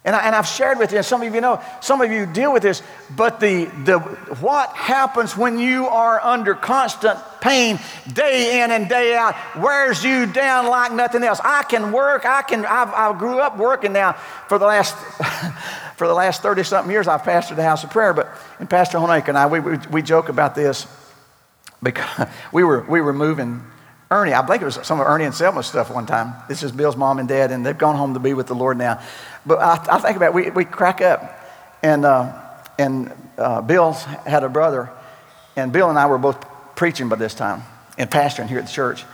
And, 0.02 0.16
I, 0.16 0.34
have 0.34 0.46
shared 0.46 0.78
with 0.78 0.92
you, 0.92 0.98
and 0.98 1.06
some 1.06 1.22
of 1.22 1.34
you 1.34 1.42
know, 1.42 1.62
some 1.80 2.00
of 2.00 2.10
you 2.10 2.24
deal 2.24 2.54
with 2.54 2.62
this, 2.62 2.82
but 3.14 3.38
the, 3.38 3.66
the, 3.84 3.98
what 4.40 4.70
happens 4.70 5.36
when 5.36 5.58
you 5.58 5.88
are 5.88 6.18
under 6.20 6.54
constant 6.54 7.18
pain 7.42 7.78
day 8.10 8.62
in 8.62 8.70
and 8.70 8.88
day 8.88 9.14
out 9.14 9.34
wears 9.58 10.02
you 10.02 10.24
down 10.24 10.68
like 10.68 10.92
nothing 10.92 11.22
else. 11.22 11.38
I 11.44 11.64
can 11.64 11.92
work, 11.92 12.24
I 12.24 12.40
can, 12.40 12.64
I've, 12.64 12.88
I 12.88 13.18
grew 13.18 13.40
up 13.40 13.58
working 13.58 13.92
now 13.92 14.12
for 14.48 14.58
the 14.58 14.64
last, 14.64 14.96
for 15.96 16.08
the 16.08 16.14
last 16.14 16.40
30 16.40 16.62
something 16.62 16.90
years, 16.90 17.06
I've 17.06 17.22
pastored 17.22 17.56
the 17.56 17.62
house 17.62 17.84
of 17.84 17.90
prayer, 17.90 18.14
but, 18.14 18.30
and 18.58 18.70
Pastor 18.70 18.96
Honaker 18.96 19.28
and 19.28 19.36
I, 19.36 19.48
we, 19.48 19.60
we, 19.60 19.76
we 19.90 20.00
joke 20.00 20.30
about 20.30 20.54
this 20.54 20.86
because 21.82 22.26
we 22.52 22.64
were, 22.64 22.86
we 22.88 23.02
were 23.02 23.12
moving 23.12 23.62
Ernie, 24.12 24.34
I 24.34 24.44
think 24.44 24.60
it 24.60 24.64
was 24.64 24.80
some 24.82 24.98
of 24.98 25.06
Ernie 25.06 25.24
and 25.24 25.32
Selma's 25.32 25.66
stuff 25.66 25.88
one 25.88 26.04
time. 26.04 26.34
This 26.48 26.64
is 26.64 26.72
Bill's 26.72 26.96
mom 26.96 27.20
and 27.20 27.28
dad, 27.28 27.52
and 27.52 27.64
they've 27.64 27.78
gone 27.78 27.94
home 27.94 28.14
to 28.14 28.20
be 28.20 28.34
with 28.34 28.48
the 28.48 28.56
Lord 28.56 28.76
now. 28.76 29.00
But 29.46 29.60
I, 29.60 29.74
I 29.88 30.00
think 30.00 30.16
about 30.16 30.30
it, 30.30 30.34
we, 30.34 30.50
we 30.50 30.64
crack 30.64 31.00
up. 31.00 31.38
And, 31.80 32.04
uh, 32.04 32.32
and 32.76 33.12
uh, 33.38 33.62
Bill 33.62 33.92
had 33.92 34.42
a 34.42 34.48
brother, 34.48 34.90
and 35.54 35.72
Bill 35.72 35.88
and 35.88 35.96
I 35.96 36.06
were 36.06 36.18
both 36.18 36.44
preaching 36.74 37.08
by 37.08 37.16
this 37.16 37.34
time 37.34 37.62
and 37.98 38.10
pastoring 38.10 38.48
here 38.48 38.58
at 38.58 38.66
the 38.66 38.72
church. 38.72 39.04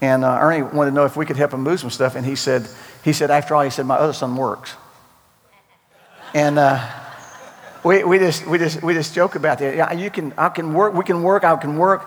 And 0.00 0.24
uh, 0.24 0.36
Ernie 0.40 0.62
wanted 0.62 0.90
to 0.90 0.96
know 0.96 1.04
if 1.04 1.16
we 1.16 1.26
could 1.26 1.36
help 1.36 1.54
him 1.54 1.60
move 1.60 1.78
some 1.78 1.90
stuff. 1.90 2.16
And 2.16 2.26
he 2.26 2.34
said, 2.34 2.68
he 3.04 3.12
said, 3.12 3.30
after 3.30 3.54
all, 3.54 3.62
he 3.62 3.70
said, 3.70 3.86
my 3.86 3.96
other 3.96 4.12
son 4.12 4.34
works. 4.34 4.74
And 6.34 6.58
uh, 6.58 6.84
we, 7.84 8.02
we, 8.02 8.18
just, 8.18 8.48
we, 8.48 8.58
just, 8.58 8.82
we 8.82 8.94
just 8.94 9.14
joke 9.14 9.36
about 9.36 9.60
that. 9.60 9.96
You 9.96 10.10
can, 10.10 10.34
I 10.36 10.48
can 10.48 10.74
work, 10.74 10.92
we 10.92 11.04
can 11.04 11.22
work, 11.22 11.44
I 11.44 11.54
can 11.54 11.76
work. 11.76 12.04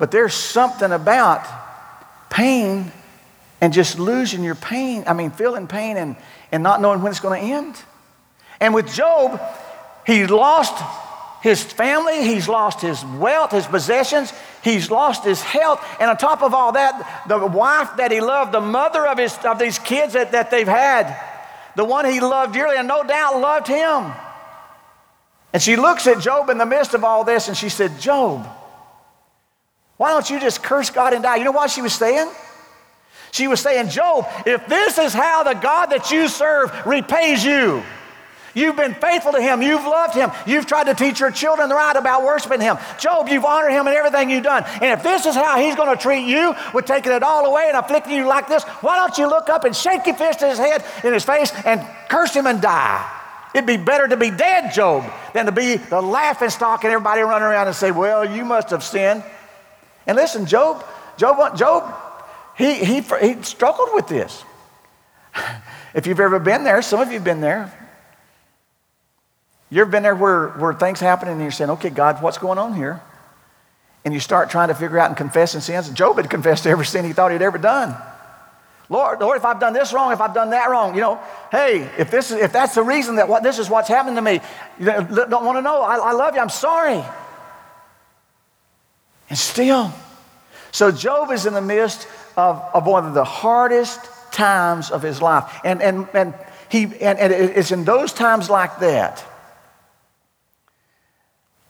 But 0.00 0.10
there's 0.10 0.34
something 0.34 0.90
about 0.90 1.62
pain 2.34 2.90
and 3.60 3.72
just 3.72 3.98
losing 3.98 4.42
your 4.42 4.56
pain. 4.56 5.04
I 5.06 5.14
mean, 5.14 5.30
feeling 5.30 5.68
pain 5.68 5.96
and, 5.96 6.16
and 6.50 6.62
not 6.62 6.80
knowing 6.80 7.00
when 7.00 7.10
it's 7.10 7.20
going 7.20 7.40
to 7.40 7.54
end. 7.54 7.76
And 8.60 8.74
with 8.74 8.92
Job, 8.92 9.40
he 10.04 10.26
lost 10.26 10.74
his 11.42 11.62
family, 11.62 12.24
he's 12.24 12.48
lost 12.48 12.80
his 12.80 13.04
wealth, 13.04 13.52
his 13.52 13.66
possessions, 13.66 14.32
he's 14.62 14.90
lost 14.90 15.24
his 15.24 15.42
health, 15.42 15.84
and 16.00 16.10
on 16.10 16.16
top 16.16 16.42
of 16.42 16.54
all 16.54 16.72
that, 16.72 17.24
the 17.28 17.46
wife 17.46 17.90
that 17.98 18.10
he 18.10 18.20
loved, 18.20 18.52
the 18.52 18.60
mother 18.60 19.06
of, 19.06 19.18
his, 19.18 19.36
of 19.44 19.58
these 19.58 19.78
kids 19.78 20.14
that, 20.14 20.32
that 20.32 20.50
they've 20.50 20.66
had, 20.66 21.14
the 21.76 21.84
one 21.84 22.06
he 22.06 22.20
loved 22.20 22.54
dearly 22.54 22.76
and 22.76 22.88
no 22.88 23.04
doubt 23.04 23.38
loved 23.38 23.68
him. 23.68 24.12
And 25.52 25.62
she 25.62 25.76
looks 25.76 26.06
at 26.06 26.20
Job 26.20 26.48
in 26.48 26.58
the 26.58 26.66
midst 26.66 26.94
of 26.94 27.04
all 27.04 27.24
this 27.24 27.48
and 27.48 27.56
she 27.56 27.68
said, 27.68 28.00
Job, 28.00 28.48
why 30.04 30.10
don't 30.10 30.28
you 30.28 30.38
just 30.38 30.62
curse 30.62 30.90
God 30.90 31.14
and 31.14 31.22
die? 31.22 31.36
You 31.36 31.44
know 31.44 31.52
what 31.52 31.70
she 31.70 31.80
was 31.80 31.94
saying? 31.94 32.30
She 33.30 33.48
was 33.48 33.58
saying, 33.58 33.88
Job, 33.88 34.26
if 34.44 34.66
this 34.66 34.98
is 34.98 35.14
how 35.14 35.44
the 35.44 35.54
God 35.54 35.86
that 35.86 36.10
you 36.10 36.28
serve 36.28 36.70
repays 36.84 37.42
you, 37.42 37.82
You've 38.52 38.76
been 38.76 38.94
faithful 38.94 39.32
to 39.32 39.40
him. 39.40 39.62
You've 39.62 39.82
loved 39.82 40.14
him. 40.14 40.30
You've 40.46 40.66
tried 40.66 40.84
to 40.84 40.94
teach 40.94 41.18
your 41.18 41.32
children 41.32 41.68
the 41.68 41.74
right 41.74 41.96
about 41.96 42.22
worshiping 42.22 42.60
him. 42.60 42.76
Job, 43.00 43.28
you've 43.28 43.44
honored 43.44 43.72
him 43.72 43.88
in 43.88 43.94
everything 43.94 44.30
you've 44.30 44.44
done. 44.44 44.62
And 44.74 44.92
if 44.92 45.02
this 45.02 45.26
is 45.26 45.34
how 45.34 45.58
he's 45.58 45.74
going 45.74 45.96
to 45.96 46.00
treat 46.00 46.24
you, 46.26 46.54
with 46.72 46.84
taking 46.84 47.10
it 47.10 47.24
all 47.24 47.46
away 47.46 47.64
and 47.66 47.76
afflicting 47.76 48.12
you 48.12 48.26
like 48.26 48.46
this, 48.46 48.62
why 48.82 48.94
don't 48.94 49.18
you 49.18 49.26
look 49.26 49.48
up 49.48 49.64
and 49.64 49.74
shake 49.74 50.06
your 50.06 50.14
fist 50.14 50.42
in 50.42 50.50
his 50.50 50.58
head, 50.58 50.84
in 51.02 51.12
his 51.12 51.24
face, 51.24 51.50
and 51.64 51.84
curse 52.08 52.32
him 52.32 52.46
and 52.46 52.62
die? 52.62 53.10
It'd 53.54 53.66
be 53.66 53.76
better 53.76 54.06
to 54.06 54.16
be 54.16 54.30
dead, 54.30 54.72
Job, 54.72 55.10
than 55.32 55.46
to 55.46 55.52
be 55.52 55.76
the 55.76 56.00
laughing 56.00 56.50
stock 56.50 56.84
and 56.84 56.92
everybody 56.92 57.22
running 57.22 57.48
around 57.48 57.66
and 57.68 57.74
say, 57.74 57.90
Well, 57.90 58.24
you 58.24 58.44
must 58.44 58.70
have 58.70 58.84
sinned. 58.84 59.24
And 60.06 60.16
listen, 60.16 60.46
Job, 60.46 60.84
Job, 61.16 61.56
Job, 61.56 61.94
he, 62.56 62.74
he, 62.74 63.00
he 63.00 63.42
struggled 63.42 63.90
with 63.94 64.08
this. 64.08 64.44
If 65.94 66.08
you've 66.08 66.18
ever 66.18 66.40
been 66.40 66.64
there, 66.64 66.82
some 66.82 67.00
of 67.00 67.06
you 67.06 67.14
have 67.14 67.24
been 67.24 67.40
there. 67.40 67.72
You've 69.70 69.92
been 69.92 70.02
there 70.02 70.16
where, 70.16 70.48
where 70.48 70.74
things 70.74 70.98
happen 70.98 71.28
and 71.28 71.40
you're 71.40 71.52
saying, 71.52 71.70
okay, 71.70 71.90
God, 71.90 72.20
what's 72.20 72.36
going 72.36 72.58
on 72.58 72.74
here? 72.74 73.00
And 74.04 74.12
you 74.12 74.18
start 74.18 74.50
trying 74.50 74.68
to 74.68 74.74
figure 74.74 74.98
out 74.98 75.08
and 75.08 75.16
confessing 75.16 75.60
sins. 75.60 75.88
Job 75.90 76.16
had 76.16 76.28
confessed 76.28 76.66
every 76.66 76.84
sin 76.84 77.04
he 77.04 77.12
thought 77.12 77.30
he'd 77.30 77.42
ever 77.42 77.58
done. 77.58 77.96
Lord, 78.88 79.20
Lord, 79.20 79.38
if 79.38 79.44
I've 79.44 79.60
done 79.60 79.72
this 79.72 79.92
wrong, 79.92 80.12
if 80.12 80.20
I've 80.20 80.34
done 80.34 80.50
that 80.50 80.68
wrong, 80.68 80.94
you 80.94 81.00
know, 81.00 81.18
hey, 81.50 81.88
if 81.96 82.10
this 82.10 82.30
is, 82.30 82.38
if 82.38 82.52
that's 82.52 82.74
the 82.74 82.82
reason 82.82 83.16
that 83.16 83.28
what 83.28 83.42
this 83.42 83.58
is 83.58 83.70
what's 83.70 83.88
happening 83.88 84.16
to 84.16 84.22
me, 84.22 84.40
you 84.78 84.86
don't 84.86 85.44
want 85.44 85.56
to 85.56 85.62
know. 85.62 85.80
I, 85.80 85.96
I 85.96 86.12
love 86.12 86.34
you. 86.34 86.40
I'm 86.40 86.50
sorry. 86.50 87.02
And 89.28 89.38
still, 89.38 89.92
so 90.70 90.90
Job 90.90 91.30
is 91.30 91.46
in 91.46 91.54
the 91.54 91.62
midst 91.62 92.06
of, 92.36 92.62
of 92.74 92.86
one 92.86 93.06
of 93.06 93.14
the 93.14 93.24
hardest 93.24 94.00
times 94.32 94.90
of 94.90 95.02
his 95.02 95.22
life, 95.22 95.60
and 95.64 95.80
and 95.80 96.08
and 96.12 96.34
he 96.68 96.84
and, 96.84 97.18
and 97.18 97.32
it's 97.32 97.70
in 97.70 97.84
those 97.84 98.12
times 98.12 98.50
like 98.50 98.80
that 98.80 99.24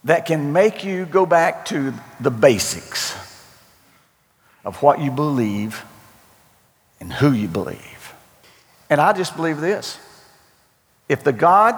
that 0.05 0.27
can 0.27 0.53
make 0.53 0.85
you 0.85 1.07
go 1.07 1.27
back 1.27 1.67
to 1.67 1.95
the 2.21 2.31
basics 2.31 3.15
of 4.65 4.83
what 4.83 5.01
you 5.01 5.11
believe 5.11 5.85
and 7.01 7.13
who 7.13 7.33
you 7.33 7.49
believe. 7.49 8.15
And 8.91 9.01
I 9.01 9.13
just 9.13 9.37
believe 9.37 9.61
this. 9.61 9.99
If 11.09 11.25
the 11.25 11.33
God 11.33 11.77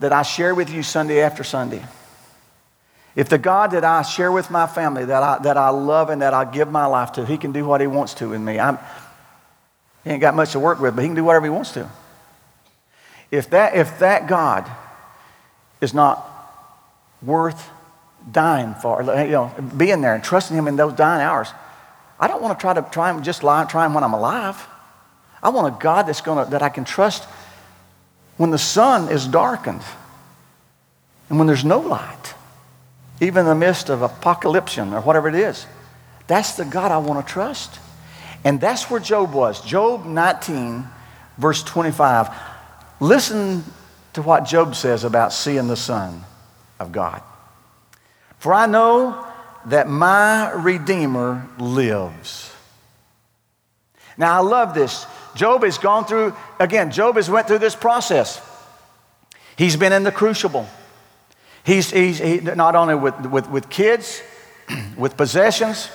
that 0.00 0.12
I 0.12 0.22
share 0.22 0.54
with 0.54 0.70
you 0.70 0.82
Sunday 0.82 1.20
after 1.20 1.44
Sunday, 1.44 1.84
if 3.16 3.28
the 3.28 3.38
God 3.38 3.72
that 3.72 3.82
I 3.82 4.02
share 4.02 4.30
with 4.30 4.50
my 4.50 4.68
family, 4.68 5.06
that 5.06 5.22
I, 5.22 5.38
that 5.42 5.56
I 5.56 5.70
love 5.70 6.10
and 6.10 6.22
that 6.22 6.34
I 6.34 6.44
give 6.44 6.70
my 6.70 6.86
life 6.86 7.12
to, 7.12 7.26
He 7.26 7.36
can 7.38 7.50
do 7.50 7.64
what 7.64 7.80
He 7.80 7.88
wants 7.88 8.14
to 8.14 8.32
in 8.32 8.44
me. 8.44 8.60
I'm, 8.60 8.78
he 10.04 10.10
ain't 10.10 10.20
got 10.20 10.36
much 10.36 10.52
to 10.52 10.60
work 10.60 10.78
with, 10.78 10.94
but 10.94 11.02
He 11.02 11.08
can 11.08 11.16
do 11.16 11.24
whatever 11.24 11.46
He 11.46 11.50
wants 11.50 11.72
to. 11.72 11.90
If 13.32 13.50
that, 13.50 13.74
if 13.74 13.98
that 13.98 14.28
God 14.28 14.70
is 15.80 15.92
not 15.92 16.24
worth 17.22 17.70
dying 18.30 18.74
for, 18.74 19.02
you 19.02 19.32
know, 19.32 19.52
being 19.76 20.00
there 20.00 20.14
and 20.14 20.22
trusting 20.22 20.56
Him 20.56 20.68
in 20.68 20.76
those 20.76 20.92
dying 20.92 21.22
hours. 21.22 21.48
I 22.18 22.28
don't 22.28 22.42
want 22.42 22.58
to 22.58 22.60
try 22.60 22.74
to 22.74 22.82
try 22.82 23.10
Him 23.10 23.22
just 23.22 23.42
lie, 23.42 23.64
try 23.64 23.86
Him 23.86 23.94
when 23.94 24.04
I'm 24.04 24.14
alive. 24.14 24.66
I 25.42 25.50
want 25.50 25.74
a 25.74 25.78
God 25.78 26.06
that's 26.06 26.20
gonna, 26.20 26.46
that 26.46 26.62
I 26.62 26.68
can 26.68 26.84
trust 26.84 27.24
when 28.36 28.50
the 28.50 28.58
sun 28.58 29.10
is 29.10 29.26
darkened 29.26 29.82
and 31.28 31.38
when 31.38 31.46
there's 31.46 31.64
no 31.64 31.78
light, 31.78 32.34
even 33.20 33.40
in 33.40 33.46
the 33.46 33.54
midst 33.54 33.88
of 33.88 34.02
apocalypse 34.02 34.78
or 34.78 35.00
whatever 35.00 35.28
it 35.28 35.34
is. 35.34 35.66
That's 36.26 36.56
the 36.56 36.64
God 36.64 36.90
I 36.90 36.98
want 36.98 37.26
to 37.26 37.32
trust. 37.32 37.78
And 38.44 38.60
that's 38.60 38.90
where 38.90 39.00
Job 39.00 39.32
was. 39.32 39.60
Job 39.60 40.04
19, 40.04 40.84
verse 41.38 41.62
25. 41.62 42.28
Listen 43.00 43.64
to 44.12 44.22
what 44.22 44.44
Job 44.44 44.74
says 44.74 45.04
about 45.04 45.32
seeing 45.32 45.68
the 45.68 45.76
Son 45.76 46.24
of 46.78 46.92
God. 46.92 47.22
For 48.38 48.52
I 48.52 48.66
know 48.66 49.26
that 49.66 49.88
my 49.88 50.52
Redeemer 50.52 51.48
lives. 51.58 52.52
Now 54.16 54.38
I 54.38 54.40
love 54.40 54.74
this. 54.74 55.06
Job 55.34 55.62
has 55.64 55.78
gone 55.78 56.06
through, 56.06 56.34
again, 56.58 56.90
Job 56.90 57.16
has 57.16 57.28
went 57.28 57.46
through 57.46 57.58
this 57.58 57.76
process. 57.76 58.40
He's 59.56 59.76
been 59.76 59.92
in 59.92 60.02
the 60.02 60.12
crucible. 60.12 60.66
He's, 61.66 61.90
he's 61.90 62.18
he, 62.18 62.38
not 62.40 62.76
only 62.76 62.94
with, 62.94 63.26
with, 63.26 63.50
with 63.50 63.68
kids, 63.68 64.22
with 64.96 65.16
possessions. 65.16 65.90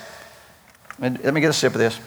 Let 0.99 1.34
me 1.34 1.39
get 1.39 1.49
a 1.49 1.53
sip 1.53 1.72
of 1.74 1.80
this. 1.80 1.97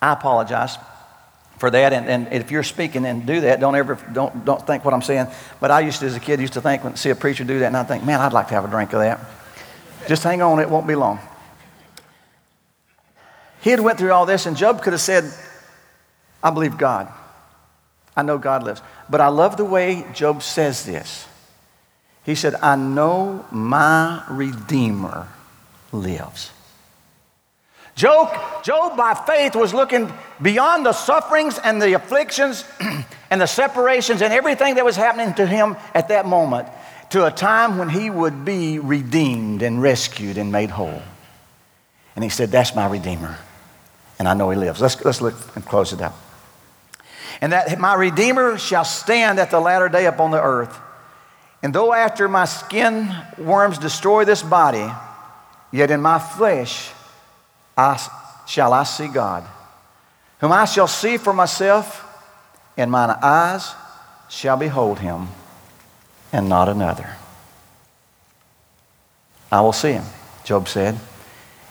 I 0.00 0.12
apologize 0.12 0.78
for 1.58 1.68
that. 1.70 1.92
And, 1.92 2.06
and 2.06 2.32
if 2.32 2.52
you're 2.52 2.62
speaking 2.62 3.04
and 3.04 3.26
do 3.26 3.40
that, 3.40 3.58
don't 3.58 3.74
ever 3.74 3.98
don't 4.12 4.44
don't 4.44 4.64
think 4.66 4.84
what 4.84 4.94
I'm 4.94 5.02
saying. 5.02 5.26
But 5.58 5.72
I 5.72 5.80
used 5.80 5.98
to, 6.00 6.06
as 6.06 6.14
a 6.14 6.20
kid, 6.20 6.40
used 6.40 6.54
to 6.54 6.62
think 6.62 6.84
when 6.84 6.94
see 6.96 7.10
a 7.10 7.16
preacher 7.16 7.44
do 7.44 7.58
that, 7.58 7.66
and 7.66 7.76
I 7.76 7.82
think, 7.82 8.04
man, 8.04 8.20
I'd 8.20 8.32
like 8.32 8.48
to 8.48 8.54
have 8.54 8.64
a 8.64 8.68
drink 8.68 8.92
of 8.92 9.00
that. 9.00 9.20
Just 10.06 10.22
hang 10.22 10.40
on, 10.40 10.60
it 10.60 10.70
won't 10.70 10.86
be 10.86 10.94
long. 10.94 11.18
He 13.60 13.70
had 13.70 13.80
went 13.80 13.98
through 13.98 14.12
all 14.12 14.24
this, 14.24 14.46
and 14.46 14.56
Job 14.56 14.80
could 14.80 14.94
have 14.94 15.02
said, 15.02 15.24
I 16.42 16.50
believe 16.50 16.78
God. 16.78 17.12
I 18.16 18.22
know 18.22 18.38
God 18.38 18.62
lives. 18.62 18.82
But 19.08 19.20
I 19.20 19.28
love 19.28 19.56
the 19.56 19.64
way 19.64 20.04
Job 20.12 20.42
says 20.42 20.84
this. 20.84 21.26
He 22.24 22.34
said, 22.34 22.54
I 22.56 22.76
know 22.76 23.46
my 23.50 24.22
Redeemer 24.28 25.28
lives. 25.92 26.50
Job, 27.94 28.62
Job, 28.62 28.96
by 28.96 29.14
faith, 29.14 29.54
was 29.54 29.74
looking 29.74 30.12
beyond 30.40 30.86
the 30.86 30.92
sufferings 30.92 31.58
and 31.58 31.82
the 31.82 31.94
afflictions 31.94 32.64
and 33.30 33.40
the 33.40 33.46
separations 33.46 34.22
and 34.22 34.32
everything 34.32 34.76
that 34.76 34.84
was 34.84 34.96
happening 34.96 35.34
to 35.34 35.46
him 35.46 35.76
at 35.94 36.08
that 36.08 36.26
moment 36.26 36.68
to 37.10 37.26
a 37.26 37.30
time 37.30 37.78
when 37.78 37.88
he 37.88 38.08
would 38.08 38.44
be 38.44 38.78
redeemed 38.78 39.62
and 39.62 39.82
rescued 39.82 40.38
and 40.38 40.52
made 40.52 40.70
whole. 40.70 41.02
And 42.14 42.24
he 42.24 42.30
said, 42.30 42.50
That's 42.50 42.74
my 42.74 42.86
Redeemer. 42.86 43.36
And 44.18 44.28
I 44.28 44.34
know 44.34 44.50
he 44.50 44.56
lives. 44.56 44.80
Let's, 44.80 45.04
let's 45.04 45.20
look 45.20 45.34
and 45.56 45.64
close 45.64 45.92
it 45.92 46.00
out. 46.00 46.14
And 47.40 47.52
that 47.52 47.78
my 47.78 47.94
Redeemer 47.94 48.58
shall 48.58 48.84
stand 48.84 49.38
at 49.38 49.50
the 49.50 49.60
latter 49.60 49.88
day 49.88 50.06
upon 50.06 50.30
the 50.30 50.42
earth. 50.42 50.78
And 51.62 51.74
though 51.74 51.92
after 51.92 52.28
my 52.28 52.44
skin 52.44 53.14
worms 53.38 53.78
destroy 53.78 54.24
this 54.24 54.42
body, 54.42 54.90
yet 55.72 55.90
in 55.90 56.00
my 56.00 56.18
flesh 56.18 56.90
I, 57.76 58.00
shall 58.46 58.72
I 58.72 58.84
see 58.84 59.08
God, 59.08 59.44
whom 60.40 60.52
I 60.52 60.64
shall 60.64 60.86
see 60.86 61.16
for 61.16 61.32
myself, 61.32 62.06
and 62.76 62.90
mine 62.90 63.10
eyes 63.22 63.72
shall 64.28 64.56
behold 64.56 64.98
him, 64.98 65.28
and 66.32 66.48
not 66.48 66.68
another. 66.68 67.16
I 69.50 69.60
will 69.60 69.72
see 69.72 69.92
him, 69.92 70.04
Job 70.44 70.68
said, 70.68 70.98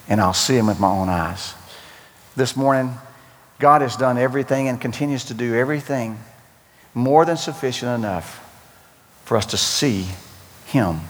and 0.07 0.19
I'll 0.19 0.33
see 0.33 0.57
him 0.57 0.67
with 0.67 0.79
my 0.79 0.89
own 0.89 1.09
eyes. 1.09 1.53
This 2.35 2.55
morning, 2.55 2.93
God 3.59 3.81
has 3.81 3.97
done 3.97 4.17
everything 4.17 4.69
and 4.69 4.79
continues 4.79 5.25
to 5.25 5.33
do 5.33 5.53
everything 5.53 6.17
more 6.93 7.25
than 7.25 7.37
sufficient 7.37 7.91
enough 7.91 8.45
for 9.25 9.37
us 9.37 9.45
to 9.47 9.57
see 9.57 10.07
him. 10.65 11.01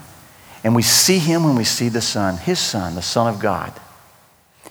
And 0.64 0.76
we 0.76 0.82
see 0.82 1.20
him 1.20 1.44
when 1.44 1.56
we 1.56 1.64
see 1.64 1.90
the 1.90 2.02
Son, 2.02 2.38
his 2.38 2.60
Son, 2.60 2.96
the 2.96 3.02
Son 3.02 3.34
of 3.34 3.40
God. 3.40 3.72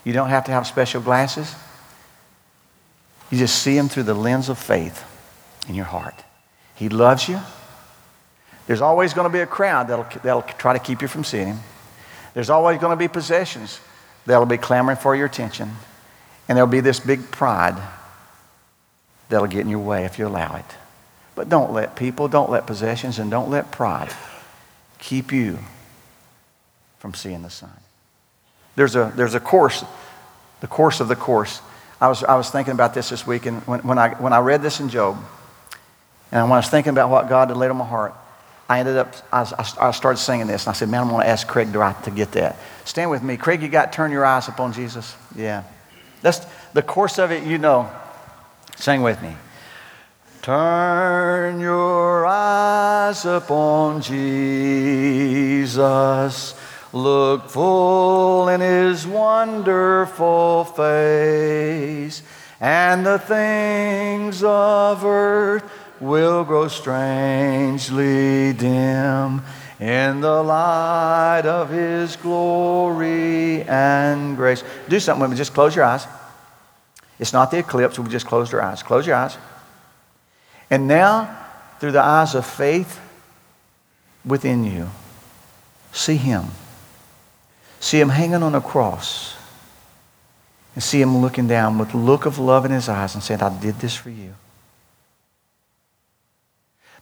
You 0.03 0.13
don't 0.13 0.29
have 0.29 0.45
to 0.45 0.51
have 0.51 0.67
special 0.67 1.01
glasses. 1.01 1.55
You 3.31 3.37
just 3.37 3.61
see 3.61 3.77
him 3.77 3.89
through 3.89 4.03
the 4.03 4.13
lens 4.13 4.49
of 4.49 4.57
faith 4.57 5.03
in 5.67 5.75
your 5.75 5.85
heart. 5.85 6.23
He 6.75 6.89
loves 6.89 7.27
you. 7.27 7.39
There's 8.67 8.81
always 8.81 9.13
going 9.13 9.25
to 9.25 9.33
be 9.33 9.39
a 9.39 9.47
crowd 9.47 9.87
that'll, 9.87 10.05
that'll 10.21 10.41
try 10.43 10.73
to 10.73 10.79
keep 10.79 11.01
you 11.01 11.07
from 11.07 11.23
seeing 11.23 11.47
him. 11.47 11.59
There's 12.33 12.49
always 12.49 12.79
going 12.79 12.91
to 12.91 12.97
be 12.97 13.07
possessions 13.07 13.79
that'll 14.25 14.45
be 14.45 14.57
clamoring 14.57 14.97
for 14.97 15.15
your 15.15 15.25
attention. 15.25 15.71
And 16.49 16.57
there'll 16.57 16.69
be 16.69 16.81
this 16.81 16.99
big 16.99 17.31
pride 17.31 17.81
that'll 19.29 19.47
get 19.47 19.61
in 19.61 19.69
your 19.69 19.79
way 19.79 20.03
if 20.03 20.19
you 20.19 20.27
allow 20.27 20.55
it. 20.55 20.65
But 21.35 21.47
don't 21.47 21.71
let 21.71 21.95
people, 21.95 22.27
don't 22.27 22.49
let 22.49 22.67
possessions, 22.67 23.19
and 23.19 23.31
don't 23.31 23.49
let 23.49 23.71
pride 23.71 24.11
keep 24.97 25.31
you 25.31 25.59
from 26.97 27.13
seeing 27.13 27.43
the 27.43 27.49
sun. 27.49 27.71
There's 28.75 28.95
a, 28.95 29.13
there's 29.15 29.35
a 29.35 29.39
course, 29.39 29.85
the 30.59 30.67
course 30.67 30.99
of 30.99 31.07
the 31.07 31.15
course. 31.15 31.61
I 32.01 32.07
was, 32.07 32.23
I 32.23 32.35
was 32.35 32.49
thinking 32.49 32.73
about 32.73 32.93
this 32.93 33.09
this 33.09 33.25
week, 33.27 33.45
and 33.45 33.61
when, 33.67 33.81
when, 33.81 33.97
I, 33.97 34.15
when 34.15 34.33
I 34.33 34.39
read 34.39 34.61
this 34.61 34.79
in 34.79 34.89
Job, 34.89 35.17
and 36.31 36.43
when 36.43 36.53
I 36.53 36.57
was 36.57 36.69
thinking 36.69 36.91
about 36.91 37.09
what 37.09 37.29
God 37.29 37.49
had 37.49 37.57
laid 37.57 37.69
on 37.69 37.77
my 37.77 37.85
heart, 37.85 38.13
I 38.67 38.79
ended 38.79 38.97
up, 38.97 39.15
I, 39.31 39.41
I 39.79 39.91
started 39.91 40.17
singing 40.17 40.47
this, 40.47 40.65
and 40.65 40.71
I 40.71 40.73
said, 40.73 40.89
Man, 40.89 41.01
I'm 41.01 41.09
going 41.09 41.23
to 41.23 41.27
ask 41.27 41.47
Craig 41.47 41.71
to, 41.73 41.95
to 42.03 42.11
get 42.11 42.31
that. 42.33 42.57
Stand 42.85 43.11
with 43.11 43.23
me. 43.23 43.37
Craig, 43.37 43.61
you 43.61 43.67
got 43.67 43.91
to 43.91 43.95
turn 43.95 44.11
your 44.11 44.25
eyes 44.25 44.47
upon 44.47 44.73
Jesus? 44.73 45.15
Yeah. 45.35 45.63
That's 46.21 46.45
the 46.73 46.81
course 46.81 47.17
of 47.19 47.31
it, 47.31 47.43
you 47.43 47.57
know. 47.57 47.89
Sing 48.75 49.01
with 49.01 49.21
me. 49.21 49.35
Turn 50.41 51.59
your 51.59 52.25
eyes 52.25 53.25
upon 53.25 54.01
Jesus. 54.01 55.75
Look 56.91 57.49
full 57.49 58.47
in 58.49 58.61
his 58.61 59.05
wonderful 59.05 60.63
face, 60.63 62.23
and 62.59 63.05
the 63.05 63.19
things 63.19 64.41
of 64.43 65.05
earth 65.05 65.63
will 65.99 66.43
grow 66.43 66.67
strangely 66.67 68.53
dim 68.53 69.43
in 69.79 70.19
the 70.19 70.43
light 70.43 71.43
of 71.45 71.69
his 71.69 72.17
glory 72.17 73.63
and 73.63 74.35
grace. 74.35 74.63
Do 74.89 74.99
something 74.99 75.21
with 75.21 75.31
me. 75.31 75.37
Just 75.37 75.53
close 75.53 75.75
your 75.75 75.85
eyes. 75.85 76.05
It's 77.17 77.33
not 77.33 77.51
the 77.51 77.59
eclipse. 77.59 77.97
We 77.97 78.09
just 78.09 78.25
closed 78.25 78.53
our 78.53 78.61
eyes. 78.61 78.83
Close 78.83 79.07
your 79.07 79.15
eyes. 79.15 79.37
And 80.69 80.87
now, 80.87 81.35
through 81.79 81.93
the 81.93 82.01
eyes 82.01 82.35
of 82.35 82.45
faith 82.45 82.99
within 84.25 84.63
you, 84.63 84.89
see 85.91 86.17
him. 86.17 86.45
See 87.79 87.99
him 87.99 88.09
hanging 88.09 88.43
on 88.43 88.55
a 88.55 88.61
cross. 88.61 89.35
And 90.75 90.83
see 90.83 91.01
him 91.01 91.17
looking 91.17 91.47
down 91.47 91.77
with 91.77 91.93
look 91.93 92.25
of 92.25 92.37
love 92.37 92.65
in 92.65 92.71
his 92.71 92.89
eyes 92.89 93.15
and 93.15 93.23
saying, 93.23 93.41
I 93.41 93.57
did 93.59 93.75
this 93.79 93.95
for 93.95 94.09
you. 94.09 94.33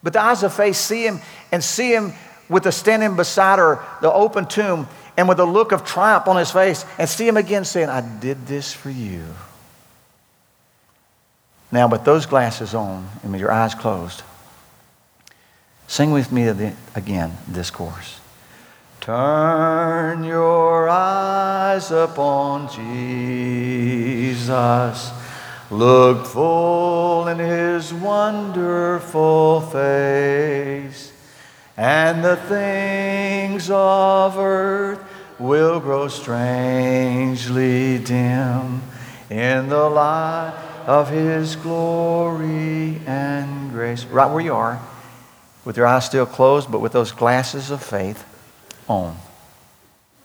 But 0.02 0.12
the 0.12 0.22
eyes 0.22 0.42
of 0.42 0.54
faith 0.54 0.76
see 0.76 1.04
him 1.06 1.20
and 1.50 1.62
see 1.62 1.92
him 1.92 2.12
with 2.48 2.62
the 2.64 2.72
standing 2.72 3.16
beside 3.16 3.58
her, 3.58 3.84
the 4.00 4.12
open 4.12 4.46
tomb, 4.46 4.88
and 5.16 5.28
with 5.28 5.40
a 5.40 5.44
look 5.44 5.72
of 5.72 5.84
triumph 5.84 6.28
on 6.28 6.36
his 6.36 6.50
face, 6.50 6.84
and 6.98 7.08
see 7.08 7.26
him 7.26 7.36
again 7.36 7.64
saying, 7.64 7.88
I 7.88 8.00
did 8.00 8.46
this 8.46 8.72
for 8.72 8.90
you. 8.90 9.24
Now, 11.70 11.88
with 11.88 12.04
those 12.04 12.24
glasses 12.24 12.74
on 12.74 13.08
and 13.22 13.32
with 13.32 13.40
your 13.40 13.52
eyes 13.52 13.74
closed, 13.74 14.22
sing 15.86 16.12
with 16.12 16.32
me 16.32 16.48
again 16.94 17.36
this 17.46 17.70
chorus. 17.70 18.20
Turn 19.00 20.24
your 20.24 20.88
eyes 20.88 21.90
upon 21.90 22.68
Jesus. 24.30 25.10
Look 25.70 26.26
full 26.26 27.28
in 27.28 27.38
his 27.38 27.92
wonderful 27.92 29.60
face, 29.60 31.07
and 31.78 32.24
the 32.24 32.36
things 32.36 33.70
of 33.70 34.36
earth 34.36 35.00
will 35.38 35.78
grow 35.78 36.08
strangely 36.08 37.98
dim 37.98 38.82
in 39.30 39.68
the 39.68 39.88
light 39.88 40.52
of 40.86 41.08
his 41.08 41.54
glory 41.54 43.00
and 43.06 43.70
grace. 43.70 44.04
Right 44.04 44.30
where 44.30 44.42
you 44.42 44.54
are, 44.54 44.80
with 45.64 45.76
your 45.76 45.86
eyes 45.86 46.04
still 46.04 46.26
closed, 46.26 46.70
but 46.70 46.80
with 46.80 46.90
those 46.90 47.12
glasses 47.12 47.70
of 47.70 47.80
faith 47.80 48.24
on. 48.88 49.16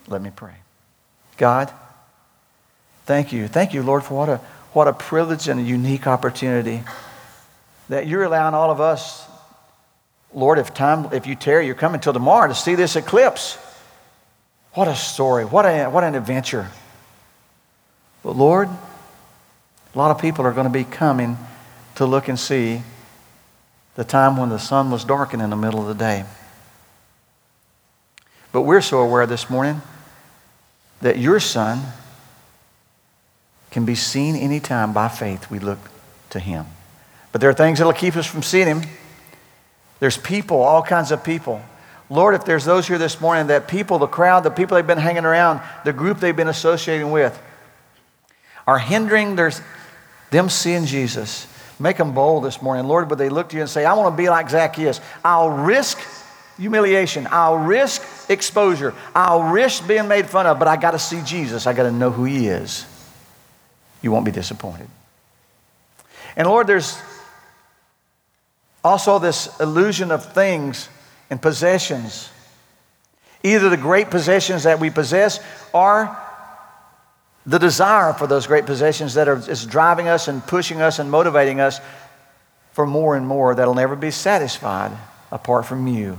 Let 0.08 0.24
me 0.24 0.32
pray. 0.36 0.56
God, 1.38 1.72
thank 3.06 3.32
you. 3.32 3.48
Thank 3.48 3.74
you, 3.76 3.84
Lord, 3.84 4.04
for 4.04 4.16
what 4.16 4.30
a 4.30 4.38
what 4.74 4.88
a 4.88 4.94
privilege 4.94 5.48
and 5.48 5.60
a 5.60 5.64
unique 5.64 6.08
opportunity 6.08 6.82
that 7.90 8.08
you're 8.08 8.24
allowing 8.24 8.56
all 8.56 8.72
of 8.72 8.82
us, 8.82 9.28
Lord, 10.34 10.60
if 10.60 10.74
time, 10.74 11.14
if 11.14 11.28
you 11.28 11.36
tarry, 11.36 11.66
you're 11.66 11.76
coming 11.76 12.02
till 12.02 12.14
tomorrow 12.14 12.48
to 12.48 12.56
see 12.56 12.76
this 12.76 12.96
eclipse. 12.96 13.58
What 14.74 14.88
a 14.88 14.96
story. 14.96 15.46
What, 15.46 15.66
a, 15.66 15.86
what 15.86 16.04
an 16.04 16.16
adventure. 16.16 16.70
But 18.24 18.36
Lord, 18.36 18.68
a 18.68 19.98
lot 19.98 20.12
of 20.12 20.20
people 20.20 20.46
are 20.46 20.54
going 20.54 20.68
to 20.68 20.74
be 20.74 20.84
coming 20.84 21.38
to 21.96 22.06
look 22.06 22.28
and 22.28 22.40
see 22.40 22.82
the 23.96 24.04
time 24.04 24.38
when 24.38 24.50
the 24.50 24.58
sun 24.58 24.90
was 24.90 25.06
darkening 25.06 25.44
in 25.44 25.50
the 25.52 25.56
middle 25.56 25.80
of 25.82 25.88
the 25.88 25.94
day. 25.94 26.26
But 28.52 28.62
we're 28.62 28.82
so 28.82 29.00
aware 29.00 29.26
this 29.28 29.50
morning 29.50 29.82
that 31.02 31.18
your 31.18 31.40
son 31.40 31.82
can 33.70 33.86
be 33.86 33.96
seen 33.96 34.36
anytime 34.36 34.94
by 34.94 35.10
faith 35.10 35.50
we 35.52 35.60
look 35.60 35.80
to 36.30 36.40
Him. 36.40 36.66
But 37.32 37.42
there 37.42 37.50
are 37.50 37.56
things 37.56 37.80
that'll 37.80 37.94
keep 37.94 38.16
us 38.16 38.26
from 38.26 38.44
seeing 38.44 38.68
Him. 38.68 38.84
There's 40.04 40.18
people, 40.18 40.58
all 40.58 40.84
kinds 40.84 41.14
of 41.14 41.24
people. 41.24 41.62
Lord, 42.10 42.36
if 42.36 42.44
there's 42.44 42.66
those 42.66 42.90
here 42.90 42.98
this 42.98 43.22
morning 43.22 43.48
that 43.48 43.70
people, 43.70 44.00
the 44.00 44.06
crowd, 44.06 44.44
the 44.44 44.52
people 44.52 44.76
they've 44.76 44.86
been 44.86 44.98
hanging 44.98 45.24
around, 45.24 45.62
the 45.86 45.94
group 45.94 46.20
they've 46.20 46.36
been 46.36 46.50
associating 46.50 47.10
with, 47.10 47.42
are 48.68 48.78
hindering 48.78 49.38
their, 49.38 49.54
them 50.30 50.50
seeing 50.50 50.84
Jesus, 50.86 51.48
make 51.80 51.96
them 51.96 52.14
bold 52.14 52.44
this 52.44 52.62
morning. 52.62 52.86
Lord, 52.86 53.10
would 53.12 53.18
they 53.18 53.30
look 53.30 53.48
to 53.52 53.56
you 53.56 53.62
and 53.62 53.70
say, 53.70 53.86
I 53.86 53.94
want 53.94 54.12
to 54.12 54.18
be 54.18 54.28
like 54.28 54.50
Zacchaeus. 54.50 55.00
I'll 55.24 55.50
risk 55.50 55.98
humiliation. 56.58 57.26
I'll 57.32 57.60
risk 57.60 58.30
exposure. 58.30 58.94
I'll 59.16 59.44
risk 59.54 59.88
being 59.88 60.10
made 60.10 60.26
fun 60.26 60.48
of, 60.48 60.60
but 60.60 60.68
I 60.68 60.76
got 60.76 60.92
to 60.92 61.00
see 61.00 61.22
Jesus. 61.24 61.66
I 61.66 61.72
got 61.72 61.84
to 61.84 61.94
know 61.94 62.12
who 62.12 62.26
he 62.26 62.48
is 62.48 62.86
you 64.02 64.12
won't 64.12 64.26
be 64.26 64.32
disappointed. 64.32 64.90
And 66.36 66.46
Lord, 66.46 66.68
there's 66.68 67.02
also 68.84 69.20
this 69.20 69.60
illusion 69.60 70.12
of 70.12 70.34
things 70.34 70.90
and 71.30 71.42
possessions. 71.42 72.30
Either 73.44 73.70
the 73.70 73.78
great 73.78 74.10
possessions 74.10 74.64
that 74.64 74.80
we 74.80 74.90
possess 74.90 75.40
or 75.74 76.16
the 77.46 77.60
desire 77.60 78.14
for 78.14 78.28
those 78.28 78.48
great 78.48 78.66
possessions 78.66 79.16
that 79.16 79.28
are, 79.28 79.38
is 79.50 79.66
driving 79.66 80.08
us 80.08 80.28
and 80.28 80.46
pushing 80.46 80.82
us 80.82 81.00
and 81.00 81.12
motivating 81.12 81.60
us 81.60 81.80
for 82.72 82.86
more 82.86 83.16
and 83.16 83.28
more 83.28 83.54
that'll 83.54 83.74
never 83.74 83.96
be 83.96 84.12
satisfied 84.12 84.92
apart 85.32 85.66
from 85.66 85.88
you. 85.88 86.18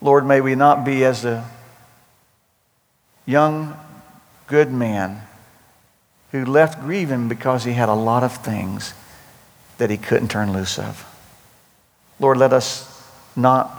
Lord, 0.00 0.26
may 0.26 0.40
we 0.40 0.54
not 0.54 0.84
be 0.84 1.04
as 1.04 1.22
the 1.22 1.42
young 3.24 3.76
good 4.46 4.70
man 4.70 5.22
who 6.30 6.44
left 6.44 6.80
grieving 6.80 7.28
because 7.28 7.64
he 7.64 7.72
had 7.72 7.88
a 7.88 7.94
lot 7.94 8.22
of 8.22 8.36
things 8.36 8.94
that 9.78 9.90
he 9.90 9.96
couldn't 9.96 10.30
turn 10.30 10.52
loose 10.52 10.78
of. 10.78 11.04
Lord, 12.18 12.38
let 12.38 12.52
us 12.52 12.92
not 13.34 13.70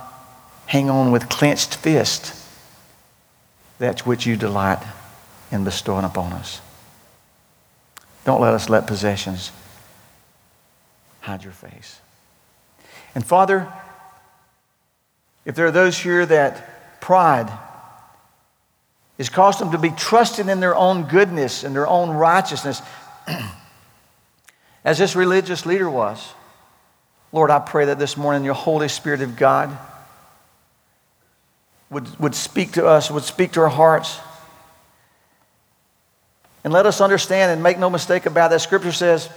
hang 0.68 0.90
on 0.90 1.12
with 1.12 1.30
clenched 1.30 1.76
fist 1.76 2.34
that 3.80 4.06
which 4.06 4.26
you 4.26 4.36
delight 4.36 4.84
in 5.52 5.64
bestowing 5.64 6.06
upon 6.06 6.34
us. 6.34 6.62
Don't 8.26 8.42
let 8.42 8.54
us 8.54 8.70
let 8.70 8.88
possessions 8.88 9.52
hide 11.22 11.44
your 11.44 11.54
face. 11.54 12.02
And 13.16 13.26
Father, 13.26 13.72
if 15.46 15.56
there 15.56 15.66
are 15.66 15.72
those 15.72 15.98
here 15.98 16.26
that 16.26 17.00
pride 17.00 17.50
has 19.18 19.30
caused 19.30 19.60
them 19.60 19.72
to 19.72 19.78
be 19.78 19.90
trusting 19.90 20.50
in 20.50 20.60
their 20.60 20.76
own 20.76 21.04
goodness 21.08 21.64
and 21.64 21.74
their 21.74 21.88
own 21.88 22.10
righteousness, 22.10 22.82
as 24.88 24.98
this 24.98 25.18
religious 25.18 25.66
leader 25.66 25.90
was. 25.90 26.34
Lord, 27.34 27.52
I 27.52 27.60
pray 27.60 27.84
that 27.86 28.00
this 28.00 28.16
morning 28.16 28.46
your 28.46 28.54
Holy 28.54 28.88
Spirit 28.88 29.20
of 29.20 29.36
God 29.36 29.78
would, 31.90 32.18
would 32.22 32.34
speak 32.34 32.72
to 32.72 32.88
us, 32.88 33.12
would 33.12 33.26
speak 33.26 33.52
to 33.52 33.60
our 33.60 33.68
hearts. 33.68 34.18
And 36.64 36.72
let 36.72 36.86
us 36.86 37.02
understand 37.02 37.52
and 37.52 37.62
make 37.62 37.78
no 37.78 37.90
mistake 37.90 38.26
about 38.26 38.50
that. 38.52 38.62
Scripture 38.62 38.94
says, 38.94 39.30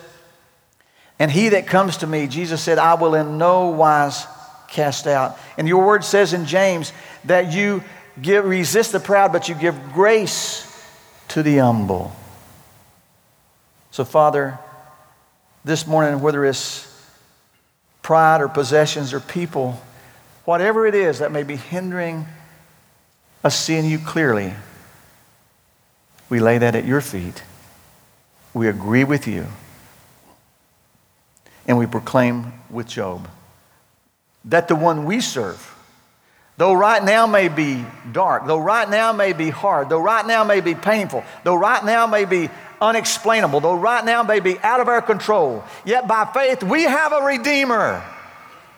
And 1.19 1.33
he 1.33 1.49
that 1.49 1.67
comes 1.67 1.97
to 1.97 2.07
me, 2.07 2.29
Jesus 2.29 2.63
said, 2.63 2.79
I 2.79 2.95
will 2.95 3.17
in 3.17 3.37
no 3.37 3.71
wise 3.71 4.29
cast 4.69 5.09
out. 5.09 5.37
And 5.59 5.67
your 5.67 5.85
word 5.85 6.05
says 6.05 6.33
in 6.33 6.47
James 6.47 6.93
that 7.25 7.53
you 7.53 7.83
give, 8.23 8.45
resist 8.45 8.93
the 8.93 9.01
proud, 9.01 9.33
but 9.33 9.49
you 9.49 9.57
give 9.57 9.93
grace 9.95 10.65
to 11.27 11.43
the 11.43 11.57
humble. 11.57 12.13
So, 13.91 14.05
Father, 14.05 14.57
this 15.65 15.87
morning, 15.87 16.21
whether 16.21 16.45
it's 16.45 16.87
pride 18.03 18.41
or 18.41 18.49
possessions 18.49 19.13
or 19.13 19.21
people, 19.21 19.81
whatever 20.45 20.87
it 20.87 20.95
is 20.95 21.19
that 21.19 21.33
may 21.33 21.43
be 21.43 21.57
hindering 21.57 22.27
us 23.45 23.59
seeing 23.59 23.85
you 23.85 23.99
clearly, 23.99 24.53
we 26.29 26.41
lay 26.41 26.59
that 26.59 26.75
at 26.75 26.85
your 26.85 27.01
feet. 27.01 27.43
We 28.55 28.69
agree 28.69 29.05
with 29.05 29.27
you. 29.27 29.47
And 31.67 31.79
we 31.79 31.87
proclaim 31.87 32.53
with 32.71 32.89
Job 32.89 33.29
that 34.47 34.69
the 34.69 34.75
one 34.75 35.05
we 35.05 35.21
serve, 35.21 35.77
though 36.57 36.73
right 36.73 37.05
now 37.05 37.27
may 37.27 37.49
be 37.49 37.85
dark, 38.11 38.47
though 38.47 38.59
right 38.59 38.89
now 38.89 39.13
may 39.13 39.33
be 39.33 39.51
hard, 39.51 39.89
though 39.89 40.01
right 40.01 40.27
now 40.27 40.43
may 40.43 40.61
be 40.61 40.75
painful, 40.75 41.23
though 41.45 41.55
right 41.55 41.85
now 41.85 42.07
may 42.07 42.25
be 42.25 42.49
unexplainable, 42.81 43.61
though 43.61 43.77
right 43.77 44.05
now 44.05 44.23
may 44.23 44.41
be 44.41 44.59
out 44.61 44.81
of 44.81 44.89
our 44.89 45.03
control, 45.03 45.65
yet 45.85 46.09
by 46.09 46.25
faith 46.33 46.63
we 46.63 46.83
have 46.83 47.13
a 47.13 47.23
Redeemer. 47.23 48.03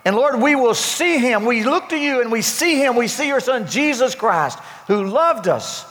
And 0.04 0.16
Lord, 0.16 0.40
we 0.40 0.54
will 0.56 0.74
see 0.74 1.18
him. 1.18 1.44
We 1.44 1.62
look 1.62 1.90
to 1.90 1.96
you 1.96 2.20
and 2.20 2.32
we 2.32 2.42
see 2.42 2.76
him. 2.76 2.96
We 2.96 3.06
see 3.06 3.28
your 3.28 3.40
son, 3.40 3.68
Jesus 3.68 4.14
Christ, 4.14 4.58
who 4.88 5.04
loved 5.04 5.46
us 5.46 5.86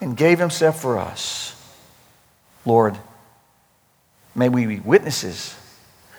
and 0.00 0.16
gave 0.16 0.38
himself 0.38 0.80
for 0.80 0.98
us. 0.98 1.50
Lord, 2.66 2.98
may 4.34 4.48
we 4.48 4.66
be 4.66 4.80
witnesses 4.80 5.54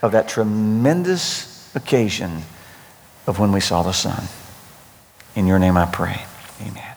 of 0.02 0.14
that 0.14 0.30
tremendous 0.30 1.76
occasion 1.76 2.44
of 3.28 3.40
when 3.40 3.52
we 3.52 3.60
saw 3.60 3.84
the 3.84 3.92
sun. 3.92 4.24
In 5.36 5.48
your 5.48 5.60
name 5.60 5.76
I 5.76 5.86
pray. 5.86 6.24
Amen. 6.62 6.95